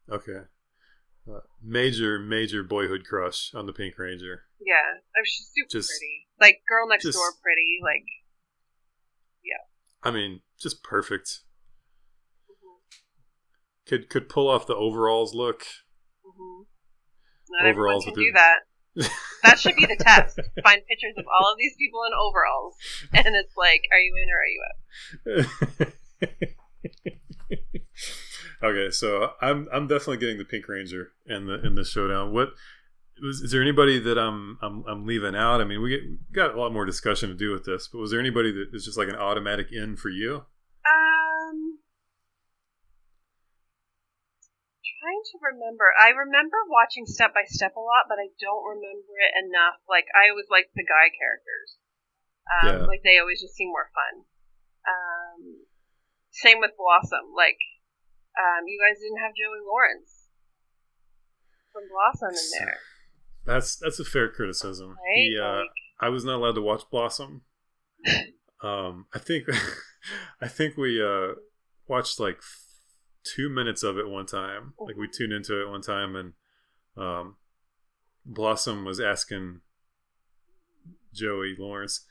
Okay. 0.08 0.42
Uh, 1.28 1.44
major, 1.62 2.18
major 2.18 2.62
boyhood 2.62 3.04
crush 3.04 3.52
on 3.54 3.66
the 3.66 3.72
Pink 3.74 3.98
Ranger. 3.98 4.44
Yeah, 4.60 5.02
oh, 5.02 5.22
she's 5.26 5.50
super 5.54 5.68
Just- 5.70 5.90
pretty. 5.90 6.26
Like 6.40 6.62
girl 6.68 6.88
next 6.88 7.04
just- 7.04 7.18
door, 7.18 7.32
pretty. 7.42 7.78
Like 7.82 8.06
yeah. 9.44 9.62
I 10.02 10.10
mean, 10.14 10.40
just 10.58 10.82
perfect. 10.82 11.40
mhm, 12.48 12.78
Could 13.86 14.08
could 14.08 14.28
pull 14.28 14.48
off 14.48 14.66
the 14.66 14.74
overalls 14.76 15.34
look. 15.34 15.66
mhm. 16.24 16.66
not 17.50 17.66
everyone 17.66 17.94
Overalls 17.96 18.04
can 18.04 18.12
with 18.14 18.24
do 18.26 18.32
that. 18.34 18.60
That 19.44 19.58
should 19.58 19.76
be 19.76 19.86
the 19.86 19.96
test. 19.96 20.40
Find 20.62 20.82
pictures 20.86 21.14
of 21.16 21.24
all 21.26 21.52
of 21.52 21.58
these 21.58 21.74
people 21.78 22.00
in 22.04 22.12
overalls, 22.12 22.74
and 23.12 23.36
it's 23.36 23.56
like, 23.56 23.82
are 23.92 23.98
you 23.98 24.14
in 24.22 24.28
or 24.30 24.38
are 24.38 24.48
you 24.48 24.62
out? 26.42 26.58
okay, 28.64 28.90
so 28.90 29.32
I'm 29.40 29.68
I'm 29.72 29.86
definitely 29.86 30.18
getting 30.18 30.38
the 30.38 30.44
Pink 30.44 30.68
Ranger 30.68 31.12
in 31.26 31.46
the 31.46 31.64
in 31.64 31.76
the 31.76 31.84
showdown. 31.84 32.32
What 32.32 32.48
was 33.22 33.40
is 33.40 33.52
there 33.52 33.62
anybody 33.62 33.98
that 34.00 34.18
I'm 34.18 34.58
I'm 34.60 34.84
I'm 34.88 35.06
leaving 35.06 35.36
out? 35.36 35.60
I 35.60 35.64
mean, 35.64 35.82
we, 35.82 35.90
get, 35.90 36.00
we 36.02 36.18
got 36.32 36.54
a 36.54 36.60
lot 36.60 36.72
more 36.72 36.84
discussion 36.84 37.28
to 37.28 37.34
do 37.34 37.52
with 37.52 37.64
this, 37.64 37.88
but 37.88 37.98
was 37.98 38.10
there 38.10 38.20
anybody 38.20 38.52
that 38.52 38.68
is 38.72 38.84
just 38.84 38.98
like 38.98 39.08
an 39.08 39.16
automatic 39.16 39.68
in 39.72 39.96
for 39.96 40.08
you? 40.08 40.44
Um, 40.86 41.57
trying 44.98 45.22
to 45.32 45.36
remember. 45.54 45.86
I 45.94 46.10
remember 46.10 46.58
watching 46.68 47.06
Step 47.06 47.32
by 47.32 47.46
Step 47.46 47.74
a 47.78 47.82
lot, 47.82 48.10
but 48.10 48.18
I 48.18 48.28
don't 48.42 48.66
remember 48.66 49.14
it 49.22 49.32
enough. 49.46 49.78
Like 49.88 50.06
I 50.14 50.28
always 50.30 50.50
liked 50.50 50.74
the 50.74 50.84
guy 50.86 51.08
characters. 51.14 51.78
Um, 52.50 52.66
Yeah. 52.66 52.82
Like 52.90 53.02
they 53.06 53.18
always 53.18 53.40
just 53.40 53.54
seem 53.54 53.68
more 53.70 53.88
fun. 53.94 54.26
Um, 54.88 55.40
same 56.30 56.60
with 56.60 56.72
Blossom. 56.76 57.30
Like, 57.36 57.58
um, 58.38 58.64
you 58.66 58.78
guys 58.80 59.00
didn't 59.00 59.20
have 59.22 59.34
Joey 59.36 59.60
Lawrence 59.66 60.28
from 61.72 61.84
Blossom 61.92 62.32
in 62.32 62.48
there, 62.58 62.78
That's 63.44 63.76
that's 63.76 64.00
a 64.00 64.04
fair 64.04 64.28
criticism. 64.30 64.90
right? 64.96 65.14
He, 65.16 65.38
uh, 65.38 65.60
Like, 65.66 65.76
I 66.00 66.08
was 66.08 66.24
not 66.24 66.36
allowed 66.36 66.54
to 66.54 66.62
watch 66.62 66.82
Blossom. 66.90 67.42
Um, 68.60 69.06
I 69.14 69.20
think 69.20 69.46
I 70.40 70.48
think 70.48 70.76
we 70.76 71.00
uh, 71.00 71.34
watched 71.86 72.18
like 72.18 72.42
two 73.34 73.48
minutes 73.48 73.82
of 73.82 73.98
it 73.98 74.08
one 74.08 74.26
time. 74.26 74.74
Like 74.78 74.96
we 74.96 75.08
tuned 75.08 75.32
into 75.32 75.60
it 75.60 75.68
one 75.68 75.82
time, 75.82 76.16
and 76.16 76.32
um, 76.96 77.36
Blossom 78.24 78.84
was 78.84 79.00
asking 79.00 79.60
Joey 81.12 81.54
Lawrence, 81.58 82.06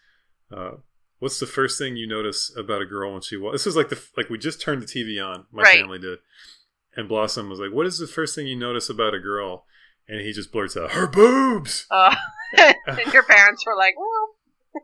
uh, 0.51 0.71
"What's 1.19 1.39
the 1.39 1.45
first 1.45 1.77
thing 1.77 1.95
you 1.97 2.07
notice 2.07 2.51
about 2.57 2.81
a 2.81 2.85
girl 2.85 3.13
when 3.13 3.21
she 3.21 3.37
was?" 3.37 3.53
This 3.53 3.65
was 3.65 3.75
like 3.75 3.89
the 3.89 4.01
like 4.15 4.29
we 4.29 4.37
just 4.37 4.61
turned 4.61 4.81
the 4.81 4.87
TV 4.87 5.23
on. 5.23 5.45
My 5.51 5.63
Right. 5.63 5.79
family 5.79 5.99
did, 5.99 6.19
and 6.95 7.07
Blossom 7.07 7.49
was 7.49 7.59
like, 7.59 7.71
"What 7.71 7.85
is 7.85 7.99
the 7.99 8.07
first 8.07 8.35
thing 8.35 8.47
you 8.47 8.55
notice 8.55 8.89
about 8.89 9.13
a 9.13 9.19
girl?" 9.19 9.65
And 10.09 10.21
he 10.21 10.31
just 10.31 10.51
blurts 10.51 10.77
out, 10.77 10.91
"Her 10.91 11.07
boobs." 11.07 11.85
uh, 11.91 12.15
and 12.57 13.13
your 13.13 13.23
parents 13.23 13.65
were 13.65 13.75
like, 13.75 13.95
well, 13.97 14.83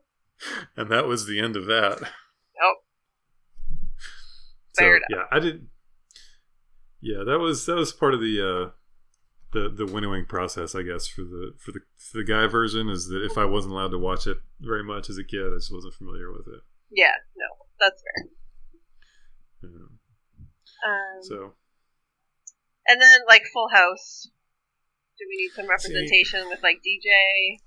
and 0.76 0.90
that 0.92 1.06
was 1.08 1.26
the 1.28 1.40
end 1.40 1.56
of 1.56 1.66
that. 1.68 2.00
Oh. 2.62 2.74
So 4.74 4.86
yeah, 5.10 5.24
I 5.32 5.40
did. 5.40 5.68
Yeah, 7.04 7.26
that 7.26 7.40
was 7.40 7.66
that 7.66 7.76
was 7.76 7.92
part 7.92 8.14
of 8.14 8.22
the 8.22 8.40
uh, 8.40 8.70
the 9.52 9.68
the 9.70 9.86
winnowing 9.86 10.26
process, 10.26 10.74
I 10.74 10.84
guess, 10.84 11.06
for 11.06 11.22
the 11.24 11.52
for 11.60 11.74
the 11.74 11.82
for 11.98 12.20
the 12.20 12.24
guy 12.24 12.48
version. 12.48 12.88
Is 12.88 13.08
that 13.10 13.28
if 13.30 13.38
I 13.38 13.44
wasn't 13.44 13.74
allowed 13.74 13.92
to 13.92 14.00
watch 14.00 14.26
it 14.26 14.38
very 14.62 14.86
much 14.86 15.10
as 15.10 15.18
a 15.18 15.24
kid, 15.26 15.52
I 15.52 15.58
just 15.58 15.74
wasn't 15.74 15.96
familiar 15.96 16.32
with 16.32 16.48
it. 16.48 16.62
yeah, 16.92 17.12
no, 17.36 17.46
that's 17.78 18.02
fair. 18.02 18.32
Um, 20.88 21.20
So 21.22 21.54
And 22.88 23.02
then 23.02 23.20
like 23.28 23.44
Full 23.52 23.68
House. 23.70 24.30
Do 25.20 25.26
we 25.30 25.36
need 25.44 25.52
some 25.56 25.70
representation 25.70 26.48
with 26.48 26.64
like 26.64 26.78
DJ? 26.78 27.60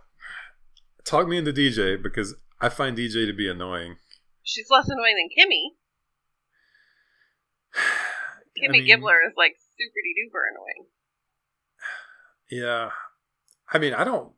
talk 1.05 1.29
me 1.29 1.37
into 1.39 1.53
DJ 1.53 2.03
because 2.03 2.35
I 2.61 2.71
find 2.71 2.97
DJ 2.97 3.27
to 3.27 3.33
be 3.33 3.49
annoying. 3.49 3.97
She's 4.43 4.67
less 4.71 4.89
annoying 4.89 5.17
than 5.17 5.29
Kimmy. 5.37 5.77
I 8.57 8.67
Kimmy 8.67 8.73
mean, 8.73 8.87
Gibbler 8.87 9.19
is 9.27 9.35
like 9.37 9.57
super 9.77 10.01
duper 10.17 10.43
annoying. 10.51 10.89
Yeah. 12.51 12.91
I 13.73 13.79
mean, 13.79 13.95
I 13.95 14.05
don't 14.05 14.33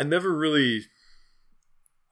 I 0.00 0.02
never 0.02 0.34
really 0.34 0.82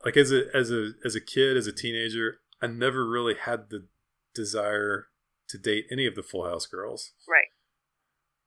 like 0.05 0.17
as 0.17 0.31
a 0.31 0.45
as 0.55 0.71
a 0.71 0.91
as 1.05 1.15
a 1.15 1.21
kid, 1.21 1.57
as 1.57 1.67
a 1.67 1.73
teenager, 1.73 2.41
I 2.61 2.67
never 2.67 3.09
really 3.09 3.35
had 3.35 3.71
the 3.71 3.87
desire 4.35 5.07
to 5.49 5.59
date 5.59 5.87
any 5.91 6.07
of 6.07 6.15
the 6.15 6.23
Full 6.23 6.45
House 6.45 6.67
girls. 6.67 7.13
Right. 7.27 7.49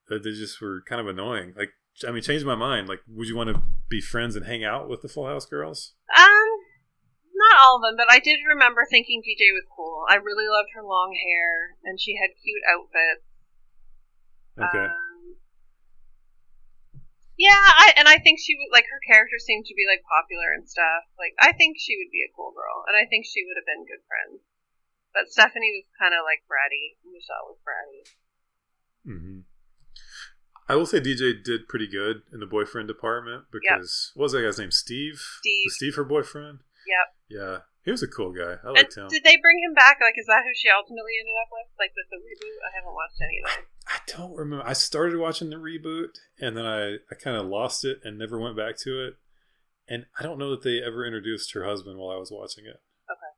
That 0.07 0.23
they 0.23 0.31
just 0.31 0.61
were 0.61 0.83
kind 0.87 1.01
of 1.01 1.07
annoying. 1.07 1.53
Like 1.57 1.71
I 2.07 2.11
mean, 2.11 2.21
changed 2.21 2.45
my 2.45 2.55
mind. 2.55 2.87
Like, 2.87 2.99
would 3.07 3.27
you 3.27 3.35
want 3.35 3.49
to 3.49 3.61
be 3.89 3.99
friends 3.99 4.35
and 4.35 4.45
hang 4.45 4.63
out 4.63 4.87
with 4.87 5.01
the 5.01 5.09
Full 5.09 5.25
House 5.25 5.45
girls? 5.45 5.93
Um, 6.15 6.23
not 6.23 6.40
all 7.61 7.77
of 7.77 7.85
them, 7.85 7.95
but 7.95 8.09
I 8.09 8.17
did 8.17 8.41
remember 8.47 8.83
thinking 8.89 9.21
DJ 9.21 9.53
was 9.53 9.69
cool. 9.69 10.05
I 10.09 10.17
really 10.17 10.49
loved 10.49 10.73
her 10.73 10.83
long 10.83 11.13
hair, 11.13 11.77
and 11.85 12.01
she 12.01 12.17
had 12.17 12.33
cute 12.41 12.65
outfits. 12.65 13.25
Okay. 14.57 14.87
Um, 14.89 15.37
yeah, 17.37 17.57
I 17.57 17.93
and 17.97 18.09
I 18.09 18.17
think 18.17 18.41
she 18.41 18.57
would 18.57 18.73
like 18.73 18.85
her 18.89 19.01
character 19.05 19.37
seemed 19.37 19.65
to 19.69 19.77
be 19.77 19.85
like 19.89 20.05
popular 20.05 20.53
and 20.53 20.67
stuff. 20.67 21.05
Like 21.17 21.33
I 21.39 21.53
think 21.53 21.77
she 21.79 21.97
would 21.97 22.11
be 22.11 22.25
a 22.25 22.33
cool 22.33 22.51
girl, 22.51 22.85
and 22.89 22.97
I 22.97 23.05
think 23.05 23.25
she 23.25 23.45
would 23.45 23.57
have 23.57 23.69
been 23.69 23.85
good 23.85 24.03
friends. 24.09 24.41
But 25.13 25.29
Stephanie 25.29 25.81
was 25.81 25.87
kind 25.97 26.13
of 26.13 26.25
like 26.25 26.45
bratty. 26.49 26.97
Michelle 27.05 27.49
was 27.49 27.59
bratty. 27.61 28.01
hmm 29.05 29.45
I 30.69 30.75
will 30.75 30.85
say 30.85 31.01
DJ 31.01 31.43
did 31.43 31.67
pretty 31.67 31.87
good 31.87 32.21
in 32.31 32.39
the 32.39 32.45
boyfriend 32.45 32.87
department 32.87 33.45
because 33.51 34.11
what 34.15 34.23
was 34.23 34.31
that 34.31 34.41
guy's 34.41 34.59
name? 34.59 34.71
Steve. 34.71 35.19
Steve. 35.39 35.65
Was 35.65 35.75
Steve 35.75 35.95
her 35.95 36.05
boyfriend? 36.05 36.59
Yep. 36.91 37.07
Yeah, 37.31 37.55
he 37.87 37.91
was 37.95 38.03
a 38.03 38.11
cool 38.11 38.35
guy. 38.35 38.59
I 38.59 38.67
And 38.67 38.75
liked 38.75 38.97
him. 38.99 39.07
did 39.07 39.23
they 39.23 39.39
bring 39.39 39.63
him 39.63 39.73
back? 39.73 39.97
Like, 40.03 40.19
is 40.19 40.27
that 40.27 40.43
who 40.43 40.51
she 40.53 40.67
ultimately 40.67 41.15
ended 41.15 41.35
up 41.39 41.47
with? 41.55 41.71
Like 41.79 41.95
with 41.95 42.11
the 42.11 42.19
reboot? 42.19 42.59
I 42.67 42.71
haven't 42.75 42.91
watched 42.93 43.19
any 43.23 43.37
of 43.39 43.43
that. 43.47 43.63
I 43.87 43.97
don't 44.11 44.35
remember. 44.35 44.65
I 44.67 44.73
started 44.73 45.17
watching 45.17 45.49
the 45.49 45.55
reboot 45.57 46.19
and 46.39 46.55
then 46.55 46.65
I, 46.67 46.99
I 47.09 47.15
kind 47.15 47.37
of 47.37 47.47
lost 47.47 47.83
it 47.85 47.99
and 48.03 48.19
never 48.19 48.37
went 48.39 48.55
back 48.59 48.75
to 48.83 48.99
it. 49.07 49.15
And 49.87 50.05
I 50.19 50.23
don't 50.23 50.37
know 50.37 50.51
that 50.51 50.61
they 50.63 50.79
ever 50.83 51.05
introduced 51.05 51.53
her 51.53 51.65
husband 51.65 51.97
while 51.97 52.15
I 52.15 52.19
was 52.19 52.31
watching 52.31 52.65
it. 52.65 52.79
Okay. 53.09 53.31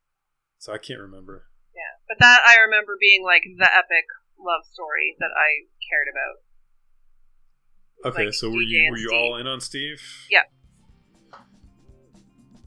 So 0.58 0.72
I 0.72 0.78
can't 0.78 1.00
remember. 1.00 1.46
Yeah, 1.74 1.94
but 2.06 2.18
that 2.20 2.40
I 2.46 2.58
remember 2.58 2.96
being 3.00 3.24
like 3.24 3.42
the 3.58 3.66
epic 3.66 4.06
love 4.38 4.62
story 4.72 5.16
that 5.18 5.30
I 5.34 5.66
cared 5.90 6.06
about. 6.12 6.36
Okay, 8.12 8.26
Like 8.26 8.34
so 8.34 8.50
were 8.50 8.56
DJ 8.58 8.68
you 8.68 8.90
were 8.90 8.98
you 8.98 9.08
Steve. 9.08 9.18
all 9.18 9.36
in 9.38 9.46
on 9.46 9.60
Steve? 9.60 10.02
Yeah. 10.30 10.42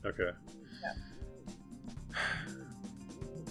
Okay. 0.06 0.32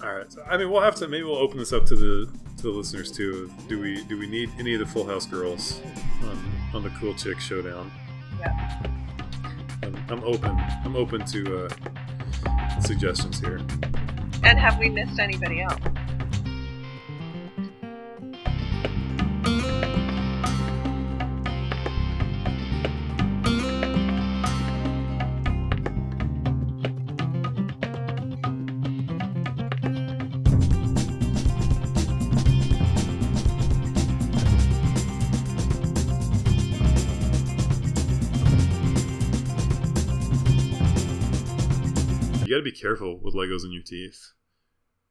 All 0.02 0.14
right. 0.14 0.30
So, 0.30 0.42
I 0.48 0.56
mean, 0.56 0.70
we'll 0.70 0.82
have 0.82 0.94
to 0.96 1.08
maybe 1.08 1.24
we'll 1.24 1.36
open 1.36 1.58
this 1.58 1.72
up 1.72 1.86
to 1.86 1.96
the 1.96 2.30
to 2.58 2.62
the 2.62 2.70
listeners 2.70 3.10
too. 3.10 3.50
Do 3.68 3.80
we 3.80 4.04
do 4.04 4.18
we 4.18 4.26
need 4.26 4.50
any 4.58 4.74
of 4.74 4.80
the 4.80 4.86
Full 4.86 5.06
House 5.06 5.26
girls 5.26 5.80
on 6.22 6.52
on 6.74 6.82
the 6.82 6.90
Cool 7.00 7.14
Chick 7.14 7.40
Showdown? 7.40 7.90
Yeah. 8.38 8.82
I'm, 9.82 9.96
I'm 10.08 10.24
open. 10.24 10.56
I'm 10.84 10.96
open 10.96 11.24
to 11.26 11.66
uh, 11.66 12.80
suggestions 12.80 13.40
here. 13.40 13.60
And 14.42 14.58
have 14.58 14.78
we 14.78 14.88
missed 14.88 15.18
anybody 15.18 15.62
else? 15.62 15.80
Careful 42.80 43.18
with 43.18 43.34
Legos 43.34 43.64
in 43.64 43.72
your 43.72 43.82
teeth. 43.82 44.32